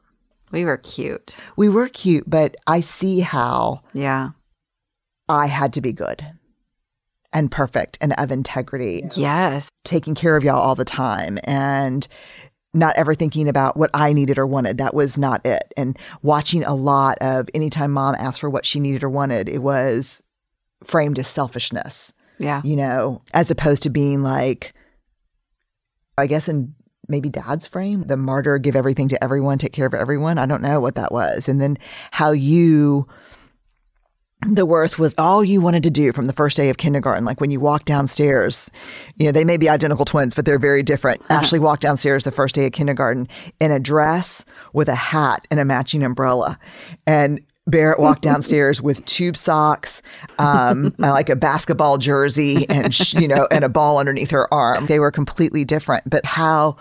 we 0.52 0.64
were 0.64 0.76
cute. 0.78 1.36
We 1.56 1.68
were 1.68 1.88
cute, 1.88 2.24
but 2.30 2.54
I 2.68 2.80
see 2.80 3.18
how 3.20 3.82
Yeah. 3.92 4.30
I 5.28 5.46
had 5.46 5.72
to 5.74 5.80
be 5.80 5.92
good 5.92 6.24
and 7.32 7.50
perfect 7.50 7.98
and 8.00 8.12
of 8.16 8.30
integrity, 8.32 9.02
Yes. 9.16 9.68
taking 9.84 10.14
care 10.14 10.36
of 10.36 10.44
y'all 10.44 10.60
all 10.60 10.74
the 10.76 10.84
time 10.86 11.38
and 11.44 12.06
not 12.72 12.94
ever 12.96 13.12
thinking 13.12 13.48
about 13.48 13.76
what 13.76 13.90
I 13.92 14.12
needed 14.12 14.38
or 14.38 14.46
wanted. 14.46 14.78
That 14.78 14.94
was 14.94 15.18
not 15.18 15.44
it. 15.44 15.72
And 15.76 15.98
watching 16.22 16.62
a 16.64 16.74
lot 16.74 17.18
of 17.20 17.48
anytime 17.54 17.90
mom 17.90 18.14
asked 18.18 18.38
for 18.40 18.48
what 18.48 18.64
she 18.64 18.78
needed 18.78 19.02
or 19.02 19.10
wanted, 19.10 19.48
it 19.48 19.58
was 19.62 20.22
framed 20.84 21.18
as 21.18 21.26
selfishness. 21.28 22.14
Yeah. 22.40 22.60
you 22.64 22.76
know, 22.76 23.20
as 23.34 23.50
opposed 23.50 23.82
to 23.82 23.90
being 23.90 24.22
like, 24.22 24.72
I 26.16 26.28
guess 26.28 26.48
in 26.48 26.72
maybe 27.09 27.28
dad's 27.28 27.66
frame, 27.66 28.02
the 28.02 28.16
martyr, 28.16 28.59
give 28.59 28.76
everything 28.76 29.09
to 29.09 29.24
everyone, 29.24 29.59
take 29.59 29.72
care 29.72 29.86
of 29.86 29.94
everyone. 29.94 30.38
I 30.38 30.46
don't 30.46 30.62
know 30.62 30.80
what 30.80 30.94
that 30.96 31.12
was. 31.12 31.48
And 31.48 31.61
then 31.61 31.78
how 32.11 32.32
you, 32.32 33.09
the 34.48 34.66
worth 34.66 34.98
was 34.98 35.14
all 35.18 35.42
you 35.42 35.61
wanted 35.61 35.82
to 35.82 35.90
do 35.90 36.12
from 36.12 36.26
the 36.26 36.32
first 36.32 36.56
day 36.56 36.68
of 36.68 36.76
kindergarten. 36.76 37.24
Like 37.24 37.40
when 37.40 37.50
you 37.50 37.61
walk 37.61 37.84
downstairs, 37.86 38.70
you 39.16 39.26
know, 39.26 39.32
they 39.32 39.44
may 39.44 39.56
be 39.56 39.68
identical 39.68 40.04
twins, 40.04 40.34
but 40.34 40.44
they're 40.44 40.59
very 40.59 40.82
different. 40.82 41.20
Uh-huh. 41.22 41.34
Ashley 41.34 41.59
walked 41.59 41.82
downstairs 41.82 42.24
the 42.24 42.30
first 42.30 42.54
day 42.54 42.66
of 42.66 42.72
kindergarten 42.72 43.26
in 43.59 43.72
a 43.72 43.80
dress 43.80 44.44
with 44.72 44.88
a 44.88 44.94
hat 44.94 45.46
and 45.50 45.59
a 45.59 45.64
matching 45.64 46.04
umbrella. 46.04 46.59
And 47.06 47.40
Barrett 47.68 48.00
walked 48.00 48.22
downstairs 48.22 48.80
with 48.82 49.04
tube 49.04 49.36
socks, 49.36 50.02
um, 50.38 50.94
like 50.98 51.28
a 51.28 51.36
basketball 51.36 51.98
jersey, 51.98 52.68
and 52.68 52.98
you 53.12 53.28
know, 53.28 53.46
and 53.50 53.64
a 53.64 53.68
ball 53.68 53.98
underneath 53.98 54.30
her 54.30 54.52
arm. 54.52 54.86
They 54.86 54.98
were 54.98 55.10
completely 55.10 55.64
different, 55.64 56.08
but 56.08 56.24
how 56.24 56.76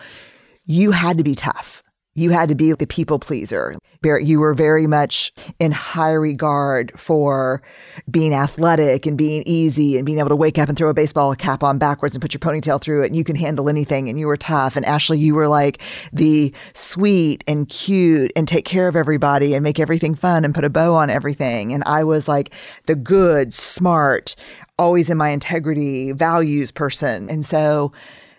you 0.66 0.92
had 0.92 1.18
to 1.18 1.24
be 1.24 1.36
tough. 1.36 1.84
You 2.18 2.32
had 2.32 2.50
to 2.50 2.56
be 2.56 2.74
the 2.74 2.88
people 2.88 3.20
pleaser. 3.20 3.78
You 4.04 4.40
were 4.40 4.56
very 4.56 4.88
much 4.88 5.32
in 5.60 5.72
high 5.72 6.14
regard 6.14 6.92
for 7.00 7.62
being 8.10 8.34
athletic 8.34 9.06
and 9.06 9.16
being 9.18 9.44
easy 9.46 9.98
and 9.98 10.06
being 10.06 10.18
able 10.18 10.30
to 10.30 10.36
wake 10.36 10.58
up 10.58 10.68
and 10.68 10.76
throw 10.76 10.90
a 10.90 10.96
baseball 10.96 11.36
cap 11.36 11.62
on 11.62 11.78
backwards 11.78 12.16
and 12.16 12.22
put 12.22 12.34
your 12.34 12.40
ponytail 12.40 12.82
through 12.82 13.04
it 13.04 13.08
and 13.08 13.16
you 13.16 13.24
can 13.24 13.36
handle 13.36 13.70
anything 13.70 14.10
and 14.10 14.18
you 14.18 14.26
were 14.26 14.36
tough. 14.36 14.76
And 14.76 14.84
Ashley, 14.84 15.20
you 15.20 15.36
were 15.36 15.48
like 15.48 15.80
the 16.12 16.52
sweet 16.74 17.44
and 17.48 17.70
cute 17.70 18.32
and 18.36 18.48
take 18.48 18.66
care 18.66 18.88
of 18.88 18.96
everybody 18.96 19.54
and 19.54 19.64
make 19.64 19.80
everything 19.80 20.16
fun 20.16 20.44
and 20.44 20.56
put 20.56 20.66
a 20.66 20.72
bow 20.72 20.96
on 20.96 21.12
everything. 21.12 21.72
And 21.72 21.84
I 21.86 22.04
was 22.04 22.28
like 22.28 22.50
the 22.88 22.96
good, 22.96 23.54
smart, 23.54 24.36
always 24.80 25.12
in 25.12 25.18
my 25.18 25.30
integrity, 25.30 26.14
values 26.14 26.72
person. 26.72 27.30
And 27.30 27.46
so 27.46 27.92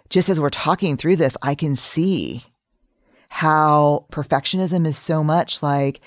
just 0.08 0.28
as 0.28 0.40
we're 0.40 0.50
talking 0.50 0.96
through 0.96 1.16
this, 1.16 1.36
I 1.42 1.54
can 1.54 1.76
see 1.76 2.44
how 3.28 4.06
perfectionism 4.10 4.86
is 4.86 4.98
so 4.98 5.22
much 5.22 5.62
like 5.62 6.00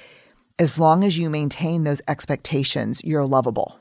as 0.60 0.78
long 0.78 1.04
as 1.04 1.18
you 1.18 1.30
maintain 1.30 1.84
those 1.84 2.02
expectations, 2.08 3.04
you're 3.04 3.26
lovable. 3.26 3.80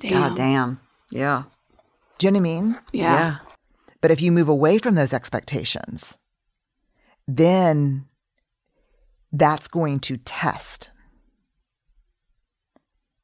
Damn. 0.00 0.10
God 0.10 0.36
damn. 0.36 0.80
Yeah. 1.10 1.44
Do 2.18 2.26
you 2.26 2.30
know 2.30 2.40
what 2.40 2.40
I 2.40 2.42
mean? 2.42 2.78
Yeah. 2.92 3.36
But 4.00 4.10
if 4.10 4.20
you 4.20 4.32
move 4.32 4.48
away 4.48 4.78
from 4.78 4.94
those 4.94 5.12
expectations, 5.12 6.18
then 7.28 8.06
that's 9.32 9.68
going 9.68 10.00
to 10.00 10.16
test. 10.16 10.90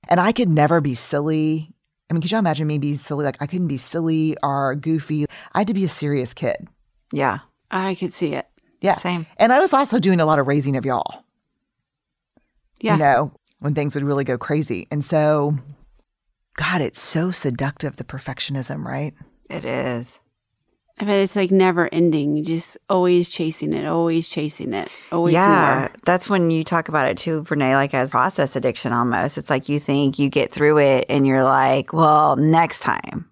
And 0.08 0.20
I 0.20 0.32
could 0.32 0.48
never 0.48 0.80
be 0.80 0.94
silly. 0.94 1.72
I 2.10 2.14
mean, 2.14 2.22
could 2.22 2.30
you 2.30 2.38
imagine 2.38 2.66
me 2.66 2.78
being 2.78 2.98
silly? 2.98 3.24
Like, 3.24 3.40
I 3.40 3.46
couldn't 3.46 3.68
be 3.68 3.78
silly 3.78 4.36
or 4.42 4.74
goofy. 4.74 5.26
I 5.52 5.58
had 5.58 5.68
to 5.68 5.74
be 5.74 5.84
a 5.84 5.88
serious 5.88 6.34
kid. 6.34 6.68
Yeah. 7.12 7.38
I 7.70 7.94
could 7.94 8.12
see 8.12 8.34
it. 8.34 8.46
Yeah. 8.82 8.96
Same. 8.96 9.26
And 9.38 9.52
I 9.52 9.60
was 9.60 9.72
also 9.72 9.98
doing 9.98 10.20
a 10.20 10.26
lot 10.26 10.38
of 10.38 10.46
raising 10.46 10.76
of 10.76 10.84
y'all. 10.84 11.24
Yeah. 12.80 12.94
you 12.94 12.98
know, 12.98 13.32
when 13.60 13.74
things 13.74 13.94
would 13.94 14.02
really 14.02 14.24
go 14.24 14.36
crazy. 14.36 14.88
And 14.90 15.04
so, 15.04 15.56
God, 16.56 16.80
it's 16.80 17.00
so 17.00 17.30
seductive, 17.30 17.96
the 17.96 18.04
perfectionism, 18.04 18.84
right? 18.84 19.14
It 19.48 19.64
is. 19.64 20.20
I 20.98 21.04
mean, 21.04 21.14
it's 21.20 21.36
like 21.36 21.50
never 21.50 21.88
ending. 21.92 22.36
You 22.36 22.44
just 22.44 22.76
always 22.88 23.30
chasing 23.30 23.72
it, 23.72 23.86
always 23.86 24.28
chasing 24.28 24.72
it, 24.74 24.90
always 25.10 25.34
yeah. 25.34 25.78
more. 25.78 25.92
That's 26.04 26.28
when 26.28 26.50
you 26.50 26.64
talk 26.64 26.88
about 26.88 27.06
it 27.06 27.16
too, 27.16 27.44
Brené, 27.44 27.74
like 27.74 27.94
as 27.94 28.10
process 28.10 28.56
addiction 28.56 28.92
almost. 28.92 29.38
It's 29.38 29.48
like 29.48 29.68
you 29.68 29.78
think 29.78 30.18
you 30.18 30.28
get 30.28 30.52
through 30.52 30.78
it 30.78 31.06
and 31.08 31.26
you're 31.26 31.44
like, 31.44 31.92
well, 31.92 32.36
next 32.36 32.80
time 32.80 33.30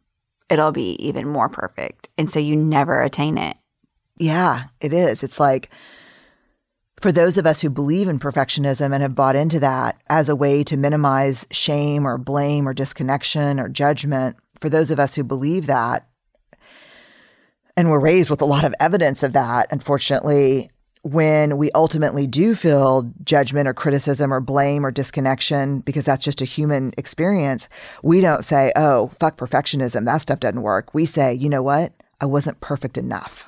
it'll 0.48 0.72
be 0.72 0.92
even 1.04 1.28
more 1.28 1.48
perfect. 1.48 2.08
And 2.16 2.30
so 2.30 2.38
you 2.38 2.56
never 2.56 3.02
attain 3.02 3.36
it. 3.36 3.56
Yeah, 4.20 4.64
it 4.82 4.92
is. 4.92 5.22
It's 5.22 5.40
like 5.40 5.70
for 7.00 7.10
those 7.10 7.38
of 7.38 7.46
us 7.46 7.62
who 7.62 7.70
believe 7.70 8.06
in 8.06 8.20
perfectionism 8.20 8.92
and 8.92 9.00
have 9.02 9.14
bought 9.14 9.34
into 9.34 9.58
that 9.60 9.98
as 10.10 10.28
a 10.28 10.36
way 10.36 10.62
to 10.64 10.76
minimize 10.76 11.46
shame 11.50 12.06
or 12.06 12.18
blame 12.18 12.68
or 12.68 12.74
disconnection 12.74 13.58
or 13.58 13.70
judgment, 13.70 14.36
for 14.60 14.68
those 14.68 14.90
of 14.90 15.00
us 15.00 15.14
who 15.14 15.24
believe 15.24 15.64
that, 15.66 16.06
and 17.78 17.88
we're 17.88 17.98
raised 17.98 18.28
with 18.28 18.42
a 18.42 18.46
lot 18.46 18.64
of 18.64 18.74
evidence 18.78 19.22
of 19.22 19.32
that, 19.32 19.68
unfortunately, 19.70 20.70
when 21.00 21.56
we 21.56 21.70
ultimately 21.70 22.26
do 22.26 22.54
feel 22.54 23.10
judgment 23.24 23.66
or 23.66 23.72
criticism 23.72 24.34
or 24.34 24.40
blame 24.40 24.84
or 24.84 24.90
disconnection, 24.90 25.80
because 25.80 26.04
that's 26.04 26.24
just 26.24 26.42
a 26.42 26.44
human 26.44 26.92
experience, 26.98 27.70
we 28.02 28.20
don't 28.20 28.44
say, 28.44 28.70
oh, 28.76 29.10
fuck 29.18 29.38
perfectionism. 29.38 30.04
That 30.04 30.20
stuff 30.20 30.40
doesn't 30.40 30.60
work. 30.60 30.92
We 30.92 31.06
say, 31.06 31.32
you 31.32 31.48
know 31.48 31.62
what? 31.62 31.94
I 32.20 32.26
wasn't 32.26 32.60
perfect 32.60 32.98
enough. 32.98 33.46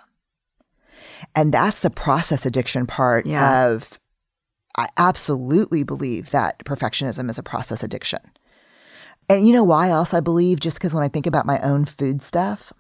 And 1.35 1.53
that's 1.53 1.81
the 1.81 1.91
process 1.91 2.45
addiction 2.47 2.87
part 2.87 3.27
Yeah. 3.27 3.67
of, 3.67 3.99
I 4.77 4.89
absolutely 4.97 5.83
believe 5.83 6.31
that 6.31 6.65
perfectionism 6.65 7.29
is 7.31 7.39
a 7.39 7.43
process 7.43 7.83
addiction. 7.83 8.21
And 9.29 9.47
you 9.47 9.53
know 9.53 9.65
why 9.65 9.91
else 9.91 10.13
I 10.15 10.21
believe? 10.21 10.61
Just 10.61 10.79
because 10.79 10.95
when 10.95 11.05
I 11.05 11.09
think 11.09 11.27
about 11.27 11.47
my 11.47 11.61
own 11.61 11.85
food 11.85 12.23
stuff, 12.23 12.73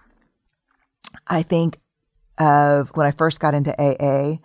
I 1.28 1.42
think 1.42 1.78
of 2.38 2.90
when 2.94 3.07
I 3.07 3.11
first 3.12 3.40
got 3.40 3.55
into 3.55 3.74
AA, 3.80 4.38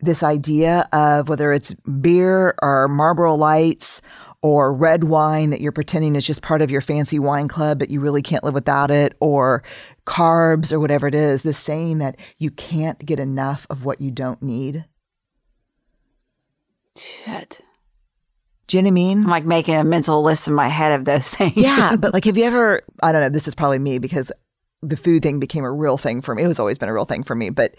this 0.00 0.22
idea 0.22 0.88
of 0.92 1.28
whether 1.28 1.52
it's 1.52 1.72
beer 2.00 2.54
or 2.62 2.88
Marlboro 2.88 3.34
Lights 3.36 4.02
or 4.42 4.74
red 4.74 5.04
wine 5.04 5.50
that 5.50 5.60
you're 5.60 5.72
pretending 5.72 6.16
is 6.16 6.26
just 6.26 6.42
part 6.42 6.60
of 6.60 6.70
your 6.70 6.80
fancy 6.82 7.18
wine 7.18 7.48
club, 7.48 7.78
but 7.78 7.90
you 7.90 8.00
really 8.00 8.20
can't 8.22 8.44
live 8.44 8.52
without 8.54 8.90
it, 8.90 9.14
or 9.20 9.62
carbs 10.06 10.72
or 10.72 10.80
whatever 10.80 11.06
it 11.06 11.14
is, 11.14 11.42
the 11.42 11.54
saying 11.54 11.98
that 11.98 12.16
you 12.38 12.50
can't 12.50 13.04
get 13.04 13.18
enough 13.20 13.66
of 13.70 13.84
what 13.84 14.00
you 14.00 14.10
don't 14.10 14.42
need. 14.42 14.84
Shit. 16.96 17.60
Do 18.66 18.76
you 18.76 18.82
know 18.82 18.86
what 18.86 18.90
I 18.90 18.94
mean? 18.94 19.18
I'm 19.24 19.30
like 19.30 19.44
making 19.44 19.74
a 19.74 19.84
mental 19.84 20.22
list 20.22 20.48
in 20.48 20.54
my 20.54 20.68
head 20.68 20.92
of 20.92 21.04
those 21.04 21.28
things. 21.34 21.56
Yeah, 21.56 21.96
but 21.96 22.14
like, 22.14 22.24
have 22.24 22.38
you 22.38 22.44
ever? 22.44 22.82
I 23.02 23.12
don't 23.12 23.20
know. 23.20 23.28
This 23.28 23.48
is 23.48 23.54
probably 23.54 23.78
me 23.78 23.98
because 23.98 24.32
the 24.82 24.96
food 24.96 25.22
thing 25.22 25.40
became 25.40 25.64
a 25.64 25.72
real 25.72 25.96
thing 25.96 26.20
for 26.20 26.34
me. 26.34 26.42
It 26.42 26.48
was 26.48 26.58
always 26.58 26.76
been 26.78 26.88
a 26.90 26.94
real 26.94 27.06
thing 27.06 27.22
for 27.24 27.34
me, 27.34 27.50
but 27.50 27.74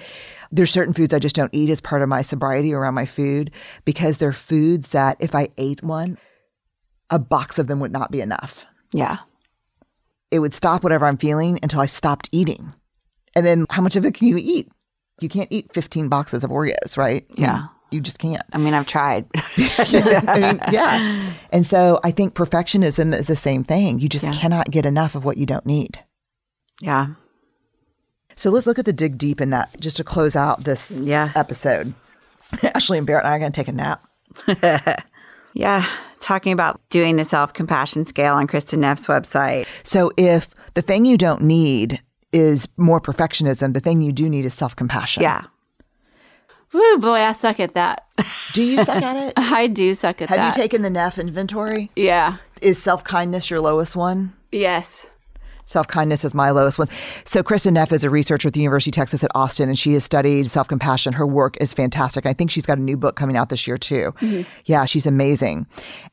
there's 0.52 0.72
certain 0.72 0.94
foods 0.94 1.14
I 1.14 1.20
just 1.20 1.36
don't 1.36 1.54
eat 1.54 1.70
as 1.70 1.80
part 1.80 2.02
of 2.02 2.10
my 2.10 2.24
sobriety 2.24 2.74
around 2.74 2.96
my 2.96 3.06
food 3.06 3.52
because 3.86 4.18
they're 4.18 4.34
foods 4.34 4.90
that 4.90 5.18
if 5.20 5.36
I 5.36 5.50
ate 5.58 5.84
one, 5.84 6.18
a 7.12 7.20
box 7.20 7.60
of 7.60 7.68
them 7.68 7.80
would 7.80 7.92
not 7.92 8.12
be 8.12 8.22
enough. 8.22 8.66
yeah. 8.92 9.18
It 10.36 10.40
would 10.40 10.54
stop 10.54 10.84
whatever 10.84 11.06
I'm 11.06 11.18
feeling 11.18 11.60
until 11.64 11.80
I 11.80 11.86
stopped 11.86 12.30
eating. 12.32 12.74
And 13.36 13.46
then 13.46 13.66
how 13.70 13.82
much 13.82 13.96
of 13.96 14.06
it 14.06 14.14
can 14.16 14.28
you 14.28 14.38
eat? 14.38 14.70
You 15.22 15.30
can't 15.30 15.48
eat 15.52 15.74
15 15.74 16.10
boxes 16.10 16.44
of 16.44 16.52
Oreos, 16.52 16.98
right? 16.98 17.26
Yeah. 17.36 17.68
You 17.92 18.02
just 18.02 18.20
can't. 18.20 18.42
I 18.52 18.58
mean, 18.58 18.74
I've 18.74 18.86
tried. 18.86 19.26
I 19.58 20.38
mean, 20.40 20.60
yeah. 20.72 21.32
And 21.52 21.66
so 21.66 22.00
I 22.04 22.12
think 22.12 22.34
perfectionism 22.34 23.16
is 23.18 23.28
the 23.28 23.36
same 23.36 23.64
thing. 23.64 24.00
You 24.00 24.10
just 24.10 24.26
Yeah. 24.26 24.34
cannot 24.34 24.70
get 24.72 24.86
enough 24.86 25.16
of 25.16 25.24
what 25.24 25.38
you 25.38 25.46
don't 25.46 25.66
need. 25.66 26.00
yeah. 26.82 27.08
So 28.38 28.50
let's 28.50 28.68
look 28.68 28.78
at 28.78 28.84
the 28.84 28.92
dig 28.92 29.18
deep 29.18 29.40
in 29.40 29.52
that 29.52 29.80
just 29.80 29.96
to 29.96 30.04
close 30.04 30.36
out 30.36 30.66
this 30.66 31.00
Yeah. 31.02 31.32
episode. 31.36 31.94
Ashley 32.64 32.98
and 32.98 33.08
Barrett 33.08 33.24
and 33.24 33.32
I 33.32 33.38
are 33.38 33.40
going 33.40 33.52
to 33.54 33.56
take 33.56 33.70
a 33.70 33.72
nap. 33.72 34.06
Yeah. 35.56 35.88
talking 36.20 36.52
about 36.52 36.82
doing 36.90 37.16
the 37.16 37.24
self 37.24 37.54
compassion 37.54 38.06
scale 38.06 38.34
on 38.36 38.46
Kristin 38.46 38.80
Neff's 38.80 39.08
website. 39.08 39.66
So 39.84 40.12
if 40.18 40.54
the 40.74 40.82
thing 40.82 41.06
you 41.06 41.18
don't 41.18 41.42
need 41.42 42.02
is 42.32 42.68
more 42.78 43.00
perfectionism, 43.00 43.74
the 43.74 43.80
thing 43.80 44.02
you 44.02 44.12
do 44.12 44.30
need 44.30 44.46
is 44.46 44.54
self 44.54 44.76
compassion. 44.76 45.24
Yeah. 45.24 45.44
Woo, 46.74 46.98
boy, 46.98 47.20
I 47.22 47.32
suck 47.32 47.60
at 47.62 47.74
that. 47.76 48.04
Do 48.54 48.62
you 48.62 48.84
suck 48.84 49.02
at 49.02 49.16
it? 49.16 49.34
I 49.38 49.68
do 49.68 49.96
suck 49.96 50.22
at 50.22 50.28
Have 50.30 50.38
that. 50.38 50.44
Have 50.44 50.58
you 50.58 50.62
taken 50.62 50.82
the 50.82 50.90
Neff 50.90 51.18
inventory? 51.18 51.90
Yeah. 51.96 52.38
Is 52.62 52.82
self 52.82 53.04
kindness 53.04 53.50
your 53.50 53.62
lowest 53.62 53.96
one? 53.96 54.34
Yes. 54.52 55.08
Self 55.66 55.88
kindness 55.88 56.24
is 56.24 56.34
my 56.34 56.52
lowest 56.52 56.78
one. 56.78 56.88
So, 57.26 57.42
Kristin 57.44 57.74
Neff 57.74 57.92
is 57.92 58.04
a 58.04 58.10
researcher 58.10 58.48
at 58.48 58.54
the 58.54 58.60
University 58.60 58.92
of 58.92 58.96
Texas 58.96 59.24
at 59.24 59.32
Austin, 59.34 59.68
and 59.68 59.78
she 59.78 59.94
has 59.94 60.04
studied 60.04 60.50
self 60.50 60.68
compassion. 60.68 61.14
Her 61.14 61.26
work 61.26 61.58
is 61.60 61.74
fantastic. 61.74 62.26
I 62.26 62.34
think 62.34 62.52
she's 62.52 62.66
got 62.66 62.78
a 62.78 62.82
new 62.82 62.98
book 62.98 63.16
coming 63.16 63.36
out 63.36 63.50
this 63.50 63.66
year, 63.68 63.78
too. 63.78 64.14
Mm-hmm. 64.22 64.42
Yeah, 64.66 64.86
she's 64.86 65.06
amazing. 65.06 65.66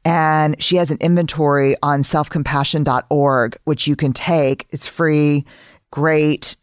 And 0.04 0.60
she 0.62 0.76
has 0.76 0.90
an 0.90 0.98
inventory 1.00 1.76
on 1.82 2.00
selfcompassion.org, 2.00 3.58
which 3.64 3.86
you 3.86 3.94
can 3.94 4.12
take. 4.12 4.66
It's 4.70 4.86
free, 4.86 5.44
great, 5.90 6.56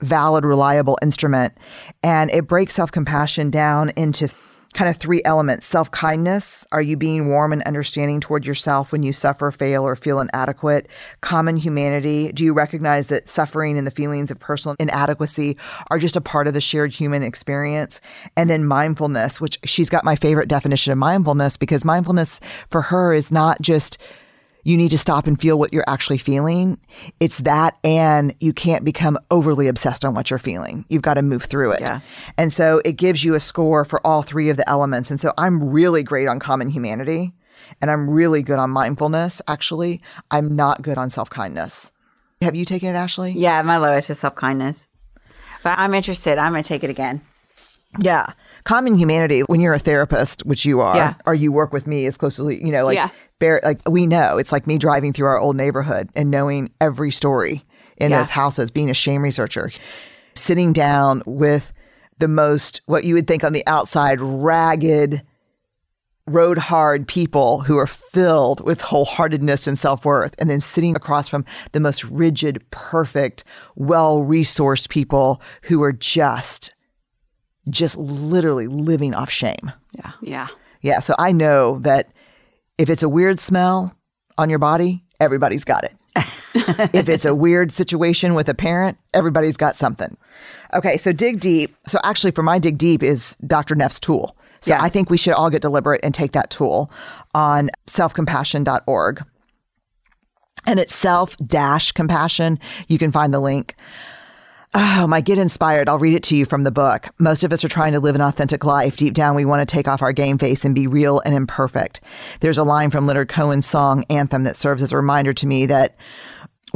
valid, 0.00 0.44
reliable 0.44 0.98
instrument. 1.02 1.54
And 2.02 2.30
it 2.30 2.46
breaks 2.46 2.74
self 2.74 2.92
compassion 2.92 3.50
down 3.50 3.90
into 3.96 4.28
kind 4.76 4.90
of 4.90 4.96
three 4.98 5.22
elements 5.24 5.66
self 5.66 5.90
kindness. 5.90 6.66
Are 6.70 6.82
you 6.82 6.96
being 6.96 7.28
warm 7.28 7.52
and 7.52 7.62
understanding 7.62 8.20
toward 8.20 8.44
yourself 8.44 8.92
when 8.92 9.02
you 9.02 9.12
suffer, 9.12 9.50
fail, 9.50 9.84
or 9.84 9.96
feel 9.96 10.20
inadequate? 10.20 10.88
Common 11.22 11.56
humanity. 11.56 12.30
Do 12.32 12.44
you 12.44 12.52
recognize 12.52 13.08
that 13.08 13.28
suffering 13.28 13.78
and 13.78 13.86
the 13.86 13.90
feelings 13.90 14.30
of 14.30 14.38
personal 14.38 14.76
inadequacy 14.78 15.56
are 15.90 15.98
just 15.98 16.14
a 16.14 16.20
part 16.20 16.46
of 16.46 16.54
the 16.54 16.60
shared 16.60 16.92
human 16.92 17.22
experience? 17.22 18.00
And 18.36 18.50
then 18.50 18.66
mindfulness, 18.66 19.40
which 19.40 19.58
she's 19.64 19.88
got 19.88 20.04
my 20.04 20.14
favorite 20.14 20.48
definition 20.48 20.92
of 20.92 20.98
mindfulness 20.98 21.56
because 21.56 21.84
mindfulness 21.84 22.38
for 22.70 22.82
her 22.82 23.14
is 23.14 23.32
not 23.32 23.60
just 23.62 23.96
you 24.66 24.76
need 24.76 24.90
to 24.90 24.98
stop 24.98 25.28
and 25.28 25.40
feel 25.40 25.60
what 25.60 25.72
you're 25.72 25.84
actually 25.86 26.18
feeling. 26.18 26.76
It's 27.20 27.38
that, 27.38 27.78
and 27.84 28.34
you 28.40 28.52
can't 28.52 28.84
become 28.84 29.16
overly 29.30 29.68
obsessed 29.68 30.04
on 30.04 30.12
what 30.12 30.28
you're 30.28 30.40
feeling. 30.40 30.84
You've 30.88 31.02
got 31.02 31.14
to 31.14 31.22
move 31.22 31.44
through 31.44 31.70
it. 31.70 31.82
Yeah. 31.82 32.00
And 32.36 32.52
so 32.52 32.82
it 32.84 32.94
gives 32.94 33.22
you 33.22 33.34
a 33.34 33.40
score 33.40 33.84
for 33.84 34.04
all 34.04 34.22
three 34.22 34.50
of 34.50 34.56
the 34.56 34.68
elements. 34.68 35.08
And 35.08 35.20
so 35.20 35.32
I'm 35.38 35.62
really 35.62 36.02
great 36.02 36.26
on 36.26 36.40
common 36.40 36.68
humanity, 36.68 37.32
and 37.80 37.92
I'm 37.92 38.10
really 38.10 38.42
good 38.42 38.58
on 38.58 38.70
mindfulness, 38.70 39.40
actually. 39.46 40.00
I'm 40.32 40.56
not 40.56 40.82
good 40.82 40.98
on 40.98 41.10
self 41.10 41.30
kindness. 41.30 41.92
Have 42.42 42.56
you 42.56 42.64
taken 42.64 42.88
it, 42.88 42.98
Ashley? 42.98 43.34
Yeah, 43.36 43.62
my 43.62 43.76
lowest 43.76 44.10
is 44.10 44.18
self 44.18 44.34
kindness. 44.34 44.88
But 45.62 45.78
I'm 45.78 45.94
interested. 45.94 46.38
I'm 46.38 46.50
going 46.50 46.64
to 46.64 46.68
take 46.68 46.82
it 46.82 46.90
again. 46.90 47.20
Yeah. 48.00 48.32
Common 48.66 48.96
humanity, 48.96 49.40
when 49.42 49.60
you're 49.60 49.74
a 49.74 49.78
therapist, 49.78 50.44
which 50.44 50.64
you 50.64 50.80
are, 50.80 50.96
Yeah. 50.96 51.14
or 51.24 51.34
you 51.34 51.52
work 51.52 51.72
with 51.72 51.86
me 51.86 52.04
as 52.06 52.16
closely, 52.16 52.62
you 52.64 52.72
know, 52.72 52.84
like, 52.84 52.96
Yeah. 52.96 53.10
like 53.62 53.80
we 53.88 54.06
know 54.06 54.38
it's 54.38 54.50
like 54.50 54.66
me 54.66 54.76
driving 54.76 55.12
through 55.12 55.28
our 55.28 55.38
old 55.38 55.54
neighborhood 55.56 56.10
and 56.16 56.32
knowing 56.32 56.70
every 56.80 57.12
story 57.12 57.62
in 57.96 58.10
Yeah. 58.10 58.18
those 58.18 58.30
houses, 58.30 58.72
being 58.72 58.90
a 58.90 58.94
shame 58.94 59.22
researcher, 59.22 59.70
sitting 60.34 60.72
down 60.72 61.22
with 61.26 61.72
the 62.18 62.26
most, 62.26 62.80
what 62.86 63.04
you 63.04 63.14
would 63.14 63.28
think 63.28 63.44
on 63.44 63.52
the 63.52 63.64
outside, 63.68 64.20
ragged, 64.20 65.22
road 66.26 66.58
hard 66.58 67.06
people 67.06 67.60
who 67.60 67.78
are 67.78 67.86
filled 67.86 68.60
with 68.66 68.80
wholeheartedness 68.80 69.68
and 69.68 69.78
self 69.78 70.04
worth, 70.04 70.34
and 70.40 70.50
then 70.50 70.60
sitting 70.60 70.96
across 70.96 71.28
from 71.28 71.44
the 71.70 71.78
most 71.78 72.02
rigid, 72.02 72.68
perfect, 72.72 73.44
well 73.76 74.18
resourced 74.24 74.88
people 74.88 75.40
who 75.62 75.84
are 75.84 75.92
just, 75.92 76.72
just 77.68 77.96
literally 77.96 78.66
living 78.66 79.14
off 79.14 79.30
shame. 79.30 79.72
Yeah. 79.92 80.12
Yeah. 80.20 80.48
Yeah. 80.82 81.00
So 81.00 81.14
I 81.18 81.32
know 81.32 81.78
that 81.80 82.08
if 82.78 82.88
it's 82.90 83.02
a 83.02 83.08
weird 83.08 83.40
smell 83.40 83.94
on 84.38 84.50
your 84.50 84.58
body, 84.58 85.02
everybody's 85.20 85.64
got 85.64 85.84
it. 85.84 85.94
if 86.94 87.08
it's 87.08 87.24
a 87.24 87.34
weird 87.34 87.72
situation 87.72 88.34
with 88.34 88.48
a 88.48 88.54
parent, 88.54 88.98
everybody's 89.14 89.56
got 89.56 89.76
something. 89.76 90.16
Okay. 90.74 90.96
So 90.96 91.12
dig 91.12 91.40
deep. 91.40 91.74
So 91.88 91.98
actually, 92.04 92.30
for 92.32 92.42
my 92.42 92.58
dig 92.58 92.78
deep 92.78 93.02
is 93.02 93.36
Dr. 93.46 93.74
Neff's 93.74 94.00
tool. 94.00 94.36
So 94.60 94.74
Yeah. 94.74 94.82
I 94.82 94.88
think 94.88 95.10
we 95.10 95.16
should 95.16 95.34
all 95.34 95.50
get 95.50 95.62
deliberate 95.62 96.00
and 96.02 96.14
take 96.14 96.32
that 96.32 96.50
tool 96.50 96.90
on 97.34 97.70
selfcompassion.org. 97.86 99.24
And 100.66 100.80
it's 100.80 100.94
self 100.94 101.36
dash 101.38 101.92
compassion. 101.92 102.58
You 102.88 102.98
can 102.98 103.12
find 103.12 103.32
the 103.32 103.38
link. 103.40 103.76
Oh, 104.78 105.06
my 105.06 105.22
get 105.22 105.38
inspired. 105.38 105.88
I'll 105.88 105.98
read 105.98 106.12
it 106.12 106.22
to 106.24 106.36
you 106.36 106.44
from 106.44 106.62
the 106.62 106.70
book. 106.70 107.08
Most 107.18 107.42
of 107.44 107.50
us 107.50 107.64
are 107.64 107.68
trying 107.68 107.94
to 107.94 108.00
live 108.00 108.14
an 108.14 108.20
authentic 108.20 108.62
life. 108.62 108.98
Deep 108.98 109.14
down, 109.14 109.34
we 109.34 109.46
want 109.46 109.66
to 109.66 109.74
take 109.74 109.88
off 109.88 110.02
our 110.02 110.12
game 110.12 110.36
face 110.36 110.66
and 110.66 110.74
be 110.74 110.86
real 110.86 111.22
and 111.24 111.34
imperfect. 111.34 112.02
There's 112.40 112.58
a 112.58 112.62
line 112.62 112.90
from 112.90 113.06
Leonard 113.06 113.30
Cohen's 113.30 113.64
song 113.64 114.04
Anthem 114.10 114.44
that 114.44 114.58
serves 114.58 114.82
as 114.82 114.92
a 114.92 114.96
reminder 114.98 115.32
to 115.32 115.46
me 115.46 115.64
that 115.64 115.96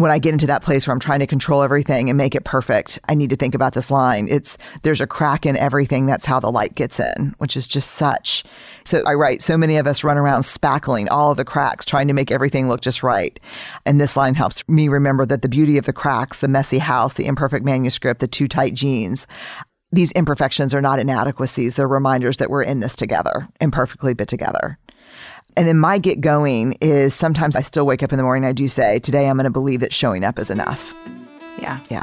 when 0.01 0.11
I 0.11 0.19
get 0.19 0.33
into 0.33 0.47
that 0.47 0.63
place 0.63 0.87
where 0.87 0.95
I'm 0.95 1.01
trying 1.01 1.21
to 1.21 1.27
control 1.27 1.63
everything 1.63 2.09
and 2.09 2.17
make 2.17 2.35
it 2.35 2.45
perfect, 2.45 2.99
I 3.09 3.15
need 3.15 3.31
to 3.31 3.37
think 3.37 3.55
about 3.55 3.75
this 3.75 3.91
line. 3.91 4.29
It's 4.29 4.59
there's 4.83 5.01
a 5.01 5.07
crack 5.07 5.47
in 5.47 5.57
everything. 5.57 6.07
That's 6.07 6.25
how 6.25 6.41
the 6.41 6.51
light 6.51 6.75
gets 6.75 7.01
in, 7.01 7.35
which 7.39 7.57
is 7.57 7.69
just 7.69 7.93
such. 7.93 8.45
So 8.85 9.03
I 9.07 9.15
write, 9.15 9.43
so 9.43 9.57
many 9.57 9.77
of 9.77 9.87
us 9.87 10.05
run 10.05 10.19
around 10.19 10.43
spackling 10.43 11.09
all 11.11 11.31
of 11.31 11.37
the 11.37 11.45
cracks, 11.45 11.85
trying 11.85 12.09
to 12.09 12.15
make 12.15 12.31
everything 12.31 12.69
look 12.69 12.81
just 12.81 13.03
right. 13.03 13.39
And 13.87 14.01
this 14.01 14.17
line 14.17 14.35
helps 14.35 14.67
me 14.69 14.89
remember 14.89 15.27
that 15.27 15.43
the 15.43 15.49
beauty 15.49 15.79
of 15.79 15.85
the 15.85 15.93
cracks, 15.93 16.41
the 16.41 16.49
messy 16.49 16.79
house, 16.79 17.15
the 17.15 17.27
imperfect 17.27 17.65
manuscript, 17.65 18.21
the 18.21 18.29
too 18.29 18.49
tight 18.49 18.75
jeans, 18.75 19.27
these 19.93 20.13
imperfections 20.13 20.73
are 20.73 20.81
not 20.81 21.01
inadequacies. 21.01 21.75
They're 21.75 21.89
reminders 21.89 22.37
that 22.37 22.51
we're 22.51 22.63
in 22.63 22.81
this 22.81 22.95
together, 22.95 23.49
imperfectly, 23.61 24.15
but 24.15 24.29
together. 24.29 24.79
And 25.57 25.67
then 25.67 25.79
my 25.79 25.99
get 25.99 26.21
going 26.21 26.75
is 26.81 27.15
sometimes 27.15 27.57
I 27.57 27.63
still 27.63 27.87
wake 27.87 28.03
up 28.03 28.13
in 28.13 28.17
the 28.17 28.23
morning. 28.23 28.45
I 28.45 28.53
do 28.53 28.69
say, 28.69 28.99
today 28.99 29.29
I'm 29.29 29.37
going 29.37 29.45
to 29.45 29.51
believe 29.51 29.81
that 29.81 29.93
showing 29.93 30.25
up 30.25 30.39
is 30.39 30.51
enough. 30.51 30.95
Yeah. 31.59 31.81
Yeah. 31.91 32.03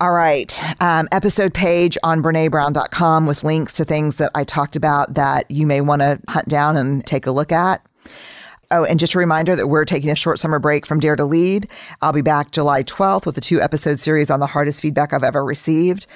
All 0.00 0.12
right. 0.12 0.58
Um, 0.80 1.08
episode 1.12 1.52
page 1.52 1.98
on 2.02 2.22
BreneBrown.com 2.22 3.26
with 3.26 3.44
links 3.44 3.74
to 3.74 3.84
things 3.84 4.16
that 4.16 4.30
I 4.34 4.44
talked 4.44 4.74
about 4.74 5.12
that 5.14 5.50
you 5.50 5.66
may 5.66 5.82
want 5.82 6.00
to 6.00 6.18
hunt 6.26 6.48
down 6.48 6.78
and 6.78 7.06
take 7.06 7.26
a 7.26 7.30
look 7.30 7.52
at. 7.52 7.84
Oh, 8.72 8.84
and 8.84 9.00
just 9.00 9.14
a 9.14 9.18
reminder 9.18 9.56
that 9.56 9.66
we're 9.66 9.84
taking 9.84 10.10
a 10.10 10.14
short 10.14 10.38
summer 10.38 10.60
break 10.60 10.86
from 10.86 11.00
Dare 11.00 11.16
to 11.16 11.24
Lead. 11.24 11.68
I'll 12.02 12.12
be 12.12 12.22
back 12.22 12.52
July 12.52 12.84
12th 12.84 13.26
with 13.26 13.36
a 13.36 13.40
two 13.40 13.60
episode 13.60 13.98
series 13.98 14.30
on 14.30 14.38
the 14.38 14.46
hardest 14.46 14.80
feedback 14.80 15.12
I've 15.12 15.24
ever 15.24 15.44
received. 15.44 16.06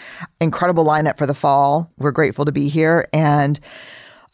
Incredible 0.40 0.84
lineup 0.84 1.18
for 1.18 1.26
the 1.26 1.34
fall. 1.34 1.90
We're 1.98 2.12
grateful 2.12 2.44
to 2.44 2.52
be 2.52 2.68
here 2.68 3.08
and 3.12 3.58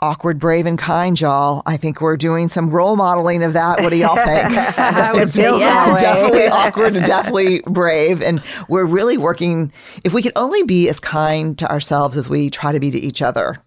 awkward, 0.00 0.38
brave, 0.38 0.66
and 0.66 0.78
kind, 0.78 1.18
y'all. 1.18 1.62
I 1.64 1.78
think 1.78 2.02
we're 2.02 2.18
doing 2.18 2.50
some 2.50 2.68
role 2.68 2.94
modeling 2.94 3.42
of 3.42 3.54
that. 3.54 3.80
What 3.80 3.88
do 3.88 3.96
y'all 3.96 4.16
think? 4.16 4.28
I 4.78 5.14
would 5.14 5.28
it 5.28 5.32
feels 5.32 5.60
say 5.60 5.66
that 5.66 6.00
definitely 6.00 6.46
awkward 6.52 6.96
and 6.96 7.06
definitely 7.06 7.60
brave. 7.66 8.20
And 8.20 8.42
we're 8.68 8.84
really 8.84 9.16
working, 9.16 9.72
if 10.04 10.12
we 10.12 10.20
could 10.20 10.32
only 10.36 10.62
be 10.64 10.90
as 10.90 11.00
kind 11.00 11.56
to 11.58 11.70
ourselves 11.70 12.18
as 12.18 12.28
we 12.28 12.50
try 12.50 12.72
to 12.72 12.80
be 12.80 12.90
to 12.90 12.98
each 12.98 13.22
other, 13.22 13.62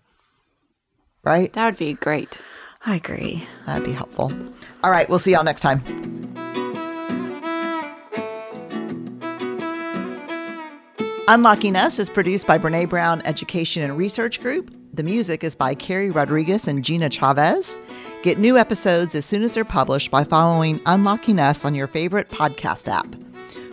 right? 1.23 1.51
That 1.53 1.65
would 1.65 1.77
be 1.77 1.93
great. 1.93 2.39
I 2.85 2.95
agree. 2.95 3.47
That'd 3.65 3.85
be 3.85 3.93
helpful. 3.93 4.31
All 4.83 4.91
right, 4.91 5.09
we'll 5.09 5.19
see 5.19 5.31
y'all 5.31 5.43
next 5.43 5.61
time. 5.61 5.81
Unlocking 11.29 11.77
Us 11.77 11.99
is 11.99 12.09
produced 12.09 12.45
by 12.45 12.57
Brené 12.57 12.89
Brown 12.89 13.21
Education 13.23 13.81
and 13.83 13.97
Research 13.97 14.41
Group. 14.41 14.71
The 14.91 15.03
music 15.03 15.45
is 15.45 15.55
by 15.55 15.73
Carrie 15.73 16.11
Rodriguez 16.11 16.67
and 16.67 16.83
Gina 16.83 17.09
Chavez. 17.09 17.77
Get 18.23 18.37
new 18.37 18.57
episodes 18.57 19.15
as 19.15 19.25
soon 19.25 19.41
as 19.41 19.53
they're 19.53 19.63
published 19.63 20.11
by 20.11 20.25
following 20.25 20.81
Unlocking 20.85 21.39
Us 21.39 21.63
on 21.63 21.73
your 21.73 21.87
favorite 21.87 22.29
podcast 22.29 22.89
app. 22.89 23.15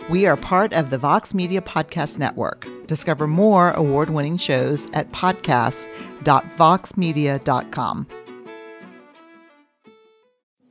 We 0.09 0.25
are 0.25 0.37
part 0.37 0.71
of 0.73 0.89
the 0.89 0.97
Vox 0.97 1.33
Media 1.33 1.61
Podcast 1.61 2.17
Network. 2.17 2.65
Discover 2.87 3.27
more 3.27 3.71
award 3.71 4.09
winning 4.09 4.37
shows 4.37 4.87
at 4.93 5.11
podcasts.voxmedia.com. 5.11 8.07